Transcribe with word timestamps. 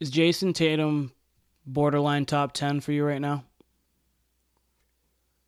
Is 0.00 0.10
Jayson 0.10 0.52
Tatum 0.52 1.12
borderline 1.66 2.24
top 2.24 2.52
10 2.52 2.80
for 2.80 2.92
you 2.92 3.04
right 3.04 3.20
now? 3.20 3.44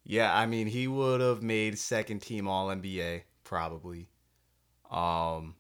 Yeah, 0.05 0.37
I 0.37 0.47
mean, 0.47 0.67
he 0.67 0.89
would 0.89 1.21
have 1.21 1.43
made 1.43 1.79
second 1.79 2.21
team 2.21 2.49
All 2.49 2.69
NBA 2.69 3.23
probably. 3.45 4.09
Um, 4.91 5.55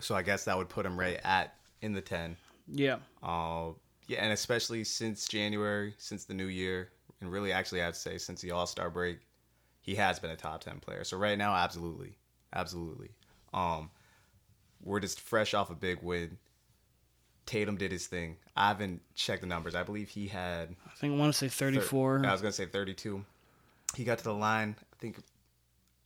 so 0.00 0.16
I 0.16 0.22
guess 0.22 0.44
that 0.44 0.58
would 0.58 0.68
put 0.68 0.84
him 0.84 0.98
right 0.98 1.20
at 1.22 1.54
in 1.82 1.92
the 1.92 2.00
ten. 2.00 2.36
Yeah. 2.66 2.96
Uh, 3.22 3.70
yeah, 4.08 4.24
and 4.24 4.32
especially 4.32 4.82
since 4.82 5.28
January, 5.28 5.94
since 5.98 6.24
the 6.24 6.34
new 6.34 6.46
year, 6.46 6.90
and 7.20 7.30
really 7.30 7.52
actually 7.52 7.80
I 7.80 7.84
have 7.84 7.94
to 7.94 8.00
say 8.00 8.18
since 8.18 8.40
the 8.40 8.50
All 8.50 8.66
Star 8.66 8.90
break, 8.90 9.20
he 9.80 9.94
has 9.94 10.18
been 10.18 10.30
a 10.30 10.36
top 10.36 10.62
ten 10.62 10.80
player. 10.80 11.04
So 11.04 11.16
right 11.16 11.38
now, 11.38 11.54
absolutely, 11.54 12.18
absolutely. 12.52 13.10
Um, 13.54 13.90
we're 14.82 15.00
just 15.00 15.20
fresh 15.20 15.54
off 15.54 15.70
a 15.70 15.74
big 15.74 16.02
win. 16.02 16.38
Tatum 17.46 17.76
did 17.76 17.90
his 17.92 18.06
thing. 18.06 18.36
I 18.56 18.68
haven't 18.68 19.00
checked 19.14 19.40
the 19.42 19.46
numbers. 19.46 19.74
I 19.74 19.82
believe 19.82 20.08
he 20.08 20.28
had. 20.28 20.74
I 20.86 20.90
think 20.96 21.14
I 21.14 21.16
want 21.16 21.32
to 21.32 21.38
say 21.38 21.48
34. 21.48 22.24
I 22.26 22.32
was 22.32 22.40
gonna 22.40 22.52
say 22.52 22.66
32. 22.66 23.24
He 23.96 24.04
got 24.04 24.18
to 24.18 24.24
the 24.24 24.34
line. 24.34 24.76
I 24.80 24.96
think 25.00 25.18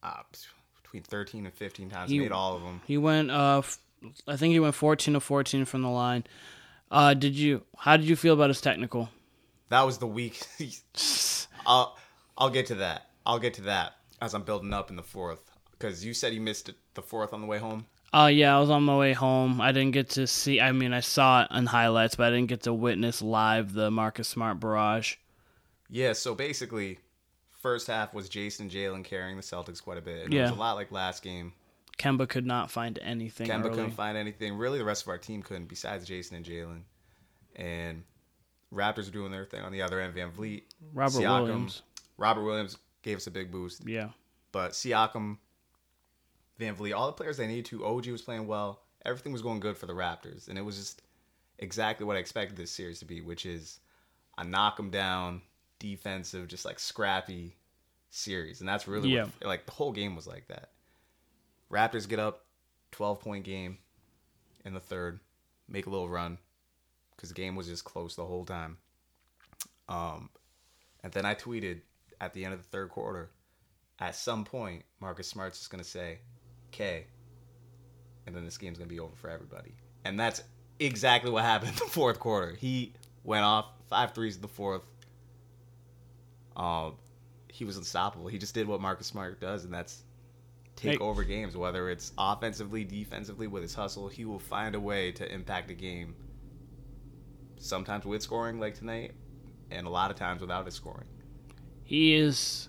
uh, 0.03 0.23
between 0.83 1.03
13 1.03 1.45
and 1.47 1.55
15 1.55 1.91
times. 1.91 2.11
He 2.11 2.19
made 2.19 2.33
all 2.33 2.57
of 2.57 2.63
them. 2.63 2.81
He 2.87 2.97
went. 2.99 3.31
Uh, 3.31 3.59
f- 3.59 3.79
I 4.27 4.37
think 4.37 4.53
he 4.53 4.61
went 4.61 4.75
14 4.75 5.15
to 5.15 5.21
14 5.21 5.65
from 5.65 5.83
the 5.83 5.89
line. 5.89 6.25
Uh, 6.91 7.15
did 7.15 7.35
you? 7.35 7.63
How 7.77 7.97
did 7.97 8.07
you 8.07 8.17
feel 8.17 8.35
about 8.35 8.49
his 8.51 8.61
technical? 8.61 9.09
That 9.69 9.83
was 9.83 9.99
the 9.99 10.07
week. 10.07 10.41
I'll 11.67 11.97
I'll 12.39 12.51
get 12.51 12.67
to 12.67 12.77
that. 12.77 13.11
I'll 13.25 13.39
get 13.41 13.55
to 13.55 13.63
that 13.63 13.95
as 14.23 14.35
I'm 14.35 14.43
building 14.43 14.73
up 14.73 14.91
in 14.91 14.97
the 14.97 15.03
fourth 15.03 15.51
because 15.73 16.05
you 16.05 16.15
said 16.15 16.33
he 16.33 16.39
missed 16.39 16.71
the 16.95 17.03
fourth 17.03 17.33
on 17.33 17.41
the 17.41 17.47
way 17.47 17.59
home. 17.59 17.87
Uh, 18.17 18.29
yeah, 18.29 18.57
I 18.57 18.61
was 18.61 18.71
on 18.71 18.83
my 18.85 18.97
way 18.97 19.13
home. 19.13 19.61
I 19.61 19.73
didn't 19.73 19.91
get 19.91 20.11
to 20.11 20.27
see. 20.27 20.59
I 20.59 20.73
mean, 20.73 20.95
I 20.95 21.01
saw 21.01 21.43
it 21.43 21.49
on 21.51 21.67
highlights, 21.67 22.15
but 22.15 22.29
I 22.29 22.31
didn't 22.31 22.49
get 22.49 22.63
to 22.63 22.73
witness 22.73 23.21
live 23.21 23.75
the 23.75 23.91
Marcus 23.91 24.27
Smart 24.27 24.59
barrage. 24.59 25.17
Yeah, 25.91 26.15
so 26.15 26.35
basically, 26.35 26.99
first 27.59 27.89
half 27.89 28.15
was 28.15 28.31
Jayson 28.31 28.71
Jalen 28.71 29.05
carrying 29.05 29.37
the 29.37 29.43
Celtics 29.43 29.83
quite 29.83 29.99
a 29.99 30.01
bit. 30.01 30.25
And 30.25 30.33
Yeah. 30.33 30.41
It 30.41 30.43
was 30.45 30.51
a 30.53 30.55
lot 30.55 30.77
like 30.77 30.91
last 30.91 31.23
game. 31.23 31.53
Kemba 31.99 32.27
could 32.27 32.47
not 32.47 32.71
find 32.71 32.99
anything. 33.03 33.49
Kemba 33.49 33.67
early. 33.67 33.75
couldn't 33.75 33.91
find 33.91 34.17
anything. 34.17 34.57
Really, 34.57 34.79
the 34.79 34.85
rest 34.85 35.03
of 35.03 35.09
our 35.09 35.19
team 35.19 35.43
couldn't, 35.43 35.67
besides 35.67 36.07
Jayson 36.07 36.37
and 36.37 36.45
Jalen. 36.45 36.83
And 37.55 38.03
Raptors 38.73 39.07
were 39.07 39.13
doing 39.13 39.31
their 39.31 39.45
thing 39.45 39.61
on 39.61 39.73
the 39.73 39.83
other 39.83 40.01
end. 40.01 40.15
VanVleet, 40.15 40.63
Robert 40.95 41.19
Siakam. 41.21 41.43
Williams. 41.43 41.83
Robert 42.17 42.45
Williams 42.45 42.79
gave 43.03 43.19
us 43.19 43.27
a 43.27 43.31
big 43.31 43.51
boost. 43.51 43.87
Yeah. 43.87 44.09
But 44.53 44.73
Siakam, 44.73 45.37
VanVleet, 46.61 46.97
all 46.97 47.07
the 47.07 47.13
players 47.13 47.37
they 47.37 47.47
needed 47.47 47.67
to. 47.67 47.85
OG 47.85 48.07
was 48.09 48.23
playing 48.23 48.47
well. 48.47 48.83
Everything 49.05 49.33
was 49.33 49.43
going 49.43 49.61
good 49.61 49.77
for 49.77 49.87
the 49.87 49.93
Raptors, 49.93 50.49
and 50.49 50.59
it 50.59 50.63
was 50.63 50.77
just 50.77 51.03
exactly 51.59 52.05
what 52.07 52.17
I 52.17 52.21
expected 52.21 52.57
this 52.57 52.71
series 52.71 52.99
to 53.01 53.05
be, 53.05 53.21
which 53.21 53.47
is 53.47 53.81
a 54.39 54.45
knock 54.45 54.77
'em 54.79 54.91
down, 54.91 55.43
defensive, 55.79 56.49
just 56.49 56.65
like 56.65 56.79
scrappy 56.79 57.57
series, 58.11 58.61
and 58.61 58.69
that's 58.69 58.89
really 58.89 59.11
Yeah. 59.11 59.25
what, 59.25 59.43
like 59.47 59.67
the 59.67 59.73
whole 59.73 59.93
game 59.93 60.17
was 60.17 60.27
like 60.27 60.49
that. 60.49 60.71
Raptors 61.71 62.09
get 62.09 62.19
up, 62.19 62.47
twelve 62.91 63.21
point 63.21 63.45
game 63.45 63.79
in 64.65 64.75
the 64.75 64.81
third, 64.81 65.21
make 65.69 65.87
a 65.87 65.91
little 65.91 66.09
run 66.09 66.39
because 67.15 67.29
the 67.31 67.35
game 67.35 67.57
was 67.57 67.67
just 67.67 67.85
close 67.85 68.17
the 68.17 68.25
whole 68.27 68.45
time. 68.45 68.79
Um, 69.89 70.31
and 71.03 71.13
then 71.13 71.25
I 71.25 71.35
tweeted 71.35 71.83
at 72.21 72.33
the 72.35 72.45
end 72.45 72.55
of 72.55 72.63
the 72.63 72.69
third 72.69 72.91
quarter 72.91 73.31
at 73.99 74.15
some 74.17 74.45
point, 74.45 74.85
Marcus 75.01 75.29
Smart's 75.29 75.59
just 75.59 75.71
going 75.71 75.83
to 75.83 75.89
say, 75.89 76.19
K, 76.71 77.07
and 78.27 78.35
then 78.35 78.45
this 78.45 78.59
game's 78.59 78.79
going 78.79 78.89
to 78.89 78.95
be 78.95 79.01
over 79.01 79.15
for 79.17 79.31
everybody. 79.31 79.75
And 80.05 80.19
that's 80.19 80.43
exactly 80.79 81.31
what 81.31 81.45
happened 81.45 81.71
in 81.73 81.77
the 81.77 81.91
fourth 81.91 82.19
quarter. 82.21 82.55
He 82.55 82.93
went 83.25 83.45
off 83.45 83.67
five 83.89 84.13
threes 84.15 84.37
in 84.37 84.43
the 84.43 84.49
fourth. 84.49 84.83
Um, 86.57 86.95
he 87.49 87.65
was 87.65 87.77
unstoppable. 87.77 88.29
He 88.29 88.39
just 88.39 88.55
did 88.55 88.67
what 88.69 88.81
Marcus 88.81 89.07
Smart 89.07 89.41
does, 89.41 89.65
and 89.65 89.73
that's 89.73 90.03
take 90.75 90.99
Hey. 90.99 91.05
over 91.05 91.25
games, 91.25 91.57
whether 91.57 91.89
it's 91.91 92.13
offensively, 92.19 92.85
defensively, 92.85 93.47
with 93.47 93.63
his 93.63 93.75
hustle. 93.75 94.09
He 94.09 94.25
will 94.25 94.39
find 94.39 94.75
a 94.75 94.81
way 94.81 95.11
to 95.13 95.33
impact 95.33 95.71
a 95.71 95.75
game, 95.75 96.15
sometimes 97.59 98.05
with 98.05 98.23
scoring, 98.23 98.61
like 98.61 98.75
tonight, 98.75 99.13
and 99.71 99.87
a 99.87 99.91
lot 99.91 100.11
of 100.11 100.17
times 100.17 100.41
without 100.41 100.67
his 100.67 100.75
scoring. 100.75 101.07
He 101.85 102.15
is 102.15 102.69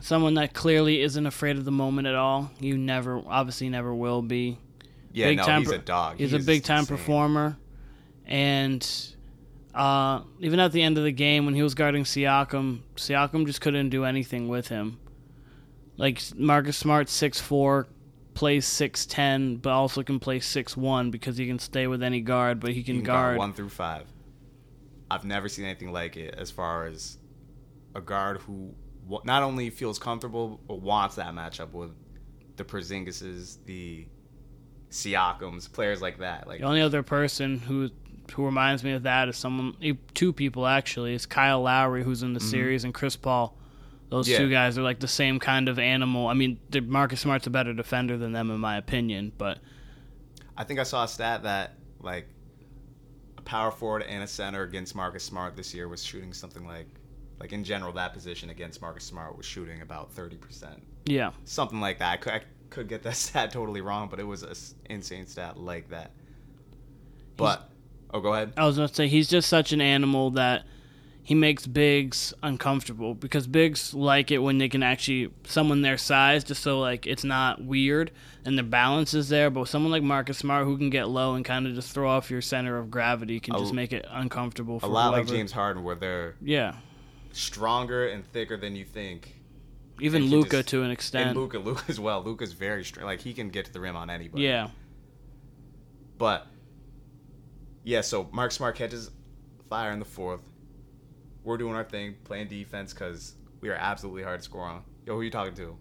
someone 0.00 0.34
that 0.34 0.52
clearly 0.54 1.00
isn't 1.02 1.26
afraid 1.26 1.56
of 1.56 1.64
the 1.64 1.72
moment 1.72 2.06
at 2.08 2.14
all. 2.14 2.50
You 2.60 2.76
never, 2.78 3.22
obviously, 3.26 3.68
never 3.68 3.94
will 3.94 4.22
be. 4.22 4.58
Yeah, 5.12 5.28
Big 5.28 5.38
no, 5.38 5.44
time 5.44 5.60
he's 5.62 5.70
a 5.70 5.78
dog. 5.78 6.18
He's 6.18 6.30
He 6.32 6.36
a 6.36 6.40
big 6.40 6.62
time 6.64 6.80
insane. 6.80 6.96
performer, 6.96 7.56
and 8.26 8.86
uh, 9.74 10.20
even 10.40 10.60
at 10.60 10.72
the 10.72 10.82
end 10.82 10.98
of 10.98 11.04
the 11.04 11.12
game 11.12 11.46
when 11.46 11.54
he 11.54 11.62
was 11.62 11.74
guarding 11.74 12.04
Siakam, 12.04 12.80
Siakam 12.96 13.46
just 13.46 13.60
couldn't 13.62 13.88
do 13.90 14.04
anything 14.04 14.48
with 14.48 14.68
him. 14.68 14.98
Like 15.96 16.20
Marcus 16.36 16.76
Smart, 16.76 17.08
six 17.08 17.40
four, 17.40 17.86
plays 18.34 18.66
six 18.66 19.06
ten, 19.06 19.56
but 19.56 19.70
also 19.70 20.02
can 20.02 20.20
play 20.20 20.40
six 20.40 20.76
one 20.76 21.10
because 21.10 21.38
he 21.38 21.46
can 21.46 21.58
stay 21.58 21.86
with 21.86 22.02
any 22.02 22.20
guard, 22.20 22.60
but 22.60 22.72
he 22.72 22.82
can, 22.82 22.96
He 22.96 23.00
can 23.00 23.06
guard. 23.06 23.38
one 23.38 23.54
through 23.54 23.70
five. 23.70 24.04
I've 25.10 25.24
never 25.24 25.48
seen 25.48 25.64
anything 25.64 25.92
like 25.92 26.16
it 26.18 26.34
as 26.36 26.50
far 26.50 26.86
as 26.86 27.16
a 27.94 28.02
guard 28.02 28.38
who 28.42 28.74
not 29.24 29.42
only 29.42 29.70
feels 29.70 29.98
comfortable 29.98 30.60
but 30.66 30.80
wants 30.80 31.16
that 31.16 31.32
matchup 31.34 31.72
with 31.72 31.90
the 32.56 32.64
Porzingises, 32.64 33.58
the 33.66 34.06
Siakams, 34.90 35.70
players 35.72 36.00
like 36.00 36.18
that. 36.18 36.46
Like 36.46 36.60
The 36.60 36.66
only 36.66 36.80
other 36.80 37.02
person 37.02 37.58
who 37.58 37.90
who 38.34 38.44
reminds 38.44 38.82
me 38.82 38.90
of 38.92 39.04
that 39.04 39.28
is 39.28 39.36
someone, 39.36 39.76
two 40.14 40.32
people 40.32 40.66
actually, 40.66 41.14
is 41.14 41.26
Kyle 41.26 41.62
Lowry, 41.62 42.02
who's 42.02 42.24
in 42.24 42.32
the 42.32 42.40
series, 42.40 42.82
and 42.82 42.92
Chris 42.92 43.14
Paul. 43.14 43.56
Those 44.08 44.26
Mm-hmm. 44.26 44.32
Yeah. 44.32 44.38
two 44.38 44.50
guys 44.50 44.78
are 44.78 44.82
like 44.82 44.98
the 44.98 45.06
same 45.08 45.38
kind 45.38 45.68
of 45.68 45.78
animal. 45.78 46.26
I 46.26 46.34
mean, 46.34 46.58
Marcus 46.82 47.20
Smart's 47.20 47.46
a 47.46 47.50
better 47.50 47.72
defender 47.72 48.16
than 48.16 48.32
them, 48.32 48.50
in 48.50 48.58
my 48.58 48.78
opinion, 48.78 49.30
but 49.38 49.58
I 50.56 50.64
think 50.64 50.80
I 50.80 50.82
saw 50.82 51.04
a 51.04 51.08
stat 51.08 51.44
that 51.44 51.74
like 52.00 52.26
a 53.38 53.42
power 53.42 53.70
forward 53.70 54.02
and 54.02 54.22
a 54.24 54.26
center 54.26 54.62
against 54.62 54.94
Marcus 54.96 55.22
Smart 55.22 55.54
this 55.56 55.72
year 55.74 55.86
was 55.88 56.02
shooting 56.02 56.32
something 56.32 56.66
like 56.66 56.86
like 57.40 57.52
in 57.52 57.64
general 57.64 57.92
that 57.92 58.12
position 58.12 58.50
against 58.50 58.80
Marcus 58.80 59.04
Smart 59.04 59.36
was 59.36 59.46
shooting 59.46 59.82
about 59.82 60.14
30%. 60.14 60.80
yeah, 61.04 61.32
something 61.44 61.80
like 61.80 61.98
that. 61.98 62.12
I 62.12 62.16
could, 62.16 62.32
I 62.32 62.40
could 62.70 62.88
get 62.88 63.02
that 63.02 63.16
stat 63.16 63.50
totally 63.50 63.80
wrong, 63.80 64.08
but 64.08 64.20
it 64.20 64.26
was 64.26 64.42
an 64.42 64.54
insane 64.88 65.26
stat 65.26 65.56
like 65.58 65.90
that. 65.90 66.12
But 67.36 67.68
oh, 68.12 68.20
go 68.20 68.32
ahead. 68.32 68.52
I 68.56 68.66
was 68.66 68.76
going 68.76 68.88
to 68.88 68.94
say 68.94 69.08
he's 69.08 69.28
just 69.28 69.48
such 69.48 69.72
an 69.72 69.80
animal 69.80 70.30
that 70.32 70.64
he 71.22 71.34
makes 71.34 71.66
bigs 71.66 72.32
uncomfortable 72.42 73.12
because 73.12 73.48
bigs 73.48 73.92
like 73.92 74.30
it 74.30 74.38
when 74.38 74.58
they 74.58 74.68
can 74.68 74.84
actually 74.84 75.32
someone 75.44 75.82
their 75.82 75.98
size 75.98 76.44
just 76.44 76.62
so 76.62 76.78
like 76.78 77.04
it's 77.04 77.24
not 77.24 77.64
weird 77.64 78.12
and 78.44 78.56
the 78.56 78.62
balance 78.62 79.12
is 79.12 79.28
there. 79.28 79.50
But 79.50 79.66
someone 79.66 79.90
like 79.90 80.04
Marcus 80.04 80.38
Smart 80.38 80.64
who 80.64 80.78
can 80.78 80.88
get 80.88 81.08
low 81.08 81.34
and 81.34 81.44
kind 81.44 81.66
of 81.66 81.74
just 81.74 81.90
throw 81.92 82.08
off 82.08 82.30
your 82.30 82.40
center 82.40 82.78
of 82.78 82.92
gravity 82.92 83.40
can 83.40 83.58
just 83.58 83.74
make 83.74 83.92
it 83.92 84.06
uncomfortable. 84.08 84.78
For 84.78 84.86
A 84.86 84.88
lot 84.88 85.12
like. 85.12 85.26
James 85.26 85.50
Harden, 85.50 85.82
where 85.82 85.96
they're 85.96 86.36
Yeah, 86.40 86.76
stronger 87.36 88.08
and 88.08 88.24
thicker 88.32 88.56
than 88.56 88.74
you 88.76 88.84
think. 88.84 89.34
even 90.00 90.24
Luka 90.24 90.62
to 90.64 90.82
an 90.82 90.90
extent. 90.90 91.30
And. 91.30 91.38
Luka, 91.38 91.58
Luka 91.58 91.84
as 91.88 92.00
well. 92.00 92.22
Luka's 92.22 92.52
very 92.52 92.84
strong. 92.84 93.06
Like 93.06 93.20
he 93.20 93.32
can 93.34 93.48
get 93.50 93.66
to 93.66 93.72
the 93.72 93.80
rim 93.80 93.96
on 93.96 94.10
anybody. 94.10 94.42
Yeah, 94.44 94.68
But 96.18 96.46
yeah, 97.84 98.00
so 98.00 98.28
Mark 98.32 98.52
Smart 98.52 98.76
catches 98.76 99.10
fire 99.68 99.92
in 99.92 99.98
the 99.98 100.04
fourth. 100.04 100.42
We're 101.44 101.56
doing 101.58 101.74
our 101.74 101.84
thing, 101.84 102.16
playing 102.24 102.48
defense 102.48 102.92
because 102.92 103.34
we 103.60 103.68
are 103.68 103.74
absolutely 103.74 104.22
hard 104.24 104.40
to 104.40 104.44
score 104.44 104.64
on. 104.64 104.82
Yo, 105.06 105.14
who 105.14 105.20
are 105.20 105.24
you 105.24 105.30
talking 105.30 105.54
to? 105.54 105.76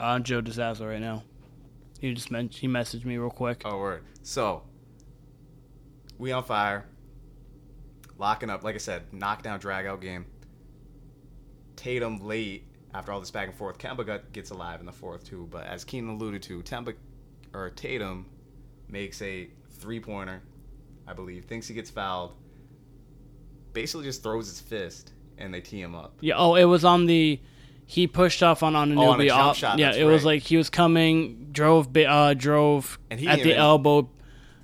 uh, 0.00 0.18
Joe 0.20 0.40
DeSazzo 0.42 0.88
right 0.88 1.00
now. 1.00 1.22
He 2.00 2.12
just 2.14 2.30
meant 2.30 2.54
he 2.54 2.68
messaged 2.68 3.04
me 3.04 3.16
real 3.16 3.30
quick. 3.30 3.62
Oh, 3.64 3.78
word. 3.78 4.04
So, 4.22 4.62
we 6.18 6.30
on 6.32 6.44
fire. 6.44 6.86
Locking 8.16 8.50
up, 8.50 8.62
like 8.64 8.74
I 8.74 8.78
said, 8.78 9.12
knockdown, 9.12 9.58
drag 9.60 9.86
out 9.86 10.00
game. 10.00 10.26
Tatum 11.78 12.18
late 12.26 12.64
after 12.92 13.12
all 13.12 13.20
this 13.20 13.30
back 13.30 13.48
and 13.48 13.56
forth. 13.56 13.78
Kemba 13.78 14.04
got, 14.04 14.32
gets 14.32 14.50
alive 14.50 14.80
in 14.80 14.86
the 14.86 14.92
fourth 14.92 15.24
too, 15.24 15.48
but 15.50 15.66
as 15.66 15.84
Keenan 15.84 16.10
alluded 16.10 16.42
to, 16.44 16.60
Temba 16.62 16.94
or 17.54 17.70
Tatum 17.70 18.26
makes 18.88 19.22
a 19.22 19.48
three 19.78 20.00
pointer, 20.00 20.42
I 21.06 21.12
believe. 21.12 21.44
Thinks 21.44 21.68
he 21.68 21.74
gets 21.74 21.90
fouled. 21.90 22.34
Basically, 23.72 24.04
just 24.04 24.22
throws 24.22 24.48
his 24.48 24.60
fist 24.60 25.12
and 25.36 25.52
they 25.54 25.60
tee 25.60 25.80
him 25.80 25.94
up. 25.94 26.14
Yeah. 26.20 26.34
Oh, 26.36 26.54
it 26.54 26.64
was 26.64 26.84
on 26.84 27.06
the. 27.06 27.40
He 27.86 28.06
pushed 28.06 28.42
off 28.42 28.62
on 28.62 28.76
on 28.76 28.96
Oh, 28.98 29.10
on 29.10 29.20
a 29.20 29.24
Anunoby. 29.24 29.28
jump 29.28 29.40
off- 29.40 29.56
shot, 29.56 29.78
Yeah, 29.78 29.94
it 29.94 30.04
was 30.04 30.22
like 30.24 30.42
he 30.42 30.58
was 30.58 30.68
coming, 30.68 31.48
drove, 31.52 31.96
uh, 31.96 32.34
drove 32.34 32.98
at 33.10 33.18
the 33.18 33.24
even- 33.32 33.52
elbow. 33.52 34.10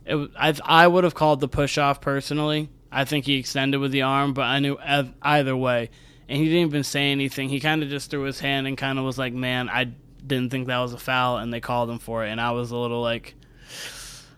It, 0.04 0.14
was- 0.16 0.28
I 0.38 0.54
I 0.64 0.86
would 0.86 1.04
have 1.04 1.14
called 1.14 1.40
the 1.40 1.48
push 1.48 1.78
off 1.78 2.00
personally. 2.02 2.68
I 2.92 3.04
think 3.06 3.24
he 3.24 3.36
extended 3.36 3.78
with 3.78 3.92
the 3.92 4.02
arm, 4.02 4.34
but 4.34 4.42
I 4.42 4.58
knew 4.58 4.76
ev- 4.78 5.14
either 5.22 5.56
way, 5.56 5.88
and 6.28 6.38
he 6.38 6.44
didn't 6.46 6.68
even 6.68 6.84
say 6.84 7.10
anything. 7.12 7.48
He 7.48 7.60
kind 7.60 7.82
of 7.82 7.88
just 7.88 8.10
threw 8.10 8.22
his 8.22 8.40
hand 8.40 8.66
and 8.66 8.76
kind 8.78 8.98
of 8.98 9.04
was 9.04 9.18
like, 9.18 9.32
"Man, 9.32 9.68
I 9.68 9.84
didn't 10.26 10.50
think 10.50 10.66
that 10.68 10.78
was 10.78 10.92
a 10.92 10.98
foul," 10.98 11.38
and 11.38 11.52
they 11.52 11.60
called 11.60 11.90
him 11.90 11.98
for 11.98 12.24
it, 12.24 12.30
and 12.30 12.40
I 12.40 12.52
was 12.52 12.70
a 12.70 12.76
little 12.76 13.00
like. 13.02 13.34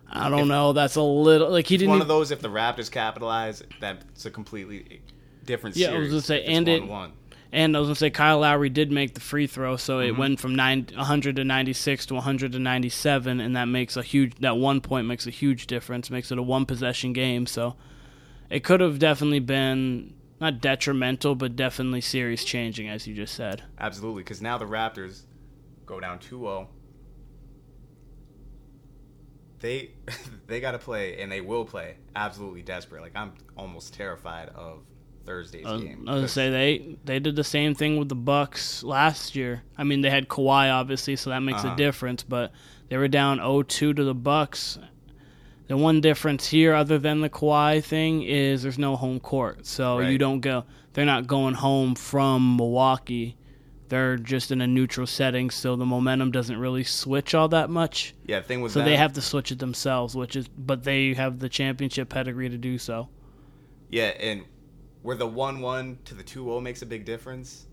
I 0.09 0.29
don't 0.29 0.47
know. 0.49 0.73
That's 0.73 0.95
a 0.97 1.03
little 1.03 1.51
like 1.51 1.67
he 1.67 1.77
didn't. 1.77 1.91
One 1.91 2.01
of 2.01 2.07
those, 2.09 2.31
if 2.31 2.41
the 2.41 2.49
Raptors 2.49 2.91
capitalize, 2.91 3.63
that's 3.81 4.25
a 4.25 4.31
completely 4.31 5.01
different 5.45 5.77
Yeah, 5.77 5.91
I 5.91 5.99
was 5.99 6.09
gonna 6.11 6.21
say, 6.21 6.45
if 6.45 6.49
and 6.49 6.69
it- 6.69 6.83
1-1. 6.85 7.11
And 7.53 7.77
I 7.77 7.81
was 7.81 7.87
gonna 7.89 7.97
say 7.97 8.11
Kyle 8.11 8.41
Lowry 8.41 8.69
did 8.69 8.91
make 8.93 9.15
the 9.15 9.21
free 9.21 9.47
throw, 9.47 9.77
so 9.77 9.99
Mm-hmm. 9.99 10.09
it 10.09 10.19
went 10.19 10.41
from 10.41 10.55
nine, 10.55 10.87
196 10.95 12.07
to 12.07 12.15
197, 12.15 13.41
and 13.41 13.57
that 13.57 13.65
makes 13.67 13.97
a 13.97 14.03
huge. 14.03 14.35
That 14.41 14.57
one 14.57 14.81
point 14.81 15.07
makes 15.07 15.27
a 15.27 15.31
huge 15.31 15.67
difference. 15.67 16.09
Makes 16.11 16.31
it 16.31 16.39
a 16.39 16.43
one 16.43 16.67
possession 16.67 17.13
game. 17.13 17.47
So 17.47 17.75
it 18.51 18.63
could 18.63 18.81
have 18.81 18.99
definitely 18.99 19.41
been 19.41 20.15
not 20.41 20.61
detrimental, 20.61 21.35
but 21.35 21.57
definitely 21.57 22.01
series 22.01 22.45
changing, 22.45 22.89
as 22.89 23.07
you 23.07 23.15
just 23.15 23.35
said. 23.35 23.63
Absolutely, 23.79 24.23
because 24.23 24.43
now 24.43 24.59
the 24.59 24.67
Raptors 24.67 25.23
go 25.87 26.01
down 26.01 26.19
2-0. 26.19 26.67
They 29.61 29.91
they 30.47 30.61
got 30.61 30.73
to 30.73 30.79
play, 30.79 31.21
and 31.21 31.31
they 31.33 31.41
will 31.41 31.65
play 31.65 31.97
absolutely 32.15 32.63
desperate. 32.63 33.01
Like 33.03 33.17
I'm 33.17 33.33
almost 33.57 33.95
terrified 33.95 34.51
of 34.51 34.83
Thursday's 35.25 35.65
was, 35.65 35.83
game. 35.83 36.05
I 36.07 36.13
was 36.13 36.19
gonna 36.21 36.29
say 36.29 36.51
they 36.51 36.97
they 37.05 37.19
did 37.19 37.37
the 37.37 37.45
same 37.45 37.75
thing 37.75 37.97
with 37.97 38.09
the 38.09 38.15
Bucks 38.15 38.83
last 38.83 39.35
year. 39.35 39.63
I 39.79 39.85
mean, 39.85 40.03
they 40.03 40.11
had 40.11 40.29
Kawhi 40.29 40.71
obviously, 40.73 41.17
so 41.17 41.31
that 41.31 41.41
makes 41.41 41.65
Uh-huh. 41.65 41.75
a 41.75 41.77
difference. 41.77 42.23
But 42.23 42.53
they 42.89 42.97
were 42.99 43.09
down 43.09 43.39
0-2 43.39 43.69
to 43.97 44.05
the 44.05 44.15
Bucks. 44.15 44.79
The 45.69 45.77
one 45.77 46.01
difference 46.01 46.47
here, 46.47 46.75
other 46.75 46.99
than 46.99 47.21
the 47.21 47.29
Kawhi 47.29 47.83
thing, 47.83 48.23
is 48.23 48.63
there's 48.63 48.79
no 48.79 48.95
home 48.95 49.19
court, 49.19 49.67
so 49.67 49.99
you 49.99 50.17
don't 50.17 50.41
go. 50.41 50.65
They're 50.93 51.05
not 51.05 51.27
going 51.27 51.55
home 51.55 51.95
from 51.95 52.57
Milwaukee. 52.57 53.37
They're 53.89 54.17
just 54.17 54.51
in 54.51 54.61
a 54.61 54.67
neutral 54.67 55.07
setting, 55.07 55.51
so 55.51 55.77
the 55.77 55.85
momentum 55.85 56.31
doesn't 56.33 56.59
really 56.59 56.85
switch 56.85 57.35
all 57.35 57.49
that 57.49 57.71
much. 57.71 58.15
yeah, 58.25 58.41
thing 58.41 58.61
was 58.61 58.73
So 58.73 58.83
they 58.83 58.97
have 58.97 59.13
to 59.15 59.21
switch 59.21 59.53
it 59.53 59.59
themselves, 59.59 60.17
which 60.17 60.35
is, 60.35 60.49
but 60.49 60.83
they 60.83 61.15
have 61.15 61.39
the 61.39 61.49
championship 61.49 62.09
pedigree 62.09 62.49
to 62.49 62.59
do 62.59 62.79
so. 62.79 63.09
Yeah, 63.89 64.07
and 64.19 64.45
where 65.03 65.17
the 65.17 65.27
1 65.27 65.61
1 65.61 65.99
to 66.07 66.15
the 66.15 66.25
2 66.25 66.45
0 66.45 66.61
makes 66.61 66.83
a 66.83 66.87
big 66.87 67.05
difference 67.05 67.67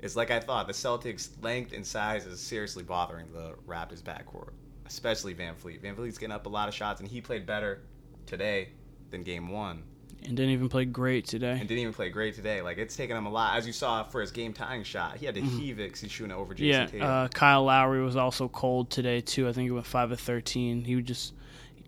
is 0.00 0.16
like 0.16 0.30
I 0.30 0.40
thought, 0.40 0.66
the 0.66 0.72
Celtics' 0.72 1.30
length 1.42 1.72
and 1.72 1.86
size 1.86 2.24
is 2.26 2.40
seriously 2.40 2.82
bothering 2.82 3.32
the 3.32 3.54
Raptors' 3.66 4.02
backcourt, 4.02 4.52
especially 4.90 5.34
VanVleet. 5.34 5.80
Van 5.80 5.94
Fleet's 5.96 6.18
getting 6.18 6.34
up 6.34 6.44
a 6.46 6.48
lot 6.50 6.68
of 6.68 6.74
shots, 6.74 7.00
and 7.00 7.08
he 7.08 7.20
played 7.22 7.46
better 7.46 7.80
today 8.26 8.68
than 9.10 9.22
game 9.22 9.48
one, 9.48 9.82
And 10.24 10.36
didn't 10.36 10.50
even 10.52 10.68
play 10.68 10.84
great 10.84 11.26
today. 11.26 11.52
and 11.52 11.60
didn't 11.60 11.78
even 11.78 11.94
play 11.94 12.10
great 12.10 12.34
today. 12.34 12.60
Like, 12.60 12.76
it's 12.78 12.94
taken 12.96 13.16
him 13.16 13.26
a 13.26 13.30
lot. 13.30 13.56
As 13.56 13.66
you 13.66 13.72
saw 13.72 14.02
for 14.04 14.20
his 14.20 14.30
game 14.30 14.52
tying 14.52 14.82
shot, 14.84 15.16
he 15.16 15.26
had 15.26 15.34
to 15.36 15.40
heave 15.40 15.78
it 15.80 15.84
because 15.84 16.00
he's 16.00 16.10
shooting 16.12 16.32
it 16.32 16.34
over 16.38 16.54
Jayson 16.54 16.58
Mm-hmm. 16.58 16.66
Yeah, 16.68 16.86
Tatum. 16.86 17.08
uh, 17.08 17.28
Kyle 17.28 17.64
Lowry 17.64 18.02
was 18.02 18.16
also 18.16 18.48
cold 18.48 18.90
today 18.90 19.20
too. 19.20 19.48
I 19.48 19.52
think 19.52 19.64
he 19.66 19.70
went 19.70 19.86
five 19.86 20.10
of 20.12 20.20
thirteen. 20.20 20.84
He 20.84 20.94
would 20.96 21.06
just 21.06 21.34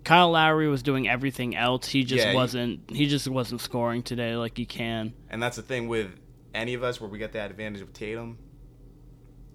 Kyle 0.05 0.31
Lowry 0.33 0.67
was 0.69 0.83
doing 0.83 1.09
everything 1.09 1.55
else. 1.57 1.87
He 1.89 2.03
just 2.05 2.25
Yeah, 2.27 2.35
wasn't. 2.35 2.91
He 2.91 3.07
just 3.07 3.29
wasn't 3.29 3.61
scoring 3.61 4.03
today 4.03 4.35
like 4.37 4.57
he 4.57 4.65
can. 4.67 5.13
And 5.31 5.41
that's 5.43 5.57
the 5.57 5.63
thing 5.63 5.87
with 5.89 6.09
any 6.55 6.75
of 6.75 6.83
us 6.83 7.01
where 7.01 7.09
we 7.11 7.19
get 7.19 7.33
that 7.35 7.51
advantage 7.51 7.83
of 7.83 7.93
Tatum. 7.93 8.39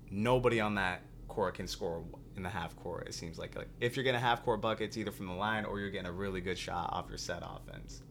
Nobody 0.10 0.60
on 0.62 0.76
that 0.76 1.02
court 1.28 1.56
can 1.56 1.68
score 1.68 2.04
in 2.38 2.44
the 2.44 2.50
half 2.50 2.76
court. 2.78 3.08
It 3.08 3.14
seems 3.14 3.38
like 3.38 3.56
like 3.56 3.68
if 3.82 3.96
you're 3.96 4.04
getting 4.04 4.22
half 4.22 4.44
court 4.44 4.62
buckets 4.62 4.96
either 4.98 5.12
from 5.12 5.28
the 5.28 5.34
line 5.34 5.66
or 5.66 5.80
you're 5.80 5.90
getting 5.90 6.08
a 6.08 6.12
really 6.12 6.40
good 6.40 6.58
shot 6.58 6.90
off 6.94 7.06
your 7.10 7.18
set 7.18 7.44
offense. 7.44 8.02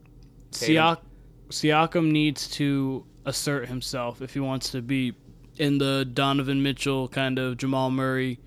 Siak- 0.51 1.01
Siakam 1.49 2.11
needs 2.11 2.47
to 2.49 3.05
assert 3.25 3.67
himself 3.67 4.21
if 4.21 4.33
he 4.33 4.39
wants 4.39 4.69
to 4.71 4.81
be 4.81 5.13
in 5.57 5.77
the 5.77 6.05
Donovan 6.05 6.61
Mitchell 6.61 7.07
kind 7.07 7.39
of 7.39 7.57
Jamal 7.57 7.89
Murray, 7.89 8.39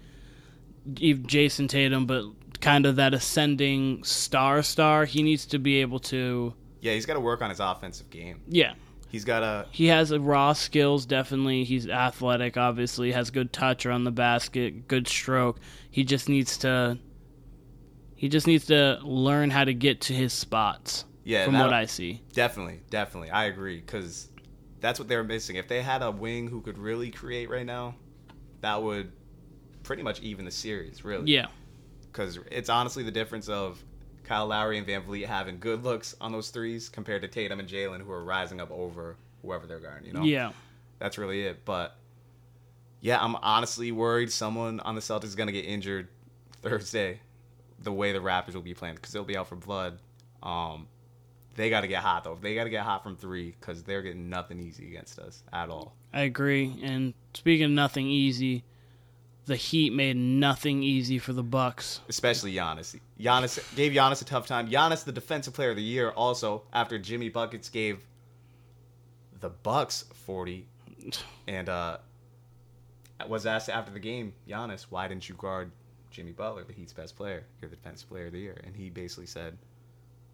Jayson 0.95 1.69
Tatum, 1.69 2.07
but 2.07 2.25
kind 2.61 2.87
of 2.87 2.97
that 2.97 3.15
ascending 3.15 4.05
star 4.05 4.63
star. 4.63 5.05
He 5.05 5.23
needs 5.23 5.47
to 5.47 5.59
be 5.59 5.81
able 5.81 5.99
to. 6.01 6.55
Yeah, 6.81 6.93
he's 6.93 7.07
got 7.07 7.15
to 7.15 7.21
work 7.21 7.43
on 7.43 7.51
his 7.51 7.61
offensive 7.61 8.09
game. 8.11 8.41
Yeah, 8.49 8.75
He's 9.11 9.25
got 9.25 9.43
a 9.43 9.67
he 9.73 9.87
has 9.87 10.13
a 10.13 10.21
raw 10.21 10.53
skills 10.53 11.05
definitely. 11.05 11.65
He's 11.65 11.89
athletic 11.89 12.57
obviously. 12.57 13.13
Has 13.13 13.31
good 13.31 13.53
touch 13.53 13.85
around 13.85 14.05
the 14.05 14.13
basket 14.13 14.87
good 14.89 15.09
stroke. 15.09 15.59
He 15.91 16.05
just 16.05 16.29
needs 16.29 16.57
to 16.59 16.99
he 18.15 18.29
just 18.29 18.47
needs 18.47 18.67
to 18.67 18.99
learn 19.03 19.51
how 19.51 19.65
to 19.65 19.75
get 19.75 20.03
to 20.03 20.13
his 20.13 20.33
spots 20.33 21.05
yeah, 21.25 21.45
from 21.45 21.59
what 21.59 21.73
i 21.73 21.87
see. 21.87 22.23
Definitely, 22.33 22.81
definitely, 22.91 23.31
I 23.31 23.45
agree 23.45 23.81
because 23.81 24.29
that's 24.81 24.99
what 24.99 25.09
they 25.09 25.17
were 25.17 25.25
missing. 25.25 25.57
If 25.57 25.69
they 25.69 25.83
had 25.83 26.03
a 26.03 26.11
wing 26.11 26.49
who 26.49 26.61
could 26.61 26.79
really 26.79 27.11
create 27.11 27.51
right 27.51 27.67
now, 27.67 27.95
that 28.61 28.83
would 28.83 29.13
pretty 29.83 30.03
much 30.03 30.21
even 30.21 30.45
the 30.45 30.51
series, 30.51 31.05
really. 31.05 31.31
yeah. 31.33 31.47
Because 32.03 32.39
it's 32.51 32.69
honestly 32.69 33.05
the 33.05 33.11
difference 33.11 33.49
of 33.49 33.83
Kyle 34.31 34.47
Lowry 34.47 34.79
and 34.79 34.87
VanVleet 34.87 35.27
having 35.27 35.59
good 35.59 35.83
looks 35.83 36.15
on 36.21 36.31
those 36.31 36.51
threes 36.51 36.89
compared 36.89 37.21
to 37.23 37.29
Tatum 37.29 37.59
and 37.59 37.69
Jalen 37.69 38.01
who 38.01 38.13
are 38.13 38.23
rising 38.23 38.61
up 38.61 38.71
over 38.71 39.17
whoever 39.43 39.67
they're 39.67 39.81
guarding. 39.81 40.07
You 40.07 40.13
know, 40.13 40.23
yeah 40.23 40.53
that's 41.01 41.19
really 41.19 41.43
it. 41.43 41.65
But 41.65 41.97
yeah, 43.01 43.21
I'm 43.21 43.35
honestly 43.35 43.91
worried 43.91 44.31
someone 44.31 44.79
on 44.79 44.95
the 44.95 45.01
Celtics 45.01 45.25
is 45.25 45.35
gonna 45.35 45.51
get 45.51 45.65
injured 45.65 46.07
Thursday, 46.63 47.19
the 47.83 47.91
way 47.91 48.13
the 48.13 48.21
Raptors 48.21 48.55
will 48.55 48.63
be 48.63 48.73
playing 48.73 48.95
because 48.95 49.11
they'll 49.11 49.25
be 49.25 49.37
out 49.37 49.49
for 49.49 49.57
blood. 49.57 49.99
Um, 50.45 50.87
they 51.57 51.69
got 51.69 51.81
to 51.81 51.89
get 51.89 52.01
hot 52.01 52.23
though. 52.23 52.39
They 52.41 52.55
got 52.55 52.65
to 52.65 52.71
get 52.71 52.85
hot 52.85 53.03
from 53.03 53.17
three 53.17 53.57
because 53.59 53.83
they're 53.83 54.03
getting 54.03 54.31
nothing 54.31 54.61
easy 54.61 54.87
against 54.87 55.19
us 55.19 55.43
at 55.53 55.71
all. 55.71 55.97
i 56.13 56.21
agree 56.21 56.79
and 56.85 57.15
speaking 57.35 57.65
of 57.65 57.71
nothing 57.73 58.07
easy 58.07 58.63
the 59.47 59.57
heat 59.57 59.93
made 59.93 60.17
nothing 60.17 60.83
easy 60.83 61.19
for 61.19 61.33
the 61.33 61.43
bucks 61.43 62.01
especially 62.09 62.55
Giannis. 62.55 62.99
Giannis 63.19 63.77
gave 63.77 63.93
Giannis 63.93 64.23
a 64.23 64.25
tough 64.25 64.47
time. 64.47 64.69
Giannis, 64.69 65.05
the 65.05 65.13
defensive 65.13 65.55
player 65.55 65.71
of 65.71 65.77
the 65.77 65.83
year, 65.83 66.11
also 66.11 66.63
after 66.73 66.99
Jimmy 66.99 67.29
buckets 67.29 67.69
gave 67.69 68.07
the 69.41 69.49
Bucks 69.49 70.05
forty, 70.27 70.67
and 71.49 71.69
uh, 71.69 71.99
was 73.29 73.47
asked 73.47 73.69
after 73.69 73.91
the 73.93 74.01
game, 74.01 74.33
Giannis, 74.49 74.87
why 74.91 75.09
didn't 75.09 75.29
you 75.29 75.35
guard 75.35 75.71
Jimmy 76.11 76.33
Butler, 76.33 76.65
the 76.65 76.73
Heat's 76.73 76.93
best 76.93 77.17
player? 77.17 77.45
You're 77.61 77.71
the 77.71 77.77
defensive 77.77 78.09
player 78.09 78.27
of 78.27 78.33
the 78.33 78.41
year, 78.41 78.61
and 78.65 78.77
he 78.77 78.91
basically 78.91 79.27
said, 79.27 79.57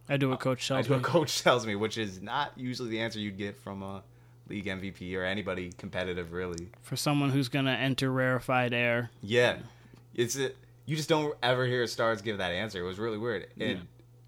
i 0.09 0.17
do 0.17 0.29
what 0.29 0.41
coach 0.41 0.71
"I 0.71 0.77
tells 0.77 0.87
do 0.87 0.93
me 0.93 0.97
what 0.99 1.05
coach 1.05 1.43
tells 1.43 1.67
me," 1.67 1.75
which 1.77 1.99
is 1.99 2.21
not 2.21 2.53
usually 2.57 2.91
the 2.91 3.01
answer 3.01 3.19
you'd 3.19 3.39
get 3.39 3.57
from 3.57 3.83
a 3.83 4.03
league 4.49 4.67
MVP 4.67 5.15
or 5.17 5.25
anybody 5.25 5.73
competitive, 5.79 6.33
really. 6.33 6.69
for 6.83 6.97
someone 6.97 7.31
who's 7.31 7.49
gonna 7.49 7.73
enter 7.73 8.11
rarefied 8.11 8.73
air 8.73 9.11
Yeah, 9.23 9.59
it's 10.15 10.37
a, 10.39 10.51
you 10.85 10.97
just 10.97 11.09
don't 11.09 11.35
ever 11.43 11.67
hear 11.67 11.87
stars 11.87 12.23
give 12.23 12.39
that 12.39 12.53
answer. 12.53 12.81
It 12.81 12.87
was 12.87 12.99
really 12.99 13.19
weird, 13.19 13.49
and 13.59 13.79
Yeah. 13.79 13.85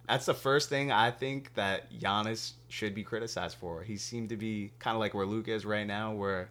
that's 0.08 0.26
the 0.26 0.34
first 0.34 0.68
thing 0.68 0.90
I 0.90 1.10
think 1.10 1.54
that 1.54 1.92
Giannis 1.92 2.52
should 2.68 2.94
be 2.94 3.02
criticized 3.04 3.56
for. 3.58 3.82
He 3.82 3.96
seemed 3.96 4.28
to 4.30 4.36
be 4.36 4.72
kind 4.78 4.94
of 4.96 5.00
like 5.00 5.14
where 5.14 5.26
Luke 5.26 5.48
is 5.48 5.64
right 5.64 5.86
now, 5.86 6.12
where 6.14 6.48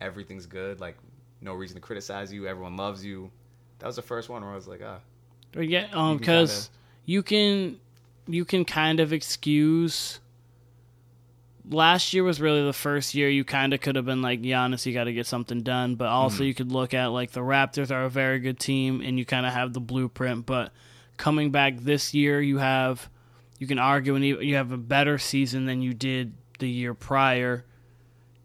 everything's 0.00 0.46
good, 0.46 0.80
like 0.80 0.96
no 1.40 1.54
reason 1.54 1.74
to 1.76 1.80
criticize 1.80 2.32
you, 2.32 2.46
everyone 2.46 2.76
loves 2.76 3.04
you. 3.04 3.30
That 3.80 3.86
was 3.86 3.96
the 3.96 4.02
first 4.02 4.28
one 4.28 4.42
where 4.42 4.52
I 4.52 4.54
was 4.54 4.68
like, 4.68 4.80
ah, 4.84 5.00
yeah, 5.60 5.88
um, 5.92 6.18
because 6.18 6.70
you 7.04 7.22
can 7.22 7.80
you 8.28 8.44
can 8.44 8.64
kind 8.64 9.00
of 9.00 9.12
excuse. 9.12 10.20
Last 11.70 12.12
year 12.12 12.24
was 12.24 12.40
really 12.40 12.64
the 12.64 12.72
first 12.72 13.14
year 13.14 13.28
you 13.28 13.44
kind 13.44 13.72
of 13.72 13.80
could 13.80 13.94
have 13.96 14.04
been 14.04 14.20
like 14.20 14.42
Giannis, 14.42 14.84
you 14.84 14.92
got 14.92 15.04
to 15.04 15.12
get 15.12 15.26
something 15.26 15.62
done. 15.62 15.94
But 15.94 16.08
also 16.08 16.36
Mm-hmm. 16.38 16.44
you 16.44 16.54
could 16.54 16.72
look 16.72 16.92
at 16.94 17.06
like 17.06 17.30
the 17.32 17.40
Raptors 17.40 17.90
are 17.90 18.04
a 18.04 18.10
very 18.10 18.40
good 18.40 18.58
team, 18.58 19.00
and 19.00 19.18
you 19.18 19.24
kind 19.24 19.46
of 19.46 19.52
have 19.52 19.72
the 19.72 19.80
blueprint. 19.80 20.44
But 20.46 20.72
coming 21.16 21.50
back 21.50 21.76
this 21.78 22.14
year, 22.14 22.40
you 22.40 22.58
have 22.58 23.08
you 23.58 23.66
can 23.68 23.78
argue 23.78 24.16
and 24.16 24.24
you 24.24 24.40
you 24.40 24.56
have 24.56 24.72
a 24.72 24.76
better 24.76 25.18
season 25.18 25.66
than 25.66 25.82
you 25.82 25.94
did 25.94 26.32
the 26.58 26.68
year 26.68 26.94
prior, 26.94 27.64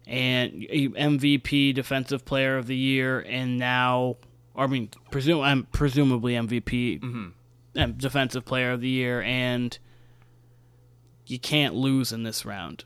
and 0.06 0.52
MVP, 0.62 1.74
Defensive 1.74 2.24
Player 2.24 2.56
of 2.56 2.66
the 2.68 2.76
Year, 2.76 3.20
and 3.28 3.58
now, 3.58 4.16
or 4.54 4.64
I 4.64 4.66
mean, 4.68 4.90
presum- 5.10 5.44
um, 5.44 5.66
presumably 5.72 6.34
MVP, 6.34 7.00
Mhm. 7.00 7.32
um, 7.76 7.92
Defensive 7.94 8.44
Player 8.44 8.70
of 8.72 8.80
the 8.80 8.88
Year, 8.88 9.22
and 9.22 9.76
you 11.26 11.38
can't 11.38 11.74
lose 11.74 12.12
in 12.12 12.22
this 12.22 12.44
round. 12.46 12.84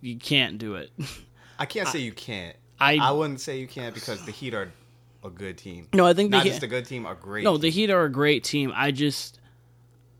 You 0.00 0.18
can't 0.18 0.58
do 0.58 0.74
it. 0.76 0.90
I 1.58 1.66
can't 1.66 1.88
say 1.88 2.00
you 2.00 2.12
can't. 2.12 2.56
I- 2.78 2.98
I 3.00 3.10
wouldn't 3.12 3.40
say 3.40 3.58
you 3.58 3.66
can't 3.66 3.94
because 3.94 4.24
the 4.26 4.32
Heat 4.32 4.52
are 4.54 4.70
a 5.24 5.30
good 5.30 5.56
team. 5.58 5.88
No, 5.94 6.04
I 6.06 6.12
think 6.12 6.30
the 6.30 6.36
Not 6.36 6.44
Heat- 6.44 6.50
just 6.50 6.62
a 6.62 6.66
good 6.66 6.84
team, 6.84 7.06
a 7.06 7.14
great. 7.14 7.42
No, 7.44 7.52
team. 7.54 7.60
the 7.62 7.70
Heat 7.70 7.90
are 7.90 8.04
a 8.04 8.10
great 8.12 8.44
team. 8.44 8.72
I 8.74 8.90
just 8.90 9.40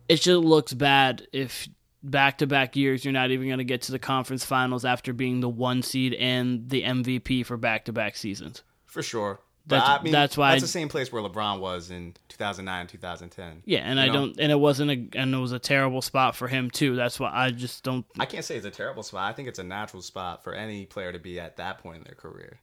it 0.09 0.16
just 0.16 0.45
looks 0.45 0.73
bad 0.73 1.26
if 1.33 1.68
back 2.02 2.38
to 2.38 2.47
back 2.47 2.76
years 2.76 3.04
you're 3.04 3.12
not 3.12 3.30
even 3.30 3.47
going 3.49 3.59
to 3.59 3.64
get 3.64 3.83
to 3.83 3.92
the 3.92 3.99
conference 3.99 4.45
finals 4.45 4.85
after 4.85 5.12
being 5.12 5.40
the 5.40 5.49
one 5.49 5.83
seed 5.83 6.14
and 6.14 6.68
the 6.71 6.83
MVP 6.83 7.45
for 7.45 7.56
back 7.56 7.85
to 7.87 7.92
back 7.92 8.16
seasons. 8.16 8.62
for 8.85 9.02
sure. 9.02 9.40
But 9.68 9.78
That's- 9.80 10.00
I 10.00 10.02
mean, 10.04 10.12
that's 10.12 10.37
why 10.37 10.52
that's 10.52 10.62
I- 10.62 10.66
the 10.66 10.68
same 10.70 10.88
place 10.88 11.11
where 11.11 11.20
LeBron 11.23 11.58
was 11.58 11.90
in 11.90 12.14
2009, 12.28 12.87
2010. 12.87 13.62
Yeah, 13.64 13.80
and 13.80 13.99
You 13.99 14.04
I 14.04 14.06
know? 14.06 14.12
don't 14.12 14.38
and 14.40 14.52
it 14.52 14.61
wasn't 14.61 14.90
a 14.92 15.18
and 15.18 15.35
it 15.35 15.38
was 15.38 15.50
a 15.50 15.58
terrible 15.58 16.00
spot 16.02 16.37
for 16.37 16.46
him 16.46 16.70
too. 16.70 16.94
That's 16.94 17.18
why 17.18 17.30
I 17.35 17.50
just 17.50 17.82
don't 17.82 18.06
I 18.18 18.26
can't 18.26 18.44
say 18.44 18.56
it's 18.56 18.64
a 18.66 18.70
terrible 18.70 19.02
spot. 19.02 19.28
I 19.28 19.32
think 19.32 19.49
it's 19.49 19.58
a 19.58 19.64
natural 19.64 20.02
spot 20.02 20.44
for 20.44 20.54
any 20.54 20.87
player 20.87 21.11
to 21.12 21.18
be 21.18 21.40
at 21.40 21.56
that 21.56 21.78
point 21.78 21.99
in 21.99 22.04
their 22.04 22.14
career. 22.14 22.61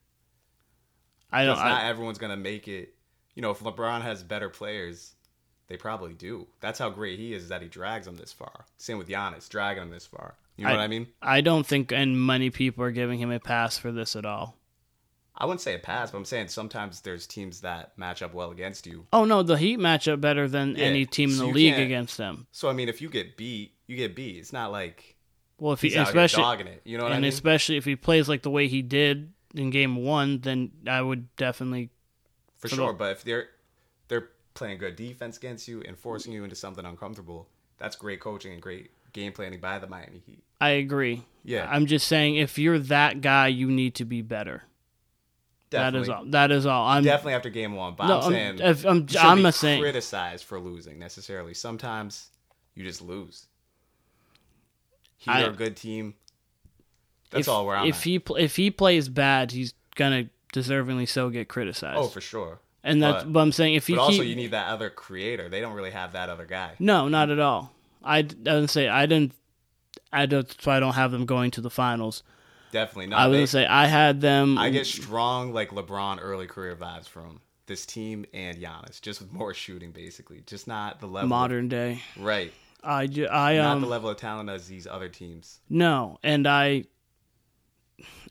I 1.32 1.46
don't 1.46 1.58
not 1.58 1.66
I, 1.82 1.90
everyone's 1.90 2.20
gonna 2.20 2.38
make 2.38 2.68
it. 2.68 2.94
You 3.36 3.42
know, 3.42 3.52
if 3.52 3.60
LeBron 3.60 4.02
has 4.02 4.24
better 4.24 4.50
players, 4.50 5.14
They 5.68 5.78
probably 5.78 6.14
do. 6.14 6.48
That's 6.60 6.78
how 6.78 6.90
great 6.90 7.20
he 7.20 7.34
is 7.34 7.48
that 7.50 7.62
he 7.62 7.68
drags 7.70 8.06
them 8.06 8.16
this 8.18 8.32
far. 8.34 8.66
Same 8.78 8.98
with 8.98 9.08
Giannis, 9.08 9.50
dragging 9.50 9.82
them 9.82 9.90
this 9.92 10.06
far. 10.06 10.36
You 10.58 10.66
know 10.66 10.72
I- 10.72 10.76
what 10.76 10.82
I 10.82 10.88
mean? 10.88 11.08
I 11.22 11.42
don't 11.42 11.66
think, 11.66 11.92
and 11.92 12.20
many 12.26 12.50
people 12.50 12.84
are 12.84 12.92
giving 12.92 13.18
him 13.18 13.32
a 13.32 13.40
pass 13.40 13.78
for 13.78 13.92
this 13.92 14.16
at 14.16 14.26
all. 14.26 14.56
I 15.36 15.46
wouldn't 15.46 15.62
say 15.62 15.74
a 15.74 15.80
pass, 15.80 16.12
but 16.12 16.20
I'm 16.20 16.26
saying 16.26 16.50
sometimes 16.50 17.02
there's 17.02 17.26
teams 17.26 17.62
that 17.62 17.98
match 17.98 18.22
up 18.22 18.34
well 18.34 18.52
against 18.52 18.86
you. 18.86 19.08
Oh 19.12 19.26
no, 19.26 19.42
the 19.42 19.58
Heat 19.58 19.78
match 19.80 20.08
up 20.08 20.22
better 20.22 20.48
than 20.48 20.76
Yeah, 20.76 20.86
any 20.86 21.06
team 21.06 21.30
in 21.30 21.36
so 21.38 21.48
the 21.48 21.52
league 21.52 21.80
against 21.80 22.18
them. 22.18 22.46
So 22.52 22.70
I 22.70 22.74
mean, 22.74 22.88
if 22.88 23.02
you 23.02 23.10
get 23.10 23.36
beat, 23.36 23.74
you 23.88 23.96
get 23.96 24.16
beat. 24.16 24.38
It's 24.38 24.54
not 24.54 24.72
like 24.72 25.16
Well, 25.58 25.74
if 25.74 25.82
he 25.82 25.90
he's 25.90 25.98
out 25.98 26.14
here 26.14 26.22
especially 26.22 26.44
dogging 26.44 26.68
it. 26.68 26.82
You 26.86 26.98
know 26.98 27.04
what 27.06 27.14
and 27.14 27.18
I 27.18 27.22
mean? 27.22 27.30
especially 27.30 27.78
if 27.78 27.86
he 27.86 27.96
plays 27.96 28.30
like 28.30 28.44
the 28.44 28.52
way 28.52 28.68
he 28.68 28.82
did 28.84 29.34
in 29.56 29.70
game 29.72 29.96
one, 29.96 30.40
then 30.42 30.72
I 30.88 31.02
would 31.02 31.36
definitely. 31.36 31.90
For 32.58 32.68
sure. 32.68 32.94
But 32.94 33.12
if 33.14 33.24
they're 33.24 33.48
they're 34.08 34.30
playing 34.54 34.78
good 34.78 34.96
defense 34.96 35.38
against 35.38 35.68
you 35.68 35.82
and 35.86 35.98
forcing 35.98 36.32
you 36.32 36.44
into 36.44 36.56
something 36.56 36.86
uncomfortable, 36.86 37.50
that's 37.80 37.96
great 37.96 38.20
coaching 38.20 38.54
and 38.54 38.62
great 38.62 38.92
game 39.14 39.32
planning 39.32 39.60
by 39.60 39.80
the 39.80 39.88
Miami 39.88 40.22
Heat. 40.26 40.44
I 40.62 40.70
agree. 40.70 41.24
Yeah, 41.44 41.68
I'm 41.70 41.88
just 41.88 42.08
saying, 42.08 42.36
if 42.36 42.58
you're 42.58 42.80
that 42.80 43.22
guy, 43.22 43.48
you 43.48 43.70
need 43.70 43.96
to 43.96 44.06
be 44.06 44.22
better. 44.22 44.64
That 45.82 45.96
is 45.96 46.10
all. 46.10 46.26
That 46.26 46.52
is 46.52 46.66
all. 46.66 46.88
I'm 46.88 47.04
Definitely 47.04 47.34
after 47.34 47.50
game 47.50 47.74
one, 47.76 47.96
but 47.98 48.08
No, 48.08 48.18
I'm 48.20 48.24
I'm- 48.24 48.32
saying 48.32 48.60
if- 48.60 48.86
I'm- 48.86 49.06
you 49.10 49.20
I'm 49.20 49.44
be 49.44 49.52
saying- 49.52 49.82
criticized 49.82 50.46
for 50.46 50.60
losing 50.60 51.00
necessarily. 51.00 51.54
Sometimes 51.54 52.30
you 52.76 52.84
just 52.84 53.02
lose. 53.02 53.48
I- 55.28 55.42
a 55.42 55.52
good 55.52 55.76
team. 55.78 56.16
That's 57.32 57.48
if, 57.48 57.50
all 57.50 57.66
where 57.66 57.78
I'm 57.78 57.88
if 57.88 57.96
at. 57.98 58.04
he 58.04 58.22
if 58.38 58.56
he 58.56 58.70
plays 58.72 59.10
bad, 59.10 59.52
he's 59.52 59.74
gonna 59.96 60.30
deservingly 60.54 61.08
so 61.08 61.30
get 61.30 61.48
criticized. 61.50 61.98
oh, 61.98 62.08
for 62.08 62.22
sure. 62.22 62.60
and 62.84 63.02
that's 63.02 63.24
but- 63.24 63.34
but 63.34 63.40
I'm 63.40 63.52
saying 63.52 63.74
if 63.76 63.88
he 63.88 63.96
But 63.96 64.02
also, 64.04 64.18
keep- 64.20 64.28
you 64.30 64.36
need 64.36 64.52
that 64.52 64.68
other 64.68 64.90
creator. 64.90 65.50
They 65.50 65.62
don't 65.62 65.74
really 65.74 65.92
have 65.92 66.14
that 66.14 66.30
other 66.30 66.46
guy. 66.46 66.74
no, 66.80 67.08
not 67.08 67.30
at 67.30 67.40
all. 67.40 67.74
I, 68.04 68.18
I 68.18 68.22
didn't 68.22 68.68
say 68.68 68.88
I 68.90 69.06
didn't. 69.06 69.34
I 70.12 70.26
don't. 70.28 70.54
Why 70.66 70.78
I 70.78 70.80
don't 70.80 70.94
have 70.94 71.12
them 71.12 71.26
going 71.26 71.50
to 71.52 71.62
the 71.62 71.70
finals. 71.70 72.22
Definitely 72.74 73.08
not. 73.08 73.20
I 73.20 73.28
was 73.28 73.36
They- 73.36 73.40
gonna 73.40 73.48
say 73.48 73.66
I 73.68 73.86
had 73.86 74.20
them. 74.20 74.58
I 74.58 74.70
get 74.70 74.86
strong 74.86 75.54
like 75.54 75.70
LeBron 75.70 76.18
early 76.22 76.48
career 76.48 76.76
vibes 76.76 77.08
from 77.08 77.40
this 77.68 77.86
team 77.86 78.26
and 78.34 78.58
Giannis, 78.58 79.00
just 79.02 79.22
with 79.22 79.32
more 79.32 79.54
shooting, 79.54 79.92
basically. 79.92 80.44
Just 80.46 80.68
not 80.68 81.00
the 81.00 81.08
level. 81.08 81.30
modern 81.30 81.70
day. 81.70 82.02
right? 82.18 82.52
I, 82.84 83.08
ju- 83.08 83.28
I 83.28 83.56
not 83.56 83.76
um 83.78 83.82
the 83.82 83.88
level 83.88 84.10
of 84.10 84.18
talent 84.18 84.50
as 84.50 84.68
these 84.68 84.86
other 84.88 85.08
teams. 85.08 85.62
no, 85.70 86.18
and 86.24 86.46
I 86.46 86.84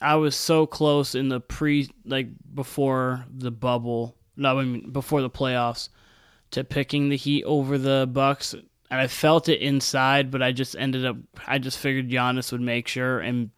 I 0.01 0.17
was 0.17 0.35
so 0.37 0.67
close 0.67 1.15
in 1.15 1.29
the 1.29 1.41
pre 1.41 1.89
like 2.05 2.29
before 2.55 3.25
the 3.33 3.51
bubble. 3.51 4.17
No, 4.37 4.59
I 4.59 4.65
mean 4.65 4.91
before 4.91 5.23
the 5.23 5.31
playoffs 5.31 5.89
to 6.51 6.65
picking 6.65 7.09
the 7.09 7.17
Heat 7.17 7.45
over 7.45 7.79
the 7.79 8.09
Bucks, 8.13 8.53
and 8.55 8.65
I 9.01 9.07
felt 9.07 9.49
it 9.49 9.61
inside, 9.61 10.31
but 10.31 10.43
I 10.43 10.53
just 10.53 10.77
ended 10.77 11.07
up. 11.07 11.17
I 11.47 11.59
just 11.59 11.79
figured 11.79 12.11
Giannis 12.11 12.53
would 12.53 12.61
make 12.61 12.89
sure 12.89 13.21
and 13.21 13.51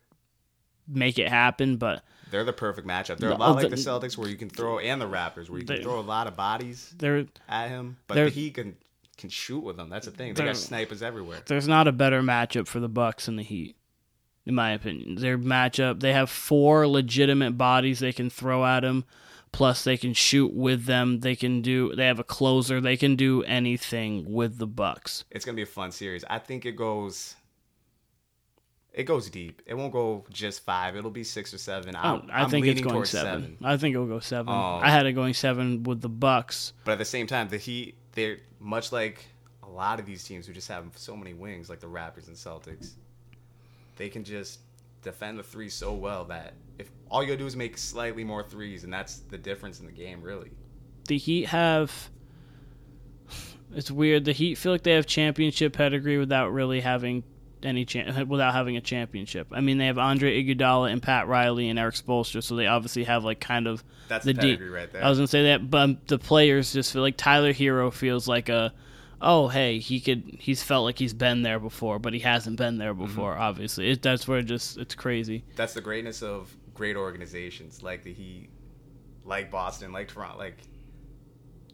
make 0.89 1.19
it 1.19 1.29
happen, 1.29 1.77
but 1.77 2.03
They're 2.31 2.45
the 2.45 2.53
perfect 2.53 2.87
matchup. 2.87 3.19
They're 3.19 3.31
a 3.31 3.37
lot 3.37 3.57
like 3.57 3.71
the- 3.71 3.77
Celtics, 3.77 4.17
where 4.19 4.29
you 4.29 4.37
can 4.37 4.51
throw, 4.51 4.79
and 4.79 5.01
the 5.01 5.09
Raptors, 5.09 5.49
where 5.49 5.61
you 5.61 5.67
can 5.67 5.83
throw 5.83 5.99
a 5.99 6.03
lot 6.03 6.27
of 6.27 6.37
bodies 6.37 6.95
there 6.99 7.27
at 7.49 7.69
him, 7.69 7.97
but 8.07 8.15
They're- 8.15 8.25
the 8.27 8.31
Heat 8.31 8.55
can 8.55 8.77
can 9.17 9.31
shoot 9.31 9.61
with 9.61 9.77
them. 9.77 9.89
That's 9.89 10.07
the 10.07 10.11
thing. 10.13 10.35
They 10.35 10.45
got 10.45 10.57
snipers 10.57 11.01
everywhere. 11.01 11.39
there's 11.47 11.69
not 11.69 11.87
a 11.87 11.93
better 11.93 12.21
matchup 12.21 12.67
for 12.67 12.81
the 12.81 12.89
Bucks 12.89 13.29
and 13.29 13.39
the 13.39 13.45
Heat, 13.45 13.77
in 14.45 14.57
my 14.57 14.73
opinion. 14.73 15.15
Their 15.15 15.39
matchup, 15.39 16.01
they 16.01 16.13
have 16.13 16.29
four 16.29 16.89
legitimate 16.89 17.53
bodies 17.57 18.01
they 18.01 18.13
can 18.13 18.29
throw 18.29 18.65
at 18.67 18.83
him. 18.85 19.05
Plus, 19.53 19.85
they 19.85 19.97
can 19.97 20.15
shoot 20.15 20.53
with 20.53 20.87
them. 20.87 21.21
They 21.21 21.37
can 21.37 21.63
do. 21.63 21.95
They 21.95 22.07
have 22.07 22.19
a 22.19 22.25
closer. 22.25 22.81
They 22.81 22.97
can 22.97 23.15
do 23.15 23.45
anything 23.45 24.33
with 24.33 24.59
the 24.59 24.67
Bucks. 24.67 25.25
It's 25.31 25.45
gonna 25.45 25.55
be 25.55 25.63
a 25.63 25.67
fun 25.67 25.93
series. 25.93 26.25
I 26.29 26.41
think 26.41 26.67
it 26.67 26.73
goes. 26.75 27.37
It 28.95 29.05
goes 29.05 29.29
deep. 29.29 29.61
It 29.67 29.75
won't 29.75 29.93
go 29.93 30.25
just 30.31 30.65
five. 30.65 30.95
It'll 30.97 31.11
be 31.11 31.25
six 31.25 31.53
or 31.53 31.59
seven. 31.59 31.97
Oh, 31.97 31.99
I'm, 32.01 32.15
Oh, 32.23 32.33
I 32.33 32.43
I'm 32.43 32.51
think 32.51 32.65
it's 32.67 32.81
going 32.81 32.95
towards 32.95 33.11
seven. 33.11 33.57
I 33.63 33.77
think 33.77 33.95
it'll 33.95 34.07
go 34.07 34.21
seven. 34.21 34.55
Oh. 34.55 34.79
I 34.81 34.89
had 34.91 35.05
it 35.07 35.13
going 35.15 35.35
seven 35.35 35.83
with 35.83 36.01
the 36.01 36.09
Bucks. 36.09 36.73
But 36.85 36.93
at 36.93 36.99
the 36.99 37.05
same 37.05 37.27
time, 37.27 37.49
the 37.49 37.59
Heat, 37.59 37.97
they're 38.13 38.39
much 38.61 38.93
like 38.93 39.25
a 39.65 39.69
lot 39.69 39.99
of 39.99 40.07
these 40.07 40.23
teams 40.23 40.47
who 40.47 40.53
just 40.53 40.69
have 40.69 40.85
so 40.95 41.17
many 41.17 41.35
wings, 41.35 41.69
like 41.69 41.81
the 41.81 41.89
Raptors 41.89 42.29
and 42.29 42.37
Celtics. 42.37 42.93
They 43.97 44.09
can 44.09 44.23
just 44.23 44.61
defend 45.03 45.39
the 45.39 45.43
three 45.43 45.69
so 45.69 45.93
well 45.93 46.25
that 46.27 46.55
if 46.79 46.89
all 47.11 47.21
you 47.23 47.29
gotta 47.29 47.39
do 47.39 47.47
is 47.47 47.57
make 47.57 47.77
slightly 47.77 48.23
more 48.25 48.43
threes, 48.45 48.85
and 48.85 48.93
that's 48.93 49.19
the 49.29 49.39
difference 49.39 49.81
in 49.81 49.87
the 49.87 49.93
game, 49.93 50.23
really. 50.23 50.51
the 51.09 51.19
Heat 51.19 51.47
have. 51.47 52.11
It's 53.75 53.91
weird. 53.91 54.25
The 54.25 54.31
Heat 54.33 54.55
feel 54.57 54.71
like 54.71 54.85
they 54.85 54.93
have 54.93 55.05
championship 55.07 55.73
pedigree 55.73 56.17
without 56.17 56.51
really 56.53 56.81
having 56.81 57.25
any 57.65 57.85
cha- 57.85 58.25
without 58.25 58.53
having 58.55 58.77
a 58.77 58.81
championship. 58.81 59.49
I 59.53 59.61
mean, 59.61 59.79
they 59.79 59.87
have 59.87 59.99
Andre 59.99 60.43
Iguodala 60.45 60.93
and 60.93 61.03
Pat 61.03 61.27
Riley 61.29 61.69
and 61.69 61.79
Erik 61.79 61.95
Spoelstra, 61.95 62.43
so 62.43 62.57
they 62.57 62.67
obviously 62.67 63.05
have 63.05 63.25
like 63.25 63.41
kind 63.41 63.67
of 63.67 63.83
That's 64.09 64.25
the 64.25 64.33
the 64.33 64.41
pedigree 64.41 64.69
right 64.71 64.91
there. 64.93 65.05
I 65.05 65.09
was 65.09 65.19
gonna 65.19 65.29
say 65.29 65.45
that, 65.45 65.71
but 65.71 66.07
the 66.09 66.19
players 66.19 66.73
just 66.73 66.93
feel 66.93 67.03
like 67.03 67.17
Tyler 67.17 67.53
Herro 67.53 67.93
feels 67.93 68.29
like 68.29 68.49
a. 68.49 68.73
Oh 69.21 69.49
hey, 69.49 69.79
he 69.79 70.01
could. 70.01 70.37
He's 70.39 70.63
felt 70.63 70.85
like 70.85 70.99
he's 70.99 71.15
been 71.15 71.43
there 71.43 71.59
before, 71.59 71.99
but 71.99 72.13
he 72.13 72.21
hasn't 72.21 72.57
been 72.57 72.77
there 72.79 72.93
Mm-hmm. 72.93 73.05
before. 73.07 73.37
Obviously, 73.37 73.91
it, 73.91 74.03
that's 74.03 74.29
where 74.29 74.39
it 74.41 74.45
just 74.45 74.77
it's 74.77 74.95
crazy. 74.95 75.45
That's 75.57 75.73
the 75.75 75.81
greatness 75.81 76.23
of 76.23 76.55
great 76.75 76.97
organizations 76.97 77.83
like 77.83 78.03
the 78.03 78.13
Heat, 78.13 78.51
like 79.25 79.51
Boston, 79.51 79.93
like 79.93 80.09
Toronto. 80.09 80.37
Like 80.37 80.59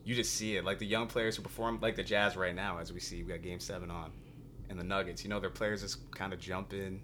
you 0.05 0.15
just 0.15 0.35
see 0.35 0.57
it. 0.57 0.65
Like 0.65 0.79
the 0.79 0.87
young 0.87 1.09
players 1.09 1.37
who 1.37 1.43
perform, 1.43 1.79
like 1.81 1.97
the 1.97 2.03
Jazz 2.05 2.37
right 2.37 2.55
now, 2.55 2.79
as 2.79 2.93
we 2.93 3.01
see, 3.01 3.23
we 3.23 3.31
got 3.33 3.43
Game 3.43 3.59
Seven 3.61 3.91
on, 3.91 4.13
and 4.71 4.79
the 4.79 4.85
Nuggets. 4.85 5.23
You 5.23 5.29
know, 5.29 5.41
their 5.41 5.51
players 5.51 5.83
just 5.83 6.11
kind 6.13 6.33
of 6.33 6.39
jump 6.39 6.73
in, 6.73 7.03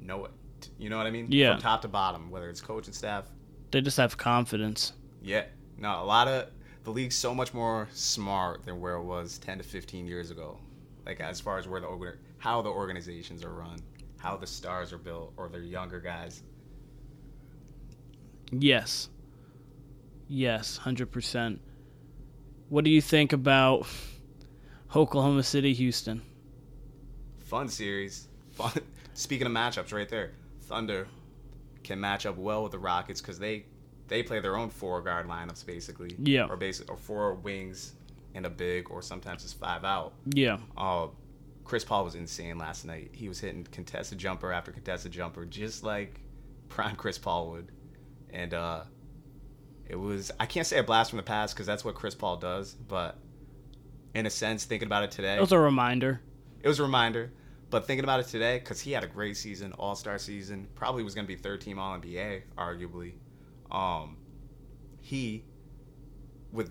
know 0.00 0.24
it. 0.24 0.32
You 0.78 0.88
know 0.88 0.96
what 0.96 1.06
I 1.06 1.10
mean? 1.10 1.30
Yeah. 1.30 1.52
From 1.52 1.62
top 1.62 1.82
to 1.82 1.88
bottom, 1.88 2.30
whether 2.30 2.48
it's 2.48 2.60
coach 2.60 2.86
and 2.86 2.94
staff. 2.94 3.26
They 3.70 3.80
just 3.80 3.98
have 3.98 4.16
confidence. 4.16 4.94
Yeah. 5.22 5.44
No, 5.76 6.02
a 6.02 6.04
lot 6.04 6.26
of 6.26 6.48
the 6.84 6.90
league's 6.90 7.16
so 7.16 7.34
much 7.34 7.52
more 7.52 7.88
smart 7.92 8.64
than 8.64 8.80
where 8.80 8.94
it 8.94 9.02
was 9.02 9.38
10 9.38 9.58
to 9.58 9.64
15 9.64 10.06
years 10.06 10.30
ago. 10.30 10.58
Like 11.04 11.20
as 11.20 11.40
far 11.40 11.58
as 11.58 11.68
where 11.68 11.80
the 11.80 12.16
how 12.38 12.62
the 12.62 12.70
organizations 12.70 13.44
are 13.44 13.52
run, 13.52 13.78
how 14.18 14.36
the 14.36 14.46
stars 14.46 14.92
are 14.92 14.98
built, 14.98 15.34
or 15.36 15.48
their 15.48 15.62
younger 15.62 16.00
guys. 16.00 16.42
Yes. 18.50 19.10
Yes, 20.28 20.80
100%. 20.82 21.58
What 22.70 22.84
do 22.84 22.90
you 22.90 23.02
think 23.02 23.32
about 23.32 23.86
Oklahoma 24.96 25.42
City, 25.42 25.72
Houston? 25.74 26.22
Fun 27.38 27.68
series. 27.68 28.28
Fun. 28.52 28.72
Speaking 29.14 29.46
of 29.46 29.52
matchups, 29.52 29.92
right 29.92 30.08
there, 30.08 30.32
Thunder 30.62 31.08
can 31.82 32.00
match 32.00 32.26
up 32.26 32.36
well 32.36 32.62
with 32.62 32.72
the 32.72 32.78
Rockets 32.78 33.20
because 33.20 33.38
they 33.38 33.66
they 34.08 34.22
play 34.22 34.40
their 34.40 34.56
own 34.56 34.70
four 34.70 35.00
guard 35.02 35.26
lineups 35.26 35.64
basically. 35.66 36.14
Yeah. 36.18 36.46
Or 36.46 36.56
basic 36.56 36.90
or 36.90 36.96
four 36.96 37.34
wings 37.34 37.94
and 38.34 38.46
a 38.46 38.50
big, 38.50 38.90
or 38.90 39.02
sometimes 39.02 39.44
it's 39.44 39.52
five 39.52 39.84
out. 39.84 40.14
Yeah. 40.26 40.58
Oh, 40.76 41.12
Chris 41.64 41.84
Paul 41.84 42.04
was 42.04 42.14
insane 42.14 42.58
last 42.58 42.84
night. 42.84 43.10
He 43.12 43.28
was 43.28 43.40
hitting 43.40 43.64
contested 43.64 44.18
jumper 44.18 44.52
after 44.52 44.72
contested 44.72 45.12
jumper, 45.12 45.44
just 45.44 45.82
like 45.82 46.20
prime 46.68 46.96
Chris 46.96 47.18
Paul 47.18 47.50
would. 47.50 47.72
And 48.30 48.52
uh, 48.52 48.84
it 49.88 49.96
was 49.96 50.30
I 50.38 50.46
can't 50.46 50.66
say 50.66 50.78
a 50.78 50.82
blast 50.82 51.10
from 51.10 51.16
the 51.18 51.22
past 51.22 51.54
because 51.54 51.66
that's 51.66 51.84
what 51.84 51.94
Chris 51.94 52.14
Paul 52.14 52.36
does, 52.36 52.74
but 52.74 53.18
in 54.14 54.26
a 54.26 54.30
sense, 54.30 54.64
thinking 54.64 54.86
about 54.86 55.02
it 55.04 55.10
today, 55.10 55.36
It 55.36 55.40
was 55.40 55.52
a 55.52 55.58
reminder. 55.58 56.20
it 56.62 56.68
was 56.68 56.78
a 56.80 56.82
reminder. 56.82 57.32
But 57.70 57.86
thinking 57.86 58.04
about 58.04 58.20
it 58.20 58.26
today, 58.28 58.58
because 58.58 58.80
he 58.80 58.92
had 58.92 59.02
a 59.02 59.08
great 59.08 59.36
season, 59.36 59.72
All 59.72 59.96
Star 59.96 60.18
season, 60.18 60.68
probably 60.76 61.02
was 61.02 61.14
going 61.14 61.26
to 61.26 61.28
be 61.28 61.34
third 61.36 61.60
team 61.60 61.78
All 61.78 61.98
NBA, 61.98 62.42
arguably. 62.56 63.14
Um, 63.72 64.16
he, 65.00 65.44
with 66.52 66.70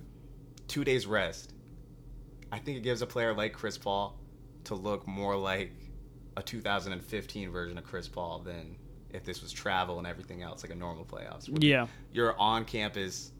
two 0.70 0.84
days 0.86 1.06
rest, 1.06 1.54
I 2.52 2.60
think 2.60 2.78
it 2.78 2.84
gives 2.84 3.02
a 3.02 3.06
player 3.08 3.34
like 3.34 3.52
Chris 3.54 3.78
Paul 3.78 4.18
to 4.66 4.76
look 4.76 5.06
more 5.08 5.36
like 5.36 5.72
a 6.38 6.42
2015 6.42 7.52
version 7.52 7.78
of 7.78 7.84
Chris 7.84 8.08
Paul 8.08 8.40
than 8.40 8.78
if 9.10 9.24
this 9.26 9.42
was 9.42 9.52
travel 9.52 9.98
and 9.98 10.08
everything 10.08 10.42
else, 10.42 10.64
like 10.64 10.72
a 10.72 10.76
normal 10.76 11.04
playoffs. 11.04 11.50
Yeah. 11.62 11.88
You're 12.14 12.40
on 12.40 12.64
campus, 12.66 13.32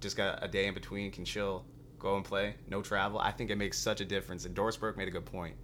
just 0.00 0.16
got 0.16 0.44
a 0.44 0.48
day 0.48 0.66
in 0.66 0.74
between, 0.74 1.10
can 1.10 1.24
chill, 1.24 1.64
go 2.00 2.16
and 2.16 2.24
play, 2.24 2.54
no 2.68 2.82
travel. 2.82 3.18
I 3.18 3.30
think 3.30 3.50
it 3.50 3.56
makes 3.56 3.78
such 3.78 4.00
a 4.00 4.04
difference. 4.04 4.44
And 4.44 4.54
Doris 4.54 4.76
Burke 4.76 4.96
made 4.96 5.08
a 5.08 5.10
good 5.12 5.26
point. 5.26 5.54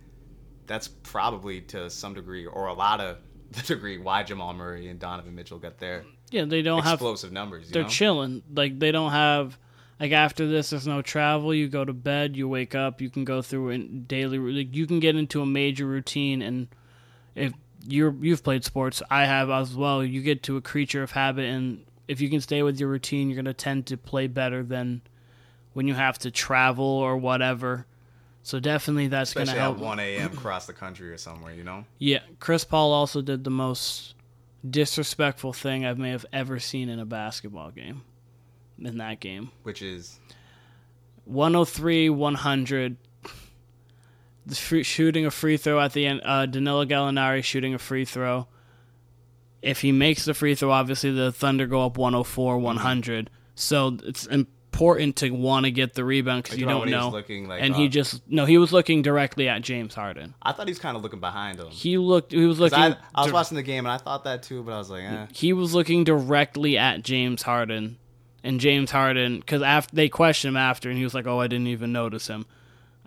That's 0.67 0.89
probably 0.89 1.63
to 1.63 1.91
some 1.91 2.15
degree, 2.15 2.47
or 2.47 2.67
a 2.67 2.75
lot 2.75 3.01
of 3.01 3.19
the 3.51 3.63
degree, 3.63 3.99
why 3.99 4.23
Jamal 4.23 4.53
Murray 4.55 4.89
and 4.89 4.99
Donovan 5.01 5.35
Mitchell 5.35 5.59
got 5.59 5.79
there. 5.79 6.05
Yeah, 6.31 6.45
they 6.45 6.63
don't 6.63 6.83
have 6.83 6.95
explosive 6.95 7.33
numbers. 7.33 7.69
You 7.69 7.73
they're 7.73 7.83
know? 7.85 7.89
chilling. 7.89 8.43
Like 8.53 8.79
they 8.79 8.91
don't 8.91 9.13
have 9.13 9.59
like 10.01 10.13
after 10.13 10.47
this 10.47 10.71
there's 10.71 10.87
no 10.87 11.03
travel, 11.03 11.55
you 11.55 11.69
go 11.69 11.85
to 11.85 11.93
bed, 11.93 12.37
you 12.37 12.49
wake 12.49 12.75
up, 12.75 13.01
you 13.01 13.11
can 13.11 13.25
go 13.25 13.43
through 13.43 13.71
a 13.71 13.79
daily 13.79 14.39
like 14.39 14.75
you 14.75 14.87
can 14.87 15.01
get 15.01 15.17
into 15.17 15.41
a 15.41 15.47
major 15.47 15.87
routine 15.87 16.43
and 16.43 16.69
if 17.35 17.53
you're 17.87 18.15
you've 18.21 18.43
played 18.43 18.65
sports, 18.65 19.03
I 19.09 19.27
have 19.27 19.51
as 19.51 19.75
well, 19.75 20.05
you 20.05 20.21
get 20.21 20.43
to 20.45 20.57
a 20.57 20.61
creature 20.61 21.03
of 21.03 21.13
habit 21.13 21.45
and 21.45 21.85
if 22.09 22.21
you 22.21 22.29
can 22.29 22.41
stay 22.41 22.63
with 22.63 22.79
your 22.79 22.89
routine, 22.89 23.29
you're 23.29 23.37
going 23.37 23.47
to 23.47 23.55
tend 23.55 23.87
to 23.87 23.97
play 23.97 24.27
better 24.27 24.63
than 24.63 25.03
when 25.77 25.87
you 25.87 25.93
have 25.93 26.17
to 26.17 26.31
travel 26.31 26.87
or 26.87 27.19
whatever. 27.19 27.85
So 28.43 28.59
definitely 28.59 29.09
that's 29.09 29.35
going 29.35 29.49
to 29.49 29.53
help. 29.53 29.77
at 29.77 29.83
1 29.83 30.01
a.m. 30.01 30.33
across 30.33 30.67
the 30.67 30.73
country 30.73 31.11
or 31.11 31.19
somewhere, 31.19 31.53
you 31.53 31.65
know? 31.65 31.85
Yeah, 31.99 32.21
Chris 32.41 32.65
Paul 32.65 32.95
also 32.95 33.21
did 33.21 33.45
the 33.45 33.51
most 33.51 34.15
disrespectful 34.69 35.53
thing 35.53 35.85
I 35.85 35.93
may 35.93 36.13
have 36.13 36.25
ever 36.33 36.59
seen 36.61 36.89
in 36.89 36.99
a 36.99 37.05
basketball 37.05 37.73
game. 37.73 38.01
In 38.79 38.97
that 38.97 39.21
game, 39.21 39.51
Which 39.65 39.83
is 39.83 40.19
103 41.27 42.09
100 42.09 42.97
the 44.47 44.55
free, 44.55 44.83
shooting 44.83 45.27
a 45.27 45.31
free 45.31 45.59
throw 45.59 45.79
at 45.81 45.93
the 45.93 46.07
end 46.07 46.21
uh, 46.25 46.47
Danilo 46.47 46.85
Gallinari 46.85 47.43
shooting 47.43 47.75
a 47.75 47.79
free 47.79 48.05
throw 48.05 48.47
if 49.63 49.81
he 49.81 49.93
makes 49.93 50.27
the 50.27 50.35
free 50.35 50.55
throw 50.55 50.71
obviously 50.71 51.11
the 51.11 51.33
Thunder 51.33 51.67
go 51.67 51.87
up 51.87 51.97
104 51.97 52.59
100 52.59 53.31
so 53.55 53.97
it's 54.05 54.27
important 54.77 55.17
to 55.17 55.31
want 55.31 55.65
to 55.65 55.71
get 55.71 55.95
the 55.95 56.05
rebound 56.05 56.43
because 56.43 56.59
you 56.59 56.67
don't 56.67 56.91
know 56.91 57.09
like, 57.09 57.63
and 57.63 57.75
he 57.75 57.89
just 57.89 58.21
no 58.29 58.45
he 58.45 58.59
was 58.59 58.73
looking 58.73 59.03
directly 59.03 59.49
at 59.49 59.63
James 59.63 59.95
Harden 59.95 60.35
I 60.43 60.53
thought 60.53 60.67
he 60.67 60.71
was 60.71 60.79
kind 60.79 60.97
of 60.97 61.03
looking 61.03 61.21
behind 61.21 61.59
him. 61.59 61.69
he 61.71 61.99
looked 61.99 62.33
he 62.33 62.45
was 62.45 62.61
looking 62.61 62.79
I, 62.79 62.97
I 63.15 63.23
was 63.23 63.29
dir- 63.29 63.35
watching 63.35 63.57
the 63.57 63.63
game 63.63 63.87
and 63.87 63.93
I 63.93 63.99
thought 63.99 64.25
that 64.25 64.43
too, 64.43 64.63
but 64.63 64.73
I 64.73 64.79
was 64.79 64.91
like, 64.91 65.05
eh. 65.05 65.27
he 65.33 65.53
was 65.53 65.75
looking 65.75 66.05
directly 66.05 66.77
at 66.79 67.03
James 67.03 67.43
Harden, 67.43 67.99
and 68.45 68.61
James 68.61 68.91
Harden 68.91 69.41
because 69.41 69.63
after 69.63 69.97
they 69.97 70.09
questioned 70.09 70.53
him 70.53 70.57
after, 70.57 70.89
and 70.89 70.99
he 70.99 71.05
was 71.05 71.15
like, 71.15 71.27
"Oh, 71.27 71.41
I 71.41 71.47
didn't 71.47 71.67
even 71.69 71.93
notice 71.93 72.29
him," 72.29 72.47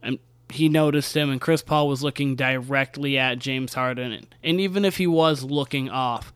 and 0.03 0.19
he 0.49 0.67
noticed 0.69 1.15
him, 1.15 1.29
and 1.29 1.39
Chris 1.39 1.61
Paul 1.61 1.87
was 1.87 2.03
looking 2.03 2.35
directly 2.35 3.17
at 3.17 3.39
James 3.39 3.73
Harden, 3.73 4.11
and, 4.11 4.35
and 4.43 4.59
even 4.59 4.83
if 4.85 4.97
he 4.97 5.07
was 5.07 5.43
looking 5.43 5.89
off. 5.89 6.33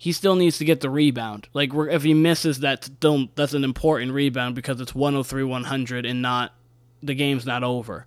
He 0.00 0.12
still 0.12 0.34
needs 0.34 0.56
to 0.56 0.64
get 0.64 0.80
the 0.80 0.88
rebound. 0.88 1.46
Like 1.52 1.74
we're, 1.74 1.90
if 1.90 2.02
he 2.02 2.14
misses 2.14 2.60
that, 2.60 2.84
still 2.84 3.28
that's 3.34 3.52
an 3.52 3.64
important 3.64 4.12
rebound 4.12 4.54
because 4.54 4.80
it's 4.80 4.92
103-100 4.92 6.08
and 6.08 6.22
not 6.22 6.54
the 7.02 7.14
game's 7.14 7.44
not 7.44 7.62
over. 7.62 8.06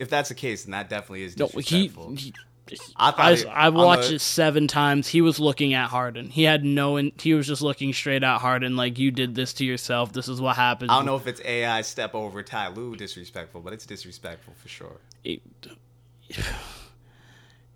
If 0.00 0.10
that's 0.10 0.30
the 0.30 0.34
case, 0.34 0.64
then 0.64 0.72
that 0.72 0.90
definitely 0.90 1.22
is 1.22 1.38
No, 1.38 1.46
he, 1.46 1.60
disrespectful. 1.60 2.16
he 2.16 2.34
I 2.96 3.12
thought 3.12 3.20
I, 3.20 3.34
he- 3.36 3.46
I 3.46 3.68
watched 3.68 4.10
it 4.10 4.20
seven 4.20 4.66
times. 4.66 5.06
He 5.06 5.20
was 5.20 5.38
looking 5.38 5.74
at 5.74 5.90
Harden. 5.90 6.28
He 6.28 6.42
had 6.42 6.64
no, 6.64 6.96
in, 6.96 7.12
he 7.20 7.34
was 7.34 7.46
just 7.46 7.62
looking 7.62 7.92
straight 7.92 8.24
at 8.24 8.38
Harden, 8.40 8.74
like 8.74 8.98
you 8.98 9.12
did 9.12 9.36
this 9.36 9.52
to 9.54 9.64
yourself. 9.64 10.12
This 10.12 10.26
is 10.26 10.40
what 10.40 10.56
happens. 10.56 10.90
I 10.90 10.96
don't 10.96 11.06
know 11.06 11.14
if 11.14 11.28
it's 11.28 11.40
AI 11.44 11.82
step 11.82 12.16
over 12.16 12.42
Ty 12.42 12.70
Lue 12.70 12.96
disrespectful, 12.96 13.60
but 13.60 13.72
it's 13.72 13.86
disrespectful 13.86 14.54
for 14.60 14.68
sure. 14.68 14.96
It, 15.22 15.40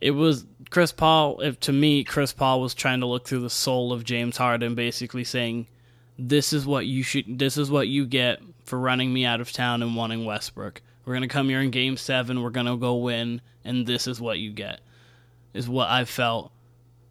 it 0.00 0.12
was 0.12 0.46
Chris 0.70 0.92
Paul. 0.92 1.40
If 1.40 1.60
to 1.60 1.72
me, 1.72 2.04
Chris 2.04 2.32
Paul 2.32 2.60
was 2.60 2.74
trying 2.74 3.00
to 3.00 3.06
look 3.06 3.26
through 3.26 3.40
the 3.40 3.50
soul 3.50 3.92
of 3.92 4.04
James 4.04 4.36
Harden, 4.36 4.74
basically 4.74 5.24
saying, 5.24 5.66
"This 6.18 6.52
is 6.52 6.66
what 6.66 6.86
you 6.86 7.02
should. 7.02 7.38
This 7.38 7.56
is 7.56 7.70
what 7.70 7.88
you 7.88 8.06
get 8.06 8.40
for 8.64 8.78
running 8.78 9.12
me 9.12 9.24
out 9.24 9.40
of 9.40 9.52
town 9.52 9.82
and 9.82 9.96
wanting 9.96 10.24
Westbrook. 10.24 10.82
We're 11.04 11.14
gonna 11.14 11.28
come 11.28 11.48
here 11.48 11.60
in 11.60 11.70
Game 11.70 11.96
Seven. 11.96 12.42
We're 12.42 12.50
gonna 12.50 12.76
go 12.76 12.96
win, 12.96 13.40
and 13.64 13.86
this 13.86 14.06
is 14.06 14.20
what 14.20 14.38
you 14.38 14.52
get." 14.52 14.80
Is 15.52 15.68
what 15.68 15.88
I 15.88 16.04
felt 16.04 16.52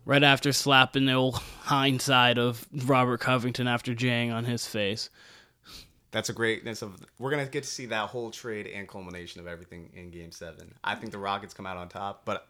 right 0.05 0.24
after 0.24 0.51
slapping 0.51 1.05
the 1.05 1.13
old 1.13 1.36
hindsight 1.62 2.38
of 2.38 2.67
Robert 2.86 3.19
Covington 3.19 3.67
after 3.67 3.93
jaying 3.93 4.31
on 4.31 4.46
his 4.46 4.65
face. 4.65 5.10
That's 6.12 6.29
a 6.29 6.34
greatness 6.34 6.81
of. 6.81 6.96
We're 7.19 7.29
gonna 7.29 7.46
get 7.46 7.63
to 7.63 7.69
see 7.69 7.86
that 7.88 8.10
whole 8.10 8.31
trade 8.31 8.65
and 8.65 8.88
culmination 8.88 9.39
of 9.39 9.48
everything 9.48 9.91
in 9.93 10.10
Game 10.10 10.31
Seven. 10.31 10.74
I 10.84 10.96
think 10.96 11.12
the 11.12 11.19
Rockets 11.19 11.53
come 11.53 11.67
out 11.67 11.77
on 11.77 11.89
top, 11.89 12.24
but 12.25 12.48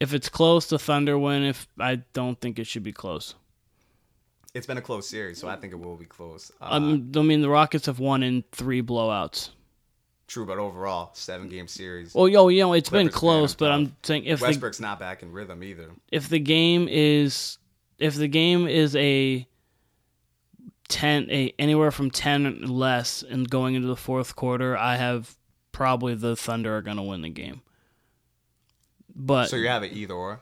If 0.00 0.12
it's 0.12 0.28
close, 0.28 0.66
the 0.66 0.78
Thunder 0.78 1.18
win. 1.18 1.42
If 1.44 1.66
I 1.78 1.96
don't 2.12 2.40
think 2.40 2.58
it 2.58 2.66
should 2.66 2.82
be 2.82 2.92
close. 2.92 3.34
it's 4.54 4.66
been 4.66 4.78
a 4.78 4.82
close 4.82 5.08
series, 5.08 5.38
so 5.38 5.48
I 5.48 5.56
think 5.56 5.72
it 5.72 5.76
will 5.76 5.96
be 5.96 6.04
close. 6.04 6.50
Uh, 6.60 6.68
Um, 6.72 7.12
I 7.16 7.22
mean, 7.22 7.40
the 7.42 7.48
Rockets 7.48 7.86
have 7.86 7.98
won 7.98 8.22
in 8.22 8.44
three 8.52 8.82
blowouts. 8.82 9.50
true, 10.26 10.46
but 10.46 10.58
overall, 10.58 11.10
seven 11.14 11.48
game 11.48 11.68
series. 11.68 12.14
Well, 12.14 12.28
yo, 12.28 12.48
you 12.48 12.62
know, 12.62 12.72
it's 12.72 12.90
been 12.90 13.08
close, 13.08 13.54
but. 13.54 13.70
I'm 13.70 13.94
saying 14.02 14.24
if 14.24 14.40
the 14.40 14.46
Westbrook's 14.46 14.80
not 14.80 14.98
back 14.98 15.22
in 15.22 15.32
rhythm 15.32 15.62
either. 15.62 15.90
if 16.10 16.28
the 16.28 16.38
game 16.40 16.88
is 16.90 17.58
if 17.98 18.14
the 18.16 18.28
game 18.28 18.66
is 18.66 18.96
a 18.96 19.46
ten 20.88 21.28
a 21.30 21.54
anywhere 21.58 21.90
from 21.90 22.10
ten 22.10 22.62
less 22.66 23.22
and 23.22 23.48
going 23.48 23.74
into 23.74 23.88
the 23.88 23.96
fourth 23.96 24.34
quarter, 24.34 24.76
I 24.76 24.96
have 24.96 25.36
probably 25.72 26.14
the 26.14 26.36
Thunder 26.36 26.76
are 26.76 26.82
going 26.82 26.96
to 26.96 27.02
win 27.02 27.22
the 27.22 27.30
game. 27.30 27.62
But 29.14 29.46
So 29.46 29.56
you 29.56 29.68
have 29.68 29.82
it 29.82 29.92
either 29.92 30.14
or. 30.14 30.40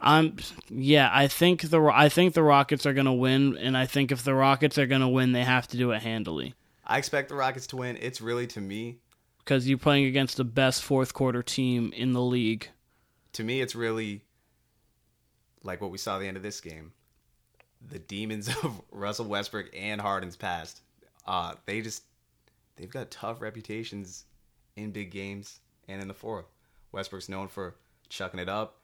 I'm 0.00 0.36
yeah, 0.70 1.10
I 1.12 1.26
think 1.26 1.70
the 1.70 1.82
I 1.82 2.08
think 2.08 2.34
the 2.34 2.42
Rockets 2.42 2.86
are 2.86 2.92
going 2.92 3.06
to 3.06 3.12
win, 3.12 3.56
and 3.56 3.76
I 3.76 3.86
think 3.86 4.12
if 4.12 4.22
the 4.22 4.34
Rockets 4.34 4.78
are 4.78 4.86
going 4.86 5.00
to 5.00 5.08
win, 5.08 5.32
they 5.32 5.42
have 5.42 5.66
to 5.68 5.76
do 5.76 5.90
it 5.90 6.02
handily 6.02 6.54
I 6.88 6.96
expect 6.96 7.28
the 7.28 7.34
Rockets 7.34 7.66
to 7.68 7.76
win. 7.76 7.98
It's 8.00 8.20
really 8.20 8.46
to 8.48 8.60
me, 8.60 8.98
because 9.40 9.68
you're 9.68 9.76
playing 9.76 10.06
against 10.06 10.38
the 10.38 10.44
best 10.44 10.82
fourth 10.82 11.12
quarter 11.12 11.42
team 11.42 11.92
in 11.94 12.14
the 12.14 12.22
league. 12.22 12.68
to 13.34 13.44
me, 13.44 13.60
it's 13.60 13.74
really 13.74 14.22
like 15.62 15.82
what 15.82 15.90
we 15.90 15.98
saw 15.98 16.16
at 16.16 16.20
the 16.20 16.28
end 16.28 16.38
of 16.38 16.42
this 16.42 16.60
game. 16.62 16.92
The 17.86 17.98
demons 17.98 18.48
of 18.62 18.80
Russell 18.90 19.26
Westbrook 19.26 19.68
and 19.76 20.00
Harden's 20.00 20.36
past. 20.36 20.80
Uh, 21.26 21.54
they 21.66 21.82
just 21.82 22.04
they've 22.76 22.90
got 22.90 23.10
tough 23.10 23.42
reputations 23.42 24.24
in 24.76 24.90
big 24.90 25.10
games 25.10 25.60
and 25.88 26.00
in 26.00 26.08
the 26.08 26.14
fourth. 26.14 26.46
Westbrook's 26.90 27.28
known 27.28 27.48
for 27.48 27.74
chucking 28.08 28.40
it 28.40 28.48
up. 28.48 28.80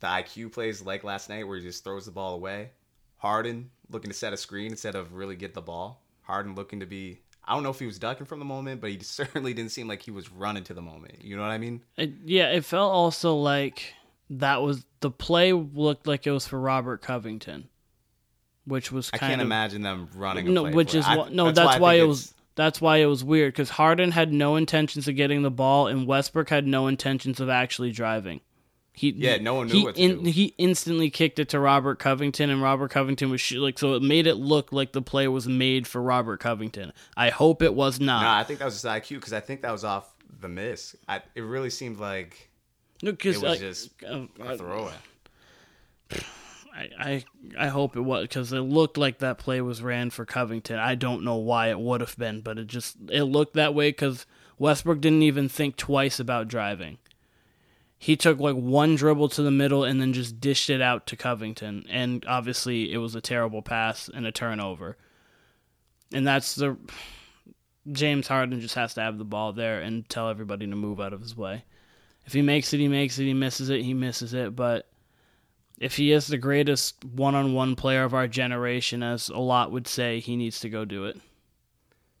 The 0.00 0.06
IQ 0.06 0.52
plays 0.52 0.82
like 0.82 1.04
last 1.04 1.28
night 1.28 1.46
where 1.46 1.56
he 1.56 1.62
just 1.62 1.84
throws 1.84 2.06
the 2.06 2.12
ball 2.12 2.34
away. 2.34 2.70
Harden 3.16 3.70
looking 3.88 4.10
to 4.10 4.16
set 4.16 4.32
a 4.32 4.36
screen 4.36 4.70
instead 4.70 4.94
of 4.94 5.14
really 5.14 5.36
get 5.36 5.54
the 5.54 5.62
ball. 5.62 6.02
Harden 6.22 6.54
looking 6.54 6.80
to 6.80 6.86
be 6.86 7.20
I 7.46 7.54
don't 7.54 7.62
know 7.62 7.70
if 7.70 7.78
he 7.78 7.86
was 7.86 7.98
ducking 7.98 8.26
from 8.26 8.38
the 8.38 8.44
moment, 8.44 8.80
but 8.80 8.90
he 8.90 8.98
certainly 9.02 9.54
didn't 9.54 9.72
seem 9.72 9.88
like 9.88 10.02
he 10.02 10.10
was 10.10 10.30
running 10.30 10.64
to 10.64 10.74
the 10.74 10.82
moment. 10.82 11.22
You 11.22 11.36
know 11.36 11.42
what 11.42 11.50
I 11.50 11.58
mean? 11.58 11.82
It, 11.96 12.12
yeah, 12.24 12.50
it 12.50 12.64
felt 12.64 12.92
also 12.92 13.36
like 13.36 13.94
that 14.30 14.62
was 14.62 14.84
the 15.00 15.10
play 15.10 15.52
looked 15.52 16.06
like 16.06 16.26
it 16.26 16.32
was 16.32 16.46
for 16.46 16.58
Robert 16.58 17.02
Covington, 17.02 17.68
which 18.64 18.90
was 18.90 19.10
I 19.12 19.18
can't 19.18 19.40
of 19.40 19.46
imagine 19.46 19.82
them 19.82 20.08
running. 20.14 20.48
A 20.48 20.50
no, 20.50 20.70
which 20.70 20.94
is 20.94 21.06
why, 21.06 21.28
no, 21.30 21.50
that's, 21.50 21.76
I 21.76 21.78
why, 21.78 21.94
think 21.94 22.04
it 22.04 22.08
was 22.08 22.34
that's 22.54 22.80
why 22.80 22.98
it 22.98 23.06
was 23.06 23.24
weird 23.24 23.52
because 23.52 23.70
Harden 23.70 24.12
had 24.12 24.32
no 24.32 24.56
intentions 24.56 25.08
of 25.08 25.16
getting 25.16 25.42
the 25.42 25.50
ball 25.50 25.86
and 25.86 26.06
Westbrook 26.06 26.50
had 26.50 26.66
no 26.66 26.86
intentions 26.86 27.40
of 27.40 27.48
actually 27.48 27.90
driving. 27.90 28.40
He 28.92 29.10
Yeah, 29.10 29.38
no 29.38 29.54
one 29.54 29.66
knew 29.66 29.72
he 29.72 29.84
what 29.84 29.96
to 29.96 30.16
do. 30.16 30.30
He 30.30 30.54
instantly 30.56 31.10
kicked 31.10 31.40
it 31.40 31.48
to 31.48 31.58
Robert 31.58 31.98
Covington, 31.98 32.48
and 32.48 32.62
Robert 32.62 32.92
Covington 32.92 33.28
was 33.28 33.40
sh- 33.40 33.54
like, 33.54 33.76
so 33.76 33.94
it 33.94 34.02
made 34.02 34.28
it 34.28 34.36
look 34.36 34.72
like 34.72 34.92
the 34.92 35.02
play 35.02 35.26
was 35.26 35.48
made 35.48 35.88
for 35.88 36.00
Robert 36.00 36.38
Covington. 36.38 36.92
I 37.16 37.30
hope 37.30 37.60
it 37.60 37.74
was 37.74 37.98
not. 37.98 38.22
No, 38.22 38.28
I 38.28 38.44
think 38.44 38.60
that 38.60 38.66
was 38.66 38.80
just 38.80 38.84
IQ 38.84 39.16
because 39.16 39.32
I 39.32 39.40
think 39.40 39.62
that 39.62 39.72
was 39.72 39.82
off 39.82 40.14
the 40.40 40.48
miss. 40.48 40.94
I, 41.08 41.22
it 41.34 41.40
really 41.40 41.70
seemed 41.70 41.98
like 41.98 42.50
No, 43.02 43.10
it 43.10 43.24
was 43.24 43.42
uh, 43.42 43.56
just 43.56 43.90
uh, 44.04 44.26
a 44.38 44.56
throwaway. 44.56 44.94
I, 46.74 47.24
I 47.56 47.68
hope 47.68 47.96
it 47.96 48.00
was 48.00 48.24
because 48.24 48.52
it 48.52 48.60
looked 48.60 48.98
like 48.98 49.18
that 49.18 49.38
play 49.38 49.60
was 49.60 49.82
ran 49.82 50.10
for 50.10 50.24
Covington. 50.24 50.78
I 50.78 50.96
don't 50.96 51.22
know 51.22 51.36
why 51.36 51.68
it 51.68 51.78
would 51.78 52.00
have 52.00 52.16
been, 52.18 52.40
but 52.40 52.58
it 52.58 52.66
just 52.66 52.96
it 53.10 53.24
looked 53.24 53.54
that 53.54 53.74
way 53.74 53.90
because 53.90 54.26
Westbrook 54.58 55.00
didn't 55.00 55.22
even 55.22 55.48
think 55.48 55.76
twice 55.76 56.18
about 56.18 56.48
driving. 56.48 56.98
He 57.96 58.16
took 58.16 58.40
like 58.40 58.56
one 58.56 58.96
dribble 58.96 59.28
to 59.30 59.42
the 59.42 59.50
middle 59.52 59.84
and 59.84 60.00
then 60.00 60.12
just 60.12 60.40
dished 60.40 60.68
it 60.68 60.82
out 60.82 61.06
to 61.06 61.16
Covington, 61.16 61.86
and 61.88 62.24
obviously 62.26 62.92
it 62.92 62.98
was 62.98 63.14
a 63.14 63.20
terrible 63.20 63.62
pass 63.62 64.10
and 64.12 64.26
a 64.26 64.32
turnover. 64.32 64.96
And 66.12 66.26
that's 66.26 66.56
the 66.56 66.76
James 67.90 68.28
Harden 68.28 68.60
just 68.60 68.74
has 68.74 68.94
to 68.94 69.00
have 69.00 69.18
the 69.18 69.24
ball 69.24 69.52
there 69.52 69.80
and 69.80 70.08
tell 70.08 70.28
everybody 70.28 70.66
to 70.66 70.76
move 70.76 71.00
out 71.00 71.12
of 71.12 71.20
his 71.20 71.36
way. 71.36 71.64
If 72.26 72.32
he 72.32 72.42
makes 72.42 72.72
it, 72.72 72.78
he 72.78 72.88
makes 72.88 73.18
it. 73.18 73.24
He 73.24 73.34
misses 73.34 73.70
it, 73.70 73.82
he 73.82 73.94
misses 73.94 74.34
it. 74.34 74.56
But 74.56 74.88
if 75.78 75.96
he 75.96 76.12
is 76.12 76.26
the 76.26 76.38
greatest 76.38 77.04
one-on-one 77.04 77.76
player 77.76 78.04
of 78.04 78.14
our 78.14 78.28
generation, 78.28 79.02
as 79.02 79.28
a 79.28 79.38
lot 79.38 79.72
would 79.72 79.86
say, 79.88 80.20
he 80.20 80.36
needs 80.36 80.60
to 80.60 80.68
go 80.68 80.84
do 80.84 81.04
it. 81.06 81.18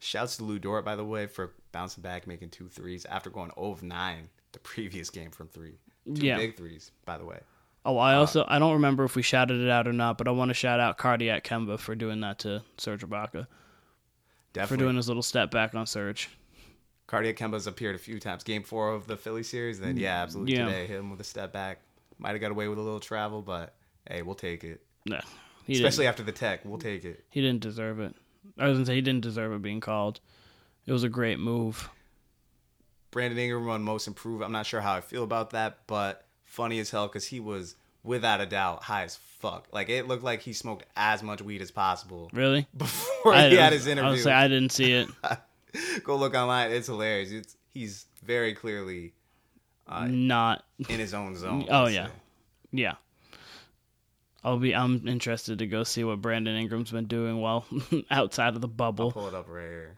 Shouts 0.00 0.36
to 0.38 0.44
Lu 0.44 0.58
Dort, 0.58 0.84
by 0.84 0.96
the 0.96 1.04
way, 1.04 1.26
for 1.26 1.52
bouncing 1.72 2.02
back, 2.02 2.26
making 2.26 2.50
two 2.50 2.68
threes 2.68 3.06
after 3.06 3.30
going 3.30 3.50
0 3.58 3.70
of 3.72 3.82
9 3.82 4.28
the 4.52 4.58
previous 4.60 5.10
game 5.10 5.30
from 5.30 5.48
three. 5.48 5.78
Two 6.14 6.26
Yeah. 6.26 6.36
big 6.36 6.56
threes, 6.56 6.90
by 7.04 7.16
the 7.18 7.24
way. 7.24 7.40
Oh, 7.86 7.96
I 7.98 8.14
uh, 8.14 8.18
also 8.20 8.44
I 8.48 8.58
don't 8.58 8.74
remember 8.74 9.04
if 9.04 9.16
we 9.16 9.22
shouted 9.22 9.60
it 9.60 9.68
out 9.70 9.88
or 9.88 9.92
not, 9.92 10.16
but 10.18 10.28
I 10.28 10.30
want 10.30 10.48
to 10.50 10.54
shout 10.54 10.78
out 10.80 10.96
Cardiac 10.98 11.44
Kemba 11.44 11.78
for 11.78 11.94
doing 11.94 12.20
that 12.20 12.38
to 12.40 12.62
Serge 12.78 13.02
Ibaka 13.02 13.46
Definitely. 14.52 14.66
for 14.66 14.76
doing 14.82 14.96
his 14.96 15.08
little 15.08 15.22
step 15.22 15.50
back 15.50 15.74
on 15.74 15.86
Serge. 15.86 16.28
Cardiac 17.06 17.36
Kemba's 17.36 17.66
appeared 17.66 17.94
a 17.94 17.98
few 17.98 18.18
times. 18.20 18.44
Game 18.44 18.62
four 18.62 18.92
of 18.92 19.06
the 19.06 19.16
Philly 19.16 19.42
series, 19.42 19.80
then 19.80 19.96
mm, 19.96 20.00
yeah, 20.00 20.22
absolutely 20.22 20.54
Yeah. 20.54 20.64
today. 20.66 20.86
Hit 20.86 20.98
him 20.98 21.10
with 21.10 21.20
a 21.20 21.24
step 21.24 21.52
back. 21.52 21.80
Might 22.18 22.30
have 22.32 22.40
got 22.40 22.50
away 22.50 22.68
with 22.68 22.78
a 22.78 22.82
little 22.82 23.00
travel, 23.00 23.42
but 23.42 23.74
hey, 24.08 24.22
we'll 24.22 24.34
take 24.34 24.64
it. 24.64 24.82
No, 25.06 25.20
Especially 25.68 26.06
after 26.06 26.22
the 26.22 26.32
tech, 26.32 26.60
we'll 26.64 26.78
take 26.78 27.04
it. 27.04 27.24
He 27.30 27.40
didn't 27.40 27.60
deserve 27.60 28.00
it. 28.00 28.14
I 28.58 28.68
was 28.68 28.76
gonna 28.78 28.86
say 28.86 28.94
he 28.94 29.00
didn't 29.00 29.22
deserve 29.22 29.52
it 29.52 29.62
being 29.62 29.80
called. 29.80 30.20
It 30.86 30.92
was 30.92 31.02
a 31.04 31.08
great 31.08 31.38
move. 31.38 31.88
Brandon 33.10 33.38
Ingram 33.38 33.68
on 33.70 33.82
most 33.82 34.06
improved. 34.06 34.42
I'm 34.42 34.52
not 34.52 34.66
sure 34.66 34.80
how 34.80 34.94
I 34.94 35.00
feel 35.00 35.22
about 35.24 35.50
that, 35.50 35.78
but 35.86 36.26
funny 36.44 36.78
as 36.80 36.90
hell 36.90 37.06
because 37.06 37.26
he 37.26 37.40
was 37.40 37.76
without 38.02 38.40
a 38.40 38.46
doubt 38.46 38.82
high 38.82 39.04
as 39.04 39.16
fuck. 39.16 39.66
Like 39.72 39.88
it 39.88 40.06
looked 40.08 40.24
like 40.24 40.42
he 40.42 40.52
smoked 40.52 40.84
as 40.96 41.22
much 41.22 41.40
weed 41.40 41.62
as 41.62 41.70
possible 41.70 42.28
Really? 42.32 42.66
before 42.76 43.32
I, 43.34 43.48
he 43.48 43.56
had 43.56 43.72
his 43.72 43.86
I 43.88 43.92
interview. 43.92 44.18
say 44.22 44.32
I 44.32 44.48
didn't 44.48 44.72
see 44.72 44.92
it. 44.92 45.08
Go 46.04 46.16
look 46.16 46.34
online. 46.34 46.70
It's 46.72 46.86
hilarious. 46.88 47.30
It's 47.30 47.56
he's 47.72 48.06
very 48.22 48.52
clearly 48.54 49.12
Not. 49.88 50.64
in 50.88 50.98
his 50.98 51.14
own 51.14 51.36
zone. 51.36 51.66
Oh, 51.70 51.86
yeah. 51.86 52.08
Yeah. 52.72 52.94
I'll 54.42 54.58
be. 54.58 54.74
I'm 54.74 55.06
interested 55.08 55.58
to 55.60 55.66
go 55.66 55.84
see 55.84 56.04
what 56.04 56.20
Brandon 56.20 56.54
Ingram's 56.54 56.90
been 56.90 57.06
doing 57.06 57.40
while 57.40 57.64
outside 58.10 58.54
of 58.54 58.60
the 58.60 58.68
bubble. 58.68 59.06
I'll 59.06 59.12
pull 59.12 59.28
it 59.28 59.34
up 59.34 59.48
right 59.48 59.62
here. 59.62 59.96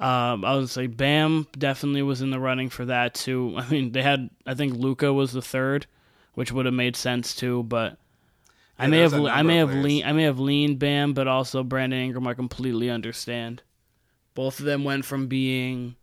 Um, 0.00 0.44
I 0.44 0.56
would 0.56 0.68
say 0.68 0.88
Bam 0.88 1.46
definitely 1.56 2.02
was 2.02 2.20
in 2.20 2.30
the 2.30 2.40
running 2.40 2.68
for 2.68 2.84
that 2.86 3.14
too. 3.14 3.54
I 3.56 3.68
mean, 3.68 3.92
they 3.92 4.02
had. 4.02 4.30
I 4.44 4.54
think 4.54 4.74
Luka 4.74 5.12
was 5.12 5.32
the 5.32 5.40
third, 5.42 5.86
which 6.34 6.50
would 6.50 6.66
have 6.66 6.74
made 6.74 6.96
sense 6.96 7.34
too. 7.34 7.62
But 7.62 7.96
I 8.76 8.88
may 8.88 8.98
have. 8.98 9.14
I 9.14 9.42
may 9.42 9.58
have 9.58 9.72
leaned. 9.72 10.08
I 10.08 10.12
may 10.12 10.24
have 10.24 10.40
leaned 10.40 10.80
Bam, 10.80 11.14
but 11.14 11.28
also 11.28 11.62
Brandon 11.62 12.00
Ingram. 12.00 12.26
I 12.26 12.34
completely 12.34 12.90
understand. 12.90 13.62
Both 14.34 14.58
of 14.60 14.64
them 14.66 14.84
went 14.84 15.04
from 15.04 15.26
being 15.28 15.96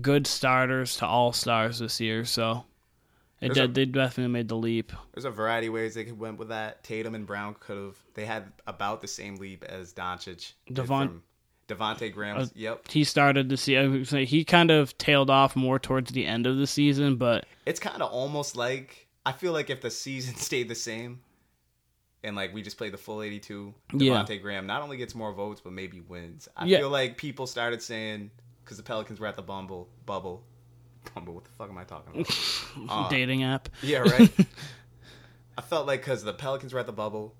good 0.00 0.26
starters 0.26 0.96
to 0.98 1.06
all 1.06 1.32
stars 1.32 1.78
this 1.80 2.00
year, 2.00 2.24
so 2.24 2.64
it 3.40 3.46
There's 3.54 3.58
a- 3.58 3.60
did, 3.68 3.74
they 3.74 3.84
definitely 4.00 4.32
made 4.32 4.48
the 4.48 4.56
leap. 4.56 4.92
There's 5.12 5.24
a 5.24 5.30
variety 5.30 5.66
of 5.68 5.72
ways 5.74 5.94
they 5.94 6.04
could 6.04 6.18
went 6.18 6.38
with 6.38 6.48
that. 6.48 6.84
Tatum 6.84 7.14
and 7.14 7.26
Brown 7.26 7.56
could 7.58 7.76
have. 7.76 7.96
They 8.14 8.24
had 8.26 8.52
about 8.66 9.00
the 9.00 9.08
same 9.08 9.36
leap 9.36 9.64
as 9.64 9.92
Doncic. 9.92 10.52
did 10.66 10.74
Devon- 10.74 11.08
from 11.08 11.22
Devonte 11.68 12.12
Graham. 12.12 12.38
Uh, 12.38 12.46
yep. 12.54 12.88
He 12.90 13.04
started 13.04 13.48
to 13.50 13.56
see. 13.56 13.76
I 13.76 13.86
would 13.86 14.08
say 14.08 14.24
he 14.24 14.44
kind 14.44 14.70
of 14.70 14.96
tailed 14.98 15.28
off 15.30 15.54
more 15.56 15.78
towards 15.78 16.12
the 16.12 16.26
end 16.26 16.46
of 16.46 16.56
the 16.56 16.66
season, 16.66 17.16
but 17.16 17.44
It's 17.66 17.80
kind 17.80 18.02
of 18.02 18.10
almost 18.10 18.56
like 18.56 19.06
I 19.26 19.32
feel 19.32 19.52
like 19.52 19.68
if 19.68 19.80
the 19.82 19.90
season 19.90 20.34
stayed 20.36 20.68
the 20.68 20.74
same, 20.74 21.20
and 22.24 22.34
like 22.36 22.52
we 22.52 22.62
just 22.62 22.76
played 22.78 22.92
the 22.92 22.98
full 22.98 23.22
82, 23.22 23.74
Yeah. 23.94 24.24
Graham 24.42 24.66
not 24.66 24.82
only 24.82 24.96
gets 24.96 25.14
more 25.14 25.32
votes 25.32 25.60
but 25.62 25.72
maybe 25.72 26.00
wins. 26.00 26.48
I 26.56 26.64
Yeah. 26.66 26.78
feel 26.78 26.90
like 26.90 27.16
people 27.16 27.46
started 27.46 27.82
saying 27.82 28.30
because 28.64 28.76
the 28.76 28.82
Pelicans 28.82 29.20
were 29.20 29.26
at 29.26 29.36
the 29.36 29.42
bumble 29.42 29.88
bubble. 30.06 30.44
Bumble, 31.14 31.34
what 31.34 31.44
the 31.44 31.50
fuck 31.56 31.70
am 31.70 31.78
I 31.78 31.84
talking 31.84 32.20
about? 32.20 32.90
Uh, 32.90 33.08
dating 33.10 33.42
app. 33.42 33.68
Yeah, 33.82 33.98
right. 34.00 34.30
I 35.56 35.60
felt 35.62 35.86
like 35.86 36.00
because 36.00 36.22
the 36.22 36.32
Pelicans 36.34 36.72
were 36.74 36.80
at 36.80 36.86
the 36.86 36.92
bubble, 36.92 37.34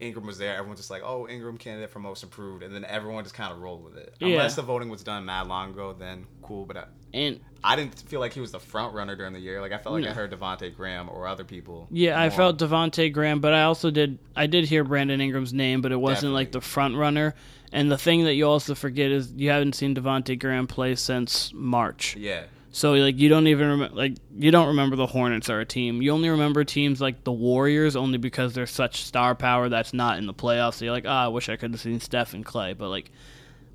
Ingram 0.00 0.26
was 0.26 0.38
there. 0.38 0.56
Everyone's 0.56 0.80
just 0.80 0.90
like, 0.90 1.02
"Oh, 1.04 1.28
Ingram 1.28 1.58
candidate 1.58 1.90
for 1.90 2.00
most 2.00 2.22
improved," 2.24 2.62
and 2.64 2.74
then 2.74 2.84
everyone 2.84 3.22
just 3.22 3.34
kind 3.36 3.52
of 3.52 3.60
rolled 3.60 3.84
with 3.84 3.96
it. 3.96 4.14
Yeah. 4.18 4.28
Unless 4.28 4.56
the 4.56 4.62
voting 4.62 4.88
was 4.88 5.04
done 5.04 5.24
mad 5.26 5.46
long 5.46 5.70
ago, 5.70 5.92
then 5.92 6.26
cool. 6.42 6.64
But 6.66 6.76
I, 6.76 6.84
And 7.14 7.40
I 7.64 7.76
didn't 7.76 7.98
feel 8.00 8.20
like 8.20 8.32
he 8.32 8.40
was 8.40 8.50
the 8.52 8.58
front 8.58 8.94
runner 8.94 9.14
during 9.14 9.32
the 9.32 9.40
year. 9.40 9.60
Like 9.60 9.72
I 9.72 9.78
felt 9.78 9.94
like 9.94 10.04
No. 10.04 10.10
I 10.10 10.14
heard 10.14 10.32
Devonte 10.32 10.74
Graham 10.74 11.08
or 11.08 11.26
other 11.28 11.44
people. 11.44 11.86
Yeah, 11.90 12.20
I 12.20 12.30
felt 12.30 12.58
Devonte 12.58 13.12
Graham, 13.12 13.40
but 13.40 13.52
I 13.52 13.62
also 13.62 13.90
did 13.90 14.18
I 14.34 14.46
did 14.46 14.64
hear 14.64 14.82
Brandon 14.84 15.20
Ingram's 15.20 15.52
name, 15.52 15.80
but 15.82 15.92
it 15.92 16.00
wasn't 16.00 16.32
like 16.32 16.52
the 16.52 16.60
front 16.60 16.96
runner. 16.96 17.34
And 17.72 17.90
the 17.90 17.98
thing 17.98 18.24
that 18.24 18.34
you 18.34 18.46
also 18.48 18.74
forget 18.74 19.10
is 19.10 19.32
you 19.32 19.50
haven't 19.50 19.74
seen 19.74 19.94
Devonte 19.94 20.38
Graham 20.38 20.66
play 20.66 20.94
since 20.94 21.52
March. 21.54 22.16
Yeah, 22.16 22.44
So 22.70 22.92
like 22.94 23.18
you 23.18 23.28
don't 23.28 23.46
even 23.46 23.68
remember 23.68 23.94
like 23.94 24.16
you 24.36 24.50
don't 24.50 24.68
remember 24.68 24.96
the 24.96 25.06
Hornets 25.06 25.48
are 25.48 25.60
a 25.60 25.64
team. 25.64 26.02
You 26.02 26.10
only 26.10 26.30
remember 26.30 26.64
teams 26.64 27.00
like 27.00 27.22
the 27.22 27.32
Warriors 27.32 27.94
only 27.94 28.18
because 28.18 28.54
they're 28.54 28.66
such 28.66 29.04
star 29.04 29.34
power 29.36 29.68
that's 29.68 29.94
not 29.94 30.18
in 30.18 30.26
the 30.26 30.34
playoffs. 30.34 30.74
So 30.74 30.84
you're 30.86 30.94
like, 30.94 31.06
ah, 31.06 31.26
I 31.26 31.28
wish 31.28 31.48
I 31.48 31.56
could 31.56 31.70
have 31.70 31.80
seen 31.80 32.00
Steph 32.00 32.34
and 32.34 32.44
Clay, 32.44 32.72
but 32.72 32.88
like, 32.88 33.10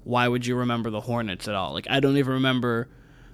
why 0.04 0.28
would 0.28 0.46
you 0.46 0.58
remember 0.58 0.90
the 0.90 1.02
Hornets 1.02 1.48
at 1.48 1.56
all? 1.56 1.72
Like 1.72 1.88
I 1.90 2.02
don't 2.02 2.18
even 2.18 2.34
remember. 2.34 2.90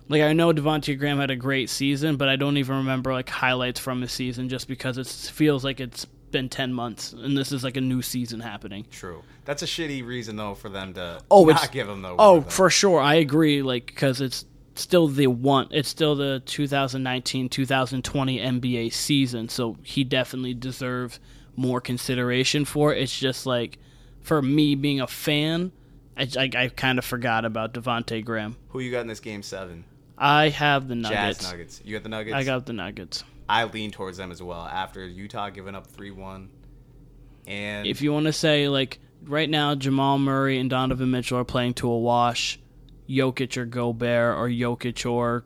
Like 0.09 0.21
I 0.21 0.33
know 0.33 0.51
Devonte 0.53 0.97
Graham 0.99 1.19
had 1.19 1.31
a 1.31 1.35
great 1.35 1.69
season, 1.69 2.17
but 2.17 2.27
I 2.29 2.35
don't 2.35 2.57
even 2.57 2.77
remember 2.77 3.13
like 3.13 3.29
highlights 3.29 3.79
from 3.79 4.01
his 4.01 4.11
season 4.11 4.49
just 4.49 4.67
because 4.67 4.97
it 4.97 5.07
feels 5.07 5.63
like 5.63 5.79
it's 5.79 6.05
been 6.31 6.49
ten 6.49 6.73
months 6.73 7.13
and 7.13 7.37
this 7.37 7.51
is 7.51 7.63
like 7.63 7.77
a 7.77 7.81
new 7.81 8.01
season 8.01 8.39
happening. 8.39 8.85
true. 8.91 9.21
That's 9.45 9.61
a 9.61 9.65
shitty 9.65 10.05
reason 10.05 10.35
though 10.35 10.55
for 10.55 10.69
them 10.69 10.93
to 10.95 11.19
Oh, 11.29 11.45
not 11.45 11.71
give 11.71 11.87
him 11.89 12.01
the. 12.01 12.15
Oh, 12.17 12.41
for 12.41 12.69
sure, 12.69 12.99
I 12.99 13.15
agree. 13.15 13.61
Like 13.61 13.85
because 13.85 14.19
it's 14.21 14.45
still 14.75 15.07
the 15.07 15.27
one, 15.27 15.67
it's 15.71 15.89
still 15.89 16.15
the 16.15 16.41
2019-2020 16.47 18.41
NBA 18.41 18.93
season, 18.93 19.49
so 19.49 19.77
he 19.83 20.03
definitely 20.03 20.53
deserves 20.53 21.19
more 21.55 21.79
consideration 21.81 22.65
for 22.65 22.93
it. 22.93 23.01
It's 23.01 23.17
just 23.17 23.45
like 23.45 23.77
for 24.21 24.41
me 24.41 24.75
being 24.75 25.01
a 25.01 25.07
fan, 25.07 25.71
I, 26.17 26.27
I, 26.37 26.49
I 26.55 26.67
kind 26.69 26.97
of 26.99 27.05
forgot 27.05 27.45
about 27.45 27.73
Devonte 27.73 28.23
Graham. 28.23 28.55
who 28.69 28.79
you 28.79 28.91
got 28.91 29.01
in 29.01 29.07
this 29.07 29.19
game 29.19 29.43
seven? 29.43 29.83
I 30.17 30.49
have 30.49 30.87
the 30.87 30.95
Nuggets. 30.95 31.39
Jazz 31.39 31.51
Nuggets. 31.51 31.81
You 31.83 31.93
got 31.97 32.03
the 32.03 32.09
Nuggets. 32.09 32.35
I 32.35 32.43
got 32.43 32.65
the 32.65 32.73
Nuggets. 32.73 33.23
I 33.49 33.65
lean 33.65 33.91
towards 33.91 34.17
them 34.17 34.31
as 34.31 34.41
well 34.41 34.61
after 34.61 35.05
Utah 35.05 35.49
giving 35.49 35.75
up 35.75 35.87
three 35.87 36.11
one, 36.11 36.49
and 37.45 37.85
If 37.87 38.01
you 38.01 38.13
want 38.13 38.25
to 38.27 38.33
say 38.33 38.69
like 38.69 38.99
right 39.23 39.49
now, 39.49 39.75
Jamal 39.75 40.17
Murray 40.17 40.59
and 40.59 40.69
Donovan 40.69 41.11
Mitchell 41.11 41.37
are 41.39 41.43
playing 41.45 41.73
to 41.75 41.89
a 41.89 41.99
wash. 41.99 42.59
Jokic 43.09 43.57
or 43.57 43.65
Gobert 43.65 44.37
or 44.37 44.47
Jokic 44.47 45.09
or 45.11 45.43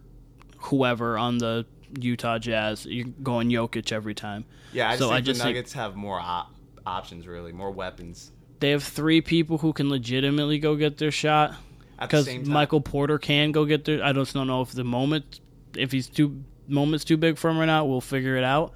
whoever 0.59 1.17
on 1.17 1.39
the 1.39 1.65
Utah 1.99 2.37
Jazz, 2.37 2.85
you're 2.85 3.07
going 3.23 3.49
Jokic 3.49 3.91
every 3.91 4.13
time. 4.13 4.45
yeah, 4.73 4.89
I 4.89 4.91
just 4.91 4.99
so 4.99 5.05
think 5.07 5.17
I 5.17 5.21
just 5.21 5.39
the 5.39 5.43
think- 5.45 5.55
Nuggets 5.55 5.73
have 5.73 5.95
more 5.95 6.19
op- 6.19 6.53
options, 6.85 7.25
really, 7.25 7.51
more 7.51 7.71
weapons. 7.71 8.31
They 8.59 8.71
have 8.71 8.83
three 8.83 9.21
people 9.21 9.57
who 9.57 9.73
can 9.73 9.89
legitimately 9.89 10.59
go 10.59 10.75
get 10.75 10.97
their 10.97 11.11
shot 11.11 11.55
because 11.99 12.27
Michael 12.45 12.81
Porter 12.81 13.17
can 13.17 13.51
go 13.51 13.65
get 13.65 13.85
there. 13.85 14.03
I 14.03 14.13
just 14.13 14.33
don't 14.33 14.47
know 14.47 14.61
if 14.61 14.71
the 14.71 14.83
moment, 14.83 15.39
if 15.75 15.91
he's 15.91 16.07
too 16.07 16.43
moment's 16.67 17.05
too 17.05 17.17
big 17.17 17.37
for 17.37 17.49
him 17.49 17.57
or 17.59 17.65
not. 17.65 17.87
We'll 17.87 18.01
figure 18.01 18.37
it 18.37 18.43
out. 18.43 18.73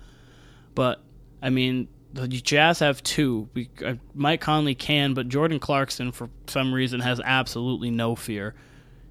But 0.74 1.02
I 1.42 1.50
mean, 1.50 1.88
the 2.14 2.28
Jazz 2.28 2.80
have 2.80 3.04
two. 3.04 3.50
We, 3.54 3.70
uh, 3.86 3.96
Mike 4.14 4.42
Conley 4.42 4.76
can, 4.76 5.14
but 5.14 5.28
Jordan 5.28 5.60
Clarkson 5.60 6.12
for 6.12 6.30
some 6.48 6.74
reason 6.74 7.00
has 7.02 7.20
absolutely 7.24 7.90
no 7.92 8.16
fear. 8.16 8.56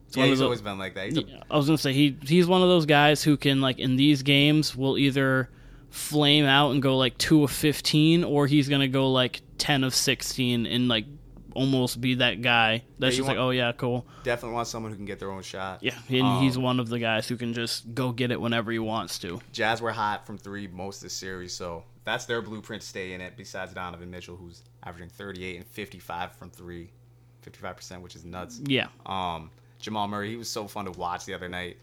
It's 0.09 0.17
yeah, 0.17 0.27
he's 0.27 0.39
the- 0.39 0.45
always 0.45 0.61
been 0.63 0.79
like 0.79 0.95
that. 0.95 1.17
A, 1.17 1.43
I 1.51 1.57
was 1.57 1.67
gonna 1.67 1.79
say 1.79 1.93
he 1.93 2.17
he's 2.23 2.47
one 2.47 2.63
of 2.63 2.69
those 2.69 2.87
guys 2.87 3.23
who 3.23 3.37
can 3.37 3.61
like 3.61 3.79
in 3.79 3.97
these 3.97 4.23
games 4.23 4.77
will 4.77 4.99
either 4.99 5.49
flame 5.91 6.45
out 6.45 6.71
and 6.73 6.83
go 6.83 6.97
like 6.97 7.17
two 7.19 7.45
of 7.45 7.51
fifteen, 7.51 8.25
or 8.25 8.47
he's 8.47 8.69
gonna 8.69 8.89
go 8.89 9.11
like 9.13 9.43
ten 9.59 9.85
of 9.85 9.95
sixteen 9.95 10.67
and 10.67 10.89
like 10.89 11.05
almost 11.61 12.01
be 12.01 12.15
that 12.15 12.43
guy 12.43 12.83
that's 12.99 13.15
Yeah, 13.15 13.19
just 13.19 13.29
like, 13.29 13.37
oh 13.39 13.51
yeah, 13.51 13.73
cool, 13.73 14.07
definitely 14.25 14.55
want 14.55 14.69
someone 14.69 14.91
who 14.93 14.97
can 14.97 15.05
get 15.05 15.19
their 15.19 15.31
own 15.31 15.43
shot. 15.43 15.83
yeah. 15.83 15.95
And 16.09 16.23
Um, 16.23 16.43
he's 16.43 16.57
one 16.59 16.81
of 16.81 16.89
the 16.89 16.99
guys 16.99 17.29
who 17.29 17.37
can 17.37 17.53
just 17.55 17.95
go 17.95 18.13
get 18.13 18.31
it 18.31 18.41
whenever 18.41 18.73
he 18.73 18.79
wants 18.79 19.19
to. 19.21 19.41
Jazz 19.53 19.81
were 19.83 19.93
hot 19.93 20.27
from 20.27 20.39
three 20.39 20.67
most 20.67 20.97
of 20.99 21.03
the 21.05 21.11
series, 21.11 21.53
so 21.55 21.85
that's 22.05 22.25
their 22.25 22.41
blueprint 22.43 22.83
to 22.83 22.89
stay 22.89 23.13
in 23.13 23.21
it. 23.21 23.35
Besides 23.37 23.73
Donovan 23.75 24.11
Mitchell, 24.11 24.37
who's 24.37 24.63
averaging 24.83 25.11
38 25.11 25.57
and 25.59 25.67
55 25.67 26.33
from 26.37 26.51
three, 26.51 26.91
55 27.43 27.77
percent, 27.77 28.03
which 28.03 28.17
is 28.17 28.25
nuts. 28.25 28.61
Yeah, 28.65 28.89
Um, 29.07 29.51
Jamal 29.79 30.09
Murray, 30.09 30.31
he 30.31 30.37
was 30.37 30.49
so 30.49 30.67
fun 30.67 30.85
to 30.87 30.91
watch 30.93 31.25
the 31.25 31.35
other 31.35 31.49
night. 31.49 31.77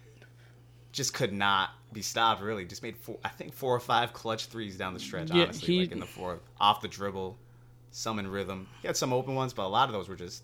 Just 0.91 1.13
could 1.13 1.33
not 1.33 1.69
be 1.93 2.01
stopped. 2.01 2.41
Really, 2.41 2.65
just 2.65 2.81
made 2.81 2.97
four, 2.97 3.17
I 3.23 3.29
think 3.29 3.53
four 3.53 3.75
or 3.75 3.79
five 3.79 4.13
clutch 4.13 4.45
threes 4.47 4.77
down 4.77 4.93
the 4.93 4.99
stretch. 4.99 5.29
Yeah, 5.31 5.43
honestly, 5.43 5.67
he- 5.75 5.79
like 5.81 5.91
in 5.91 5.99
the 5.99 6.05
fourth, 6.07 6.39
off 6.59 6.81
the 6.81 6.87
dribble, 6.87 7.37
some 7.91 8.19
in 8.19 8.27
rhythm. 8.27 8.67
He 8.81 8.87
had 8.87 8.97
some 8.97 9.13
open 9.13 9.35
ones, 9.35 9.53
but 9.53 9.65
a 9.65 9.67
lot 9.67 9.89
of 9.89 9.93
those 9.93 10.09
were 10.09 10.15
just, 10.15 10.43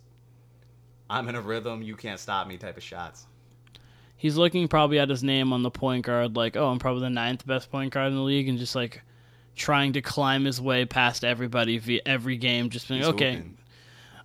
I'm 1.10 1.28
in 1.30 1.36
a 1.36 1.42
rhythm, 1.42 1.82
you 1.82 1.96
can't 1.96 2.20
stop 2.20 2.48
me 2.48 2.58
type 2.58 2.78
of 2.78 2.84
shots. 2.84 3.26
he's 4.18 4.38
looking 4.38 4.68
probably 4.68 5.00
at 5.00 5.10
his 5.10 5.24
name 5.24 5.54
on 5.54 5.64
the 5.64 5.72
point 5.72 6.06
guard, 6.06 6.36
like, 6.36 6.56
oh, 6.56 6.70
I'm 6.70 6.80
probably 6.80 7.02
the 7.02 7.10
ninth 7.10 7.46
best 7.46 7.70
point 7.72 7.94
guard 7.94 8.08
in 8.08 8.16
the 8.16 8.22
league, 8.22 8.48
and 8.48 8.58
just 8.58 8.76
like 8.76 9.02
trying 9.56 9.94
to 9.94 10.02
climb 10.02 10.46
his 10.46 10.60
way 10.60 10.86
past 10.86 11.24
everybody 11.24 11.78
via 11.78 12.02
every 12.06 12.38
game, 12.38 12.70
just 12.70 12.88
being 12.88 13.02
He's 13.02 13.10
okay. 13.10 13.44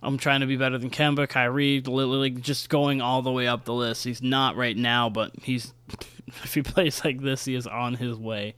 I'm 0.01 0.17
trying 0.17 0.39
to 0.39 0.45
be 0.45 0.55
better 0.55 0.77
than 0.77 0.89
Kemba, 0.89 1.27
Kyrie, 1.27 1.81
literally 1.81 2.29
just 2.29 2.69
going 2.69 3.01
all 3.01 3.21
the 3.21 3.31
way 3.31 3.47
up 3.47 3.65
the 3.65 3.73
list. 3.73 4.05
He's 4.05 4.21
not 4.21 4.55
right 4.55 4.77
now, 4.77 5.09
but 5.09 5.31
he's 5.41 5.73
if 6.27 6.53
he 6.53 6.61
plays 6.61 7.03
like 7.03 7.21
this, 7.21 7.45
he 7.45 7.55
is 7.55 7.67
on 7.67 7.95
his 7.95 8.15
way. 8.15 8.55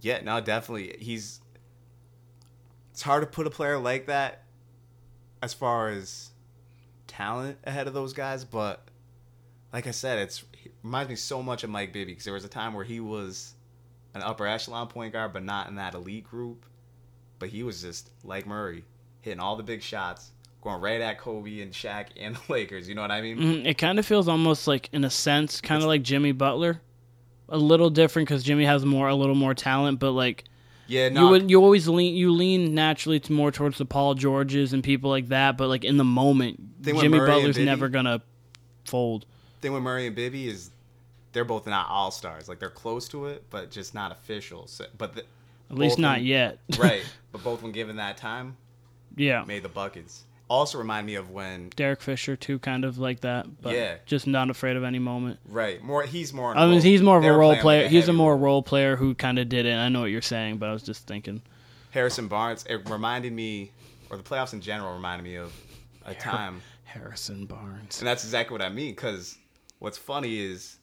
Yeah, 0.00 0.20
no, 0.22 0.40
definitely. 0.40 0.96
He's. 0.98 1.40
It's 2.96 3.02
hard 3.02 3.22
to 3.22 3.26
put 3.26 3.46
a 3.46 3.50
player 3.50 3.76
like 3.78 4.06
that 4.06 4.44
as 5.42 5.52
far 5.52 5.90
as 5.90 6.30
talent 7.06 7.58
ahead 7.64 7.86
of 7.86 7.92
those 7.92 8.14
guys, 8.14 8.42
but 8.42 8.88
like 9.70 9.86
I 9.86 9.90
said, 9.90 10.18
it's 10.18 10.44
it 10.64 10.72
reminds 10.82 11.10
me 11.10 11.16
so 11.16 11.42
much 11.42 11.62
of 11.62 11.68
Mike 11.68 11.92
Bibby 11.92 12.12
because 12.12 12.24
there 12.24 12.32
was 12.32 12.46
a 12.46 12.48
time 12.48 12.72
where 12.72 12.86
he 12.86 12.98
was 13.00 13.52
an 14.14 14.22
upper 14.22 14.46
echelon 14.46 14.86
point 14.86 15.12
guard, 15.12 15.34
but 15.34 15.44
not 15.44 15.68
in 15.68 15.74
that 15.74 15.92
elite 15.92 16.24
group. 16.24 16.64
But 17.38 17.50
he 17.50 17.62
was 17.62 17.82
just 17.82 18.08
like 18.24 18.46
Murray, 18.46 18.82
hitting 19.20 19.40
all 19.40 19.56
the 19.56 19.62
big 19.62 19.82
shots, 19.82 20.30
going 20.62 20.80
right 20.80 21.02
at 21.02 21.18
Kobe 21.18 21.60
and 21.60 21.72
Shaq 21.74 22.06
and 22.18 22.34
the 22.36 22.40
Lakers. 22.50 22.88
You 22.88 22.94
know 22.94 23.02
what 23.02 23.10
I 23.10 23.20
mean? 23.20 23.36
Mhm, 23.36 23.66
It 23.66 23.76
kind 23.76 23.98
of 23.98 24.06
feels 24.06 24.26
almost 24.26 24.66
like, 24.66 24.88
in 24.94 25.04
a 25.04 25.10
sense, 25.10 25.60
kind 25.60 25.82
of 25.82 25.86
like 25.88 26.02
Jimmy 26.02 26.32
Butler. 26.32 26.80
A 27.50 27.58
little 27.58 27.90
different 27.90 28.26
because 28.26 28.42
Jimmy 28.42 28.64
has 28.64 28.86
more, 28.86 29.06
a 29.08 29.14
little 29.14 29.34
more 29.34 29.52
talent, 29.52 30.00
but 30.00 30.12
like 30.12 30.44
Yeah, 30.88 31.08
no, 31.08 31.24
you 31.24 31.28
would, 31.30 31.50
you 31.50 31.62
always 31.62 31.88
lean, 31.88 32.14
you 32.14 32.30
lean 32.32 32.74
naturally 32.74 33.18
to 33.20 33.32
more 33.32 33.50
towards 33.50 33.78
the 33.78 33.84
Paul 33.84 34.14
Georges 34.14 34.72
and 34.72 34.84
people 34.84 35.10
like 35.10 35.28
that. 35.28 35.56
But 35.56 35.68
like 35.68 35.84
in 35.84 35.96
the 35.96 36.04
moment, 36.04 36.60
Thing 36.82 36.94
with 36.94 37.02
Jimmy 37.02 37.18
Murray 37.18 37.28
and 37.30 37.36
Butler's 37.40 37.56
Bibby- 37.56 37.66
never 37.66 37.88
gonna 37.88 38.22
fold. 38.84 39.26
thing 39.60 39.72
with 39.72 39.82
Murray 39.82 40.06
and 40.06 40.14
Bibby 40.14 40.46
is 40.48 40.70
they're 41.32 41.44
both 41.44 41.66
not 41.66 41.88
all 41.88 42.10
stars. 42.10 42.48
Like 42.48 42.60
they're 42.60 42.70
close 42.70 43.08
to 43.08 43.26
it, 43.26 43.44
but 43.50 43.70
just 43.70 43.94
not 43.94 44.12
official. 44.12 44.66
So, 44.68 44.86
but 44.96 45.14
the, 45.14 45.24
At 45.70 45.76
least 45.76 45.96
both 45.96 46.02
not 46.02 46.18
when- 46.18 46.26
yet. 46.26 46.58
right. 46.78 47.02
But 47.32 47.42
both 47.44 47.62
when 47.62 47.72
given 47.72 47.96
that 47.96 48.16
time, 48.16 48.56
yeah. 49.16 49.44
made 49.46 49.62
the 49.62 49.68
buckets. 49.68 50.22
Also 50.48 50.78
remind 50.78 51.06
me 51.06 51.16
of 51.16 51.30
when 51.30 51.70
Derek 51.74 52.00
Fisher 52.00 52.36
too, 52.36 52.58
kind 52.60 52.84
of 52.84 52.98
like 52.98 53.20
that, 53.20 53.60
but 53.62 53.74
Yeah. 53.74 53.96
just 54.06 54.26
not 54.28 54.48
afraid 54.48 54.76
of 54.76 54.84
any 54.84 54.98
moment. 55.00 55.40
right 55.46 55.82
more 55.82 56.04
he's 56.04 56.32
more. 56.32 56.56
I 56.56 56.66
mean, 56.66 56.80
he's 56.82 57.02
more 57.02 57.18
of 57.18 57.24
a 57.24 57.32
role 57.32 57.38
playing, 57.50 57.50
like, 57.56 57.60
player. 57.62 57.88
he's 57.88 58.08
a 58.08 58.12
more 58.12 58.36
role. 58.36 58.62
player 58.62 58.94
who 58.96 59.14
kind 59.14 59.38
of 59.40 59.48
did 59.48 59.66
it. 59.66 59.74
I 59.74 59.88
know 59.88 60.02
what 60.02 60.10
you're 60.12 60.22
saying, 60.22 60.58
but 60.58 60.68
I 60.68 60.72
was 60.72 60.82
just 60.84 61.06
thinking. 61.06 61.42
Harrison 61.90 62.28
Barnes. 62.28 62.64
It 62.68 62.88
reminded 62.88 63.32
me, 63.32 63.72
or 64.10 64.16
the 64.16 64.22
playoffs 64.22 64.52
in 64.52 64.60
general 64.60 64.94
reminded 64.94 65.24
me 65.24 65.34
of 65.36 65.52
a 66.04 66.14
time, 66.14 66.62
Harrison 66.84 67.46
Barnes. 67.46 67.98
and 68.00 68.06
that's 68.06 68.22
exactly 68.22 68.52
what 68.54 68.62
I 68.62 68.68
mean. 68.68 68.92
Because 68.94 69.38
what's 69.80 69.98
funny 69.98 70.38
is 70.38 70.76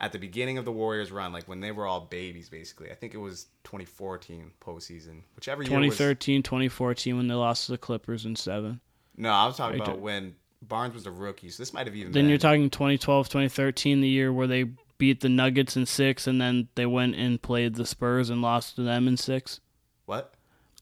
at 0.00 0.12
the 0.12 0.18
beginning 0.20 0.58
of 0.58 0.64
the 0.64 0.70
Warriors 0.70 1.10
run, 1.10 1.32
like 1.32 1.48
when 1.48 1.58
they 1.58 1.72
were 1.72 1.86
all 1.86 2.02
babies, 2.02 2.48
basically. 2.48 2.90
I 2.92 2.94
think 2.94 3.14
it 3.14 3.18
was 3.18 3.46
2014 3.64 4.52
postseason, 4.60 5.22
whichever 5.34 5.62
year. 5.64 5.70
was- 5.76 5.96
2013, 5.96 6.42
2014 6.44 7.16
when 7.16 7.26
they 7.26 7.34
lost 7.34 7.66
to 7.66 7.72
the 7.72 7.78
Clippers 7.78 8.24
in 8.24 8.36
seven. 8.36 8.80
No, 9.18 9.30
I 9.30 9.46
was 9.46 9.56
talking 9.56 9.80
about 9.80 9.98
when 9.98 10.36
Barnes 10.62 10.94
was 10.94 11.06
a 11.06 11.10
rookie. 11.10 11.50
So 11.50 11.60
this 11.60 11.72
might 11.72 11.86
have 11.86 11.94
even 11.96 12.12
Then 12.12 12.22
been. 12.24 12.28
you're 12.30 12.38
talking 12.38 12.70
2012, 12.70 13.28
2013, 13.28 14.00
the 14.00 14.08
year 14.08 14.32
where 14.32 14.46
they 14.46 14.64
beat 14.96 15.20
the 15.20 15.28
Nuggets 15.28 15.76
in 15.76 15.86
six, 15.86 16.26
and 16.26 16.40
then 16.40 16.68
they 16.74 16.86
went 16.86 17.14
and 17.16 17.40
played 17.42 17.74
the 17.74 17.84
Spurs 17.86 18.30
and 18.30 18.40
lost 18.42 18.76
to 18.76 18.82
them 18.82 19.06
in 19.08 19.16
six. 19.16 19.60
what? 20.06 20.34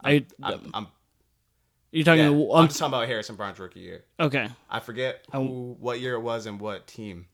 I, 0.04 0.26
I'm, 0.42 0.70
I'm, 0.74 0.86
you're 1.90 2.04
talking. 2.04 2.22
yeah, 2.24 2.28
the- 2.28 2.50
I'm 2.54 2.68
talking 2.68 2.86
about 2.94 3.08
Harrison 3.08 3.34
Barnes 3.36 3.58
rookie 3.58 3.80
year. 3.80 4.04
okay, 4.20 4.48
I 4.68 4.80
forget 4.80 5.24
who, 5.32 5.74
what 5.80 6.00
year 6.00 6.14
it 6.14 6.20
was 6.20 6.44
and 6.46 6.60
what 6.60 6.86
team 6.86 7.26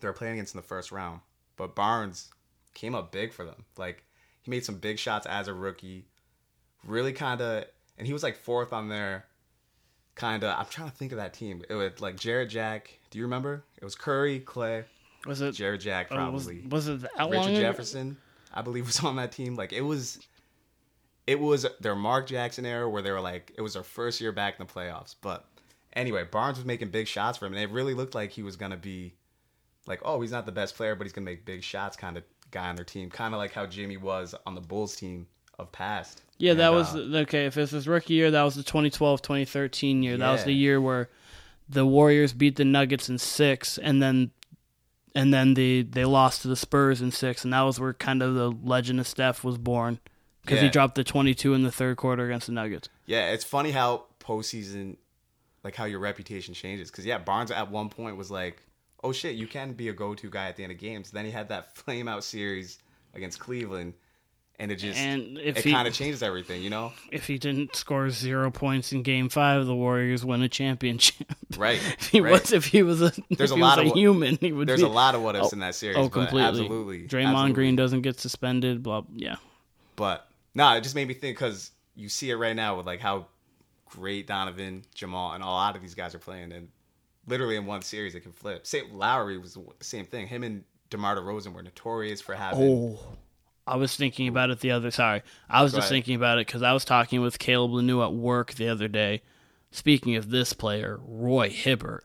they 0.00 0.06
were 0.08 0.12
playing 0.12 0.34
against 0.34 0.54
in 0.54 0.58
the 0.60 0.66
first 0.66 0.92
round. 0.92 1.20
But 1.56 1.74
Barnes 1.74 2.30
came 2.74 2.94
up 2.94 3.10
big 3.10 3.32
for 3.32 3.44
them. 3.46 3.64
Like 3.78 4.04
he 4.42 4.50
made 4.50 4.64
some 4.66 4.76
big 4.76 4.98
shots 4.98 5.26
as 5.26 5.48
a 5.48 5.54
rookie. 5.54 6.04
Really 6.86 7.14
kind 7.14 7.40
of, 7.40 7.64
and 7.96 8.06
he 8.06 8.12
was 8.12 8.22
like 8.22 8.36
fourth 8.36 8.74
on 8.74 8.88
their 8.90 9.24
kind 10.14 10.44
of. 10.44 10.58
I'm 10.58 10.66
trying 10.66 10.90
to 10.90 10.96
think 10.96 11.12
of 11.12 11.18
that 11.18 11.34
team. 11.34 11.62
It 11.68 11.74
was 11.74 12.00
like 12.00 12.16
Jarrett 12.16 12.50
Jack. 12.50 12.98
Do 13.10 13.18
you 13.18 13.24
remember? 13.24 13.64
It 13.80 13.84
was 13.84 13.94
Curry, 13.94 14.40
Clay, 14.40 14.84
was 15.26 15.40
it? 15.40 15.52
Jarrett 15.52 15.80
Jack, 15.80 16.08
oh, 16.10 16.30
was, 16.30 16.44
probably. 16.44 16.66
was 16.68 16.88
it 16.88 17.00
that 17.02 17.30
Richard? 17.30 17.56
Jefferson, 17.56 18.16
I 18.52 18.62
believe, 18.62 18.86
was 18.86 19.00
on 19.00 19.16
that 19.16 19.32
team. 19.32 19.54
Like 19.54 19.72
it 19.72 19.82
was, 19.82 20.20
it 21.26 21.38
was 21.38 21.66
their 21.80 21.94
Mark 21.94 22.26
Jackson 22.26 22.66
era 22.66 22.88
where 22.88 23.02
they 23.02 23.10
were 23.10 23.20
like, 23.20 23.52
it 23.56 23.62
was 23.62 23.74
their 23.74 23.82
first 23.82 24.20
year 24.20 24.32
back 24.32 24.58
in 24.58 24.66
the 24.66 24.72
playoffs. 24.72 25.14
But 25.20 25.44
anyway, 25.92 26.24
Barnes 26.24 26.58
was 26.58 26.66
making 26.66 26.88
big 26.88 27.06
shots 27.06 27.38
for 27.38 27.46
him, 27.46 27.54
and 27.54 27.62
it 27.62 27.70
really 27.70 27.94
looked 27.94 28.14
like 28.14 28.30
he 28.30 28.42
was 28.42 28.56
gonna 28.56 28.76
be 28.76 29.14
like, 29.86 30.00
oh, 30.04 30.20
he's 30.20 30.32
not 30.32 30.46
the 30.46 30.52
best 30.52 30.76
player, 30.76 30.94
but 30.94 31.04
he's 31.04 31.12
gonna 31.12 31.24
make 31.24 31.44
big 31.44 31.62
shots, 31.62 31.96
kind 31.96 32.16
of 32.16 32.24
guy 32.50 32.68
on 32.68 32.76
their 32.76 32.84
team, 32.84 33.10
kind 33.10 33.34
of 33.34 33.38
like 33.38 33.52
how 33.52 33.66
Jimmy 33.66 33.96
was 33.96 34.34
on 34.46 34.54
the 34.54 34.60
Bulls 34.60 34.96
team 34.96 35.26
of 35.58 35.72
past. 35.72 36.22
Yeah, 36.38 36.54
that 36.54 36.72
was 36.72 36.94
uh, 36.94 37.22
okay. 37.22 37.46
If 37.46 37.56
it's 37.56 37.72
his 37.72 37.86
rookie 37.86 38.14
year, 38.14 38.30
that 38.30 38.42
was 38.42 38.54
the 38.54 38.62
2012 38.62 39.22
2013 39.22 40.02
year. 40.02 40.16
That 40.16 40.32
was 40.32 40.44
the 40.44 40.52
year 40.52 40.80
where 40.80 41.08
the 41.68 41.86
Warriors 41.86 42.32
beat 42.32 42.56
the 42.56 42.64
Nuggets 42.64 43.08
in 43.08 43.18
six, 43.18 43.78
and 43.78 44.02
then 44.02 44.30
and 45.14 45.32
then 45.32 45.54
they 45.54 45.82
they 45.82 46.04
lost 46.04 46.42
to 46.42 46.48
the 46.48 46.56
Spurs 46.56 47.00
in 47.00 47.10
six, 47.10 47.44
and 47.44 47.52
that 47.52 47.62
was 47.62 47.78
where 47.78 47.92
kind 47.92 48.22
of 48.22 48.34
the 48.34 48.50
legend 48.50 49.00
of 49.00 49.06
Steph 49.06 49.44
was 49.44 49.58
born 49.58 50.00
because 50.42 50.60
he 50.60 50.68
dropped 50.68 50.94
the 50.94 51.04
22 51.04 51.54
in 51.54 51.62
the 51.62 51.72
third 51.72 51.96
quarter 51.96 52.26
against 52.26 52.46
the 52.46 52.52
Nuggets. 52.52 52.88
Yeah, 53.06 53.30
it's 53.30 53.44
funny 53.44 53.70
how 53.70 54.04
postseason, 54.20 54.96
like 55.62 55.74
how 55.74 55.84
your 55.84 56.00
reputation 56.00 56.52
changes. 56.52 56.90
Because 56.90 57.06
yeah, 57.06 57.18
Barnes 57.18 57.50
at 57.50 57.70
one 57.70 57.88
point 57.88 58.16
was 58.16 58.30
like, 58.30 58.62
"Oh 59.02 59.12
shit, 59.12 59.36
you 59.36 59.46
can 59.46 59.72
be 59.72 59.88
a 59.88 59.92
go-to 59.92 60.28
guy 60.28 60.48
at 60.48 60.56
the 60.56 60.64
end 60.64 60.72
of 60.72 60.78
games." 60.78 61.10
Then 61.10 61.24
he 61.24 61.30
had 61.30 61.48
that 61.48 61.76
flame 61.76 62.08
out 62.08 62.24
series 62.24 62.78
against 63.14 63.38
Cleveland, 63.38 63.94
and 64.58 64.70
it 64.70 64.76
just 64.76 64.98
And 64.98 65.38
if 65.38 65.64
it 65.66 65.70
kind 65.70 65.88
of 65.88 65.94
changes 65.94 66.22
everything, 66.22 66.62
you 66.62 66.70
know? 66.70 66.92
if 67.10 67.26
he 67.26 67.38
didn't 67.38 67.74
score 67.76 68.08
zero 68.10 68.50
points 68.50 68.92
in 68.92 69.02
Game 69.02 69.28
Five, 69.28 69.66
the 69.66 69.74
Warriors 69.74 70.24
win 70.24 70.42
a 70.42 70.48
championship. 70.48 71.26
Right. 71.56 71.78
if 72.00 72.08
he 72.08 72.20
right. 72.20 72.32
was 72.32 72.52
if 72.52 72.64
he 72.66 72.82
was 72.82 73.00
a 73.00 73.12
There's 73.30 73.52
a 73.52 73.56
lot 73.56 73.78
of 73.78 73.84
a 73.84 73.88
what- 73.90 73.96
human, 73.98 74.36
he 74.40 74.50
would 74.52 74.66
There's 74.68 74.80
be, 74.80 74.86
a 74.86 74.90
lot 74.90 75.14
of 75.14 75.22
what 75.22 75.36
ifs 75.36 75.46
Oh, 75.46 75.50
in 75.52 75.60
that 75.60 75.76
series. 75.76 75.96
Oh, 75.96 76.08
completely. 76.08 76.42
Absolutely. 76.42 76.98
Draymond 77.06 77.26
absolutely. 77.28 77.52
Green 77.52 77.76
doesn't 77.76 78.02
get 78.02 78.18
suspended. 78.18 78.82
Blah. 78.82 79.02
Yeah. 79.14 79.36
But 79.94 80.26
no, 80.54 80.74
it 80.74 80.80
just 80.82 80.96
made 80.96 81.06
me 81.06 81.14
think 81.14 81.36
because 81.36 81.70
you 81.94 82.08
see 82.08 82.30
it 82.30 82.34
right 82.36 82.56
now 82.56 82.76
with 82.76 82.86
like 82.86 82.98
how 83.00 83.26
great 83.86 84.26
Donovan, 84.26 84.82
Jamal, 84.94 85.32
and 85.34 85.44
a 85.44 85.46
lot 85.46 85.76
of 85.76 85.82
these 85.82 85.94
guys 85.94 86.12
are 86.14 86.18
playing, 86.18 86.50
and 86.50 86.68
literally 87.28 87.54
in 87.54 87.66
one 87.66 87.82
series 87.82 88.16
it 88.16 88.20
can 88.20 88.32
flip. 88.32 88.66
Same 88.66 88.92
Lowry 88.92 89.38
was 89.38 89.54
the 89.54 89.62
same 89.80 90.04
thing. 90.06 90.26
Him 90.26 90.42
and 90.42 90.64
DeMar 90.90 91.16
DeRozan 91.16 91.52
were 91.52 91.62
notorious 91.62 92.20
for 92.20 92.34
having. 92.34 92.60
Oh, 92.62 92.98
I 93.66 93.76
was 93.76 93.96
thinking 93.96 94.28
about 94.28 94.50
it 94.50 94.60
the 94.60 94.72
other. 94.72 94.90
Sorry, 94.90 95.22
I 95.48 95.62
was 95.62 95.72
Go 95.72 95.78
just 95.78 95.86
ahead. 95.86 95.96
thinking 95.96 96.16
about 96.16 96.38
it 96.38 96.46
because 96.46 96.62
I 96.62 96.72
was 96.72 96.84
talking 96.84 97.20
with 97.20 97.38
Caleb 97.38 97.70
Lanu 97.72 98.04
at 98.04 98.12
work 98.12 98.54
the 98.54 98.68
other 98.68 98.88
day. 98.88 99.22
Speaking 99.70 100.16
of 100.16 100.30
this 100.30 100.52
player, 100.52 101.00
Roy 101.04 101.48
Hibbert, 101.50 102.04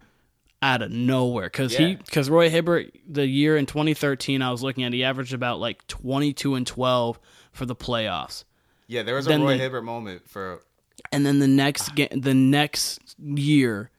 out 0.61 0.81
of 0.81 0.91
nowhere, 0.91 1.45
because 1.47 1.75
he 1.75 1.95
because 1.95 2.29
Roy 2.29 2.49
Hibbert 2.49 2.91
the 3.07 3.25
year 3.27 3.55
in 3.57 3.65
2013 3.65 4.41
I 4.41 4.51
was 4.51 4.63
looking 4.63 4.83
at 4.83 4.93
he 4.93 5.03
averaged 5.03 5.33
about 5.33 5.59
like 5.59 5.85
22 5.87 6.55
and 6.55 6.65
12 6.65 7.19
for 7.51 7.65
the 7.65 7.75
playoffs, 7.75 8.43
Yeah, 8.87 9.03
there 9.03 9.15
was 9.15 9.25
a 9.27 9.29
Then 9.29 9.43
Roy 9.43 9.57
the- 9.57 9.63
Hibbert 9.63 9.83
moment 9.83 10.27
for 10.29 10.61
and 11.11 11.25
then 11.25 11.39
the 11.39 11.47
next 11.47 11.93
ga- 11.95 12.09
the 12.11 12.33
next 12.33 13.15
year 13.19 13.89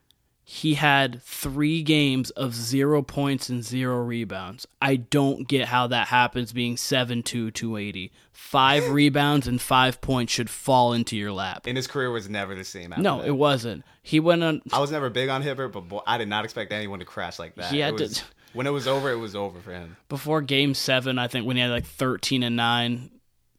he 0.53 0.73
had 0.73 1.21
three 1.23 1.81
games 1.81 2.29
of 2.31 2.53
zero 2.53 3.01
points 3.01 3.47
and 3.47 3.63
zero 3.63 3.99
rebounds. 4.03 4.67
I 4.81 4.97
don't 4.97 5.47
get 5.47 5.69
how 5.69 5.87
that 5.87 6.09
happens 6.09 6.51
being 6.51 6.75
7'2", 6.75 7.53
280. 7.53 8.11
Five 8.33 8.89
rebounds 8.91 9.47
and 9.47 9.61
five 9.61 10.01
points 10.01 10.33
should 10.33 10.49
fall 10.49 10.91
into 10.91 11.15
your 11.15 11.31
lap. 11.31 11.67
And 11.67 11.77
his 11.77 11.87
career 11.87 12.11
was 12.11 12.27
never 12.27 12.53
the 12.53 12.65
same. 12.65 12.91
After 12.91 13.01
No, 13.01 13.19
that. 13.21 13.29
it 13.29 13.31
wasn't. 13.31 13.85
He 14.03 14.19
went 14.19 14.43
on. 14.43 14.61
I 14.73 14.79
was 14.79 14.91
never 14.91 15.09
big 15.09 15.29
on 15.29 15.41
Hibbert, 15.41 15.71
but 15.71 15.87
boy, 15.87 16.01
I 16.05 16.17
did 16.17 16.27
not 16.27 16.43
expect 16.43 16.73
anyone 16.73 16.99
to 16.99 17.05
crash 17.05 17.39
like 17.39 17.55
that. 17.55 17.71
He 17.71 17.79
had 17.79 18.01
It 18.01 18.09
to- 18.11 18.23
when 18.51 18.67
it 18.67 18.71
was 18.71 18.89
over, 18.89 19.09
it 19.09 19.15
was 19.19 19.37
over 19.37 19.61
for 19.61 19.71
him. 19.71 19.95
before 20.09 20.41
game 20.41 20.73
seven, 20.73 21.17
I 21.17 21.29
think 21.29 21.47
when 21.47 21.55
he 21.55 21.61
had 21.61 21.71
like 21.71 21.85
13 21.85 22.43
and 22.43 22.57
9, 22.57 23.09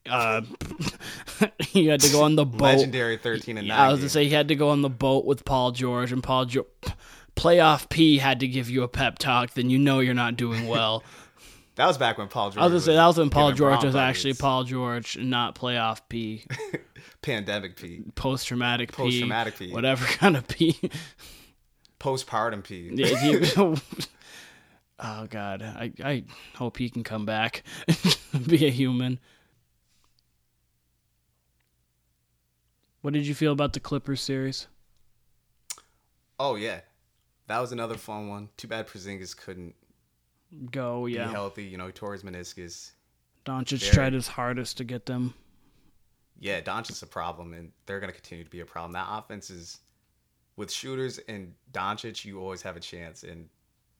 uh, 0.08 0.42
he 1.60 1.86
had 1.86 2.00
to 2.00 2.10
go 2.10 2.22
on 2.22 2.34
the 2.36 2.44
boat. 2.44 2.62
Legendary 2.62 3.16
thirteen 3.16 3.58
and 3.58 3.68
nine. 3.68 3.78
I 3.78 3.88
was 3.90 4.00
gonna 4.00 4.08
say 4.08 4.24
he 4.24 4.30
had 4.30 4.48
to 4.48 4.54
go 4.56 4.70
on 4.70 4.82
the 4.82 4.90
boat 4.90 5.24
with 5.24 5.44
Paul 5.44 5.70
George, 5.72 6.12
and 6.12 6.22
Paul 6.22 6.44
George, 6.46 6.66
playoff 7.36 7.88
P 7.88 8.18
had 8.18 8.40
to 8.40 8.48
give 8.48 8.68
you 8.68 8.82
a 8.82 8.88
pep 8.88 9.18
talk. 9.18 9.54
Then 9.54 9.70
you 9.70 9.78
know 9.78 10.00
you're 10.00 10.14
not 10.14 10.36
doing 10.36 10.66
well. 10.66 11.04
that 11.76 11.86
was 11.86 11.98
back 11.98 12.18
when 12.18 12.28
Paul 12.28 12.50
George. 12.50 12.60
I 12.62 12.64
was 12.66 12.70
gonna 12.72 12.80
say 12.80 12.94
that 12.94 13.06
was 13.06 13.18
when 13.18 13.30
Paul 13.30 13.52
George 13.52 13.84
was 13.84 13.96
actually 13.96 14.34
Paul 14.34 14.64
George, 14.64 15.16
and 15.16 15.30
not 15.30 15.54
playoff 15.54 16.00
P, 16.08 16.44
pandemic 17.22 17.76
P, 17.76 18.02
post 18.14 18.46
traumatic 18.48 18.90
P, 18.90 18.96
Post-traumatic 18.96 19.56
P. 19.58 19.72
whatever 19.72 20.04
kind 20.04 20.36
of 20.36 20.46
P. 20.48 20.78
postpartum 22.00 22.64
P. 22.64 22.90
Yeah, 22.92 23.16
he- 23.16 23.80
oh 24.98 25.26
God, 25.30 25.62
I 25.62 25.92
I 26.02 26.24
hope 26.56 26.76
he 26.78 26.90
can 26.90 27.04
come 27.04 27.24
back, 27.24 27.62
be 28.46 28.66
a 28.66 28.70
human. 28.70 29.18
What 33.02 33.12
did 33.12 33.26
you 33.26 33.34
feel 33.34 33.52
about 33.52 33.72
the 33.72 33.80
Clippers 33.80 34.20
series? 34.20 34.66
Oh 36.40 36.54
yeah, 36.56 36.80
that 37.48 37.60
was 37.60 37.72
another 37.72 37.96
fun 37.96 38.28
one. 38.28 38.48
Too 38.56 38.68
bad 38.68 38.88
Porzingis 38.88 39.36
couldn't 39.36 39.74
Go, 40.70 41.06
be 41.06 41.12
yeah. 41.12 41.30
healthy. 41.30 41.64
You 41.64 41.78
know, 41.78 41.86
he 41.86 41.92
tore 41.92 42.12
his 42.12 42.22
meniscus. 42.22 42.92
Doncic 43.44 43.80
Very- 43.80 43.92
tried 43.92 44.12
his 44.12 44.28
hardest 44.28 44.76
to 44.78 44.84
get 44.84 45.06
them. 45.06 45.34
Yeah, 46.38 46.60
Doncic's 46.60 47.02
a 47.02 47.06
problem, 47.06 47.52
and 47.54 47.70
they're 47.86 48.00
going 48.00 48.10
to 48.12 48.14
continue 48.18 48.44
to 48.44 48.50
be 48.50 48.60
a 48.60 48.66
problem. 48.66 48.92
That 48.92 49.06
offense 49.08 49.48
is 49.50 49.78
with 50.56 50.72
shooters 50.72 51.18
and 51.28 51.54
Doncic. 51.72 52.24
You 52.24 52.40
always 52.40 52.62
have 52.62 52.76
a 52.76 52.80
chance, 52.80 53.22
and 53.22 53.48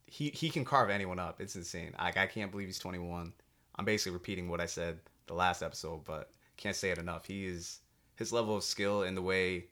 he 0.06 0.30
he 0.30 0.50
can 0.50 0.64
carve 0.64 0.90
anyone 0.90 1.18
up. 1.18 1.40
It's 1.40 1.56
insane. 1.56 1.92
Like 1.98 2.16
I 2.16 2.26
can't 2.26 2.50
believe 2.50 2.66
he's 2.68 2.78
21. 2.78 3.32
I'm 3.76 3.84
basically 3.84 4.12
repeating 4.12 4.48
what 4.48 4.60
I 4.60 4.66
said 4.66 4.98
the 5.26 5.34
last 5.34 5.62
episode, 5.62 6.04
but 6.04 6.30
can't 6.56 6.76
say 6.76 6.90
it 6.90 6.98
enough. 6.98 7.26
He 7.26 7.46
is 7.46 7.80
his 8.16 8.32
level 8.32 8.56
of 8.56 8.64
skill 8.64 9.02
and 9.02 9.16
the 9.16 9.22
way 9.22 9.66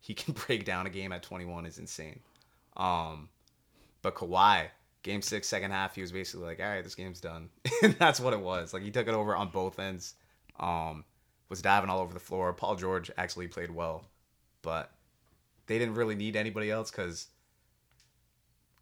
he 0.00 0.14
can 0.14 0.34
break 0.46 0.64
down 0.64 0.86
a 0.86 0.90
game 0.90 1.12
at 1.12 1.22
21 1.22 1.66
is 1.66 1.78
insane. 1.78 2.20
Um, 2.76 3.28
but 4.02 4.14
Kawhi, 4.14 4.66
game 5.02 5.22
six, 5.22 5.48
second 5.48 5.70
half, 5.70 5.94
he 5.94 6.00
was 6.00 6.12
basically 6.12 6.46
like, 6.46 6.60
"All 6.60 6.66
right, 6.66 6.82
this 6.82 6.94
game's 6.94 7.20
done," 7.20 7.50
and 7.82 7.94
that's 7.94 8.20
what 8.20 8.32
it 8.32 8.40
was. 8.40 8.72
Like 8.72 8.82
he 8.82 8.90
took 8.90 9.08
it 9.08 9.14
over 9.14 9.36
on 9.36 9.48
both 9.50 9.78
ends. 9.78 10.14
Um, 10.58 11.04
was 11.48 11.60
diving 11.60 11.90
all 11.90 12.00
over 12.00 12.14
the 12.14 12.20
floor. 12.20 12.52
Paul 12.54 12.76
George 12.76 13.10
actually 13.18 13.46
played 13.46 13.70
well, 13.70 14.06
but 14.62 14.90
they 15.66 15.78
didn't 15.78 15.96
really 15.96 16.14
need 16.14 16.34
anybody 16.34 16.70
else 16.70 16.90
because 16.90 17.28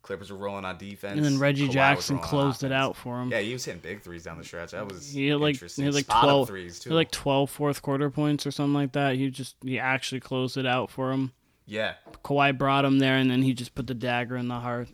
Clippers 0.02 0.32
were 0.32 0.38
rolling 0.38 0.64
on 0.64 0.78
defense. 0.78 1.16
And 1.16 1.24
then 1.24 1.38
Reggie 1.38 1.68
Kawhi 1.68 1.72
Jackson 1.72 2.18
closed 2.18 2.64
it 2.64 2.72
out 2.72 2.96
for 2.96 3.20
him. 3.20 3.30
Yeah, 3.30 3.40
he 3.40 3.52
was 3.52 3.64
hitting 3.64 3.80
big 3.80 4.00
threes 4.02 4.24
down 4.24 4.38
the 4.38 4.44
stretch. 4.44 4.70
That 4.72 4.88
was 4.88 5.12
He 5.12 5.28
had 5.28 5.40
like 5.40 5.56
he 5.56 5.82
had 5.82 5.94
like 5.94 6.04
Spot 6.04 6.22
twelve 6.24 6.48
threes 6.48 6.82
he 6.82 6.90
had 6.90 6.96
like 6.96 7.10
12 7.10 7.50
fourth 7.50 7.82
quarter 7.82 8.10
points 8.10 8.46
or 8.46 8.50
something 8.50 8.74
like 8.74 8.92
that. 8.92 9.16
He 9.16 9.28
just 9.30 9.56
he 9.62 9.78
actually 9.78 10.20
closed 10.20 10.56
it 10.56 10.66
out 10.66 10.90
for 10.90 11.12
him. 11.12 11.32
yeah, 11.66 11.94
Kawhi 12.24 12.56
brought 12.56 12.84
him 12.84 12.98
there, 12.98 13.16
and 13.16 13.30
then 13.30 13.42
he 13.42 13.52
just 13.52 13.74
put 13.74 13.86
the 13.86 13.94
dagger 13.94 14.36
in 14.36 14.48
the 14.48 14.58
heart. 14.58 14.88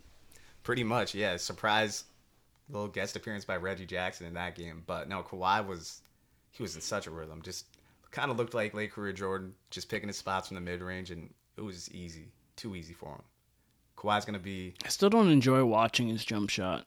pretty 0.64 0.84
much. 0.84 1.14
Yeah, 1.14 1.36
surprise 1.36 2.04
little 2.68 2.88
guest 2.88 3.14
appearance 3.14 3.44
by 3.44 3.56
Reggie 3.56 3.86
Jackson 3.86 4.26
in 4.26 4.34
that 4.34 4.56
game. 4.56 4.82
But 4.86 5.08
no, 5.08 5.22
Kawhi 5.22 5.64
was 5.66 6.02
he 6.50 6.62
was 6.62 6.74
in 6.74 6.80
such 6.80 7.06
a 7.06 7.10
rhythm. 7.10 7.42
Just 7.42 7.66
kind 8.10 8.30
of 8.30 8.36
looked 8.36 8.54
like 8.54 8.74
late 8.74 8.92
career 8.92 9.12
Jordan, 9.12 9.54
just 9.70 9.88
picking 9.88 10.08
his 10.08 10.16
spots 10.16 10.48
from 10.48 10.56
the 10.56 10.60
mid 10.60 10.80
range, 10.82 11.10
and 11.10 11.32
it 11.56 11.60
was 11.62 11.90
easy, 11.92 12.28
too 12.56 12.74
easy 12.74 12.94
for 12.94 13.10
him. 13.10 13.22
Kawhi's 13.96 14.24
gonna 14.24 14.38
be 14.38 14.74
I 14.84 14.88
still 14.88 15.10
don't 15.10 15.30
enjoy 15.30 15.64
watching 15.64 16.08
his 16.08 16.24
jump 16.24 16.50
shot. 16.50 16.86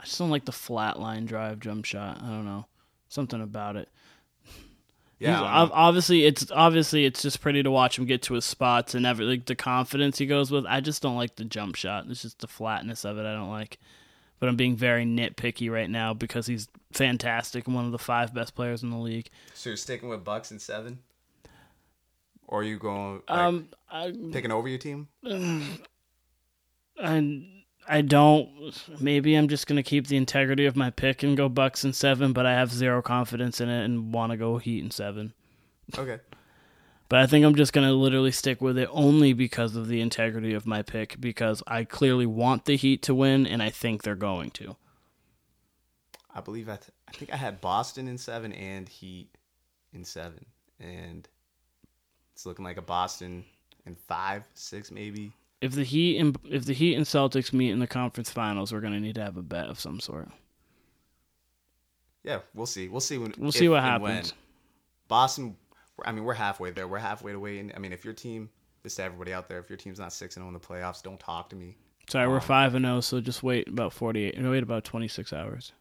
I 0.00 0.04
just 0.04 0.18
don't 0.18 0.30
like 0.30 0.44
the 0.44 0.52
flat 0.52 0.98
line 1.00 1.26
drive 1.26 1.60
jump 1.60 1.84
shot. 1.84 2.18
I 2.22 2.26
don't 2.26 2.44
know. 2.44 2.66
Something 3.08 3.40
about 3.40 3.76
it. 3.76 3.88
yeah. 5.18 5.36
I 5.36 5.40
don't 5.40 5.46
ob- 5.48 5.68
know. 5.70 5.74
obviously 5.74 6.24
it's 6.24 6.50
obviously 6.50 7.04
it's 7.04 7.22
just 7.22 7.40
pretty 7.40 7.62
to 7.62 7.70
watch 7.70 7.98
him 7.98 8.04
get 8.04 8.22
to 8.22 8.34
his 8.34 8.44
spots 8.44 8.94
and 8.94 9.06
every 9.06 9.24
like 9.24 9.46
the 9.46 9.56
confidence 9.56 10.18
he 10.18 10.26
goes 10.26 10.50
with. 10.50 10.66
I 10.66 10.80
just 10.80 11.02
don't 11.02 11.16
like 11.16 11.36
the 11.36 11.44
jump 11.44 11.76
shot. 11.76 12.06
It's 12.08 12.22
just 12.22 12.40
the 12.40 12.46
flatness 12.46 13.04
of 13.04 13.18
it 13.18 13.26
I 13.26 13.34
don't 13.34 13.50
like. 13.50 13.78
But 14.40 14.48
I'm 14.48 14.56
being 14.56 14.76
very 14.76 15.04
nitpicky 15.04 15.68
right 15.68 15.90
now 15.90 16.14
because 16.14 16.46
he's 16.46 16.68
fantastic 16.92 17.66
and 17.66 17.74
one 17.74 17.86
of 17.86 17.90
the 17.92 17.98
five 17.98 18.32
best 18.32 18.54
players 18.54 18.84
in 18.84 18.90
the 18.90 18.96
league. 18.96 19.30
So 19.54 19.70
you're 19.70 19.76
sticking 19.76 20.08
with 20.08 20.22
Bucks 20.22 20.52
and 20.52 20.62
seven, 20.62 21.00
or 22.46 22.60
are 22.60 22.62
you 22.62 22.78
going 22.78 23.22
like, 23.28 23.36
Um, 23.36 23.68
I, 23.90 24.12
picking 24.30 24.52
over 24.52 24.68
your 24.68 24.78
team? 24.78 25.08
I 27.00 27.46
I 27.88 28.02
don't. 28.02 28.50
Maybe 29.00 29.34
I'm 29.34 29.48
just 29.48 29.66
gonna 29.66 29.82
keep 29.82 30.06
the 30.06 30.16
integrity 30.16 30.66
of 30.66 30.76
my 30.76 30.90
pick 30.90 31.22
and 31.22 31.36
go 31.36 31.48
Bucks 31.48 31.84
and 31.84 31.94
seven, 31.94 32.32
but 32.32 32.46
I 32.46 32.52
have 32.52 32.72
zero 32.72 33.00
confidence 33.02 33.60
in 33.60 33.68
it 33.68 33.84
and 33.84 34.12
want 34.12 34.32
to 34.32 34.36
go 34.36 34.58
Heat 34.58 34.82
and 34.82 34.92
seven. 34.92 35.32
Okay. 35.96 36.18
But 37.08 37.20
I 37.20 37.26
think 37.26 37.46
I'm 37.46 37.54
just 37.54 37.72
gonna 37.72 37.92
literally 37.92 38.32
stick 38.32 38.60
with 38.60 38.76
it 38.76 38.88
only 38.92 39.32
because 39.32 39.74
of 39.74 39.88
the 39.88 40.02
integrity 40.02 40.52
of 40.52 40.66
my 40.66 40.82
pick 40.82 41.18
because 41.20 41.62
I 41.66 41.84
clearly 41.84 42.26
want 42.26 42.66
the 42.66 42.76
Heat 42.76 43.02
to 43.04 43.14
win 43.14 43.46
and 43.46 43.62
I 43.62 43.70
think 43.70 44.02
they're 44.02 44.14
going 44.14 44.50
to. 44.52 44.76
I 46.34 46.40
believe 46.40 46.68
I, 46.68 46.76
th- 46.76 46.92
I 47.08 47.12
think 47.12 47.32
I 47.32 47.36
had 47.36 47.60
Boston 47.60 48.06
in 48.06 48.18
seven 48.18 48.52
and 48.52 48.88
Heat 48.88 49.30
in 49.92 50.04
seven, 50.04 50.44
and 50.78 51.26
it's 52.34 52.44
looking 52.46 52.64
like 52.64 52.76
a 52.76 52.82
Boston 52.82 53.44
in 53.86 53.96
five, 53.96 54.44
six 54.54 54.90
maybe. 54.90 55.32
If 55.60 55.72
the 55.72 55.84
Heat 55.84 56.18
and 56.18 56.38
if 56.44 56.64
the 56.64 56.72
Heat 56.72 56.94
and 56.94 57.04
Celtics 57.04 57.52
meet 57.52 57.70
in 57.70 57.78
the 57.80 57.86
conference 57.86 58.30
finals, 58.30 58.72
we're 58.72 58.80
gonna 58.80 59.00
need 59.00 59.16
to 59.16 59.22
have 59.24 59.36
a 59.36 59.42
bet 59.42 59.66
of 59.66 59.80
some 59.80 59.98
sort. 60.00 60.28
Yeah, 62.24 62.40
we'll 62.54 62.66
see. 62.66 62.88
We'll 62.88 63.00
see 63.00 63.18
when 63.18 63.32
We'll 63.38 63.52
see 63.52 63.68
what 63.68 63.82
and 63.82 64.02
when. 64.02 64.12
happens. 64.12 64.34
Boston. 65.08 65.56
I 66.04 66.12
mean, 66.12 66.24
we're 66.24 66.34
halfway 66.34 66.70
there. 66.70 66.86
We're 66.86 66.98
halfway 66.98 67.32
to 67.32 67.44
And 67.46 67.72
I 67.74 67.78
mean, 67.78 67.92
if 67.92 68.04
your 68.04 68.14
team, 68.14 68.50
just 68.84 68.96
to 68.96 69.02
everybody 69.02 69.32
out 69.32 69.48
there, 69.48 69.58
if 69.58 69.68
your 69.68 69.76
team's 69.76 69.98
not 69.98 70.12
six 70.12 70.36
and 70.36 70.42
zero 70.42 70.48
in 70.48 70.54
the 70.54 70.60
playoffs, 70.60 71.02
don't 71.02 71.18
talk 71.18 71.48
to 71.50 71.56
me. 71.56 71.76
Sorry, 72.08 72.28
we're 72.28 72.36
Um, 72.36 72.40
five 72.40 72.74
and 72.74 72.84
zero, 72.84 73.00
so 73.00 73.20
just 73.20 73.42
wait 73.42 73.66
about 73.68 73.92
forty 73.92 74.24
eight. 74.24 74.40
Wait 74.40 74.62
about 74.62 74.84
twenty 74.84 75.08
six 75.08 75.32
hours. 75.32 75.72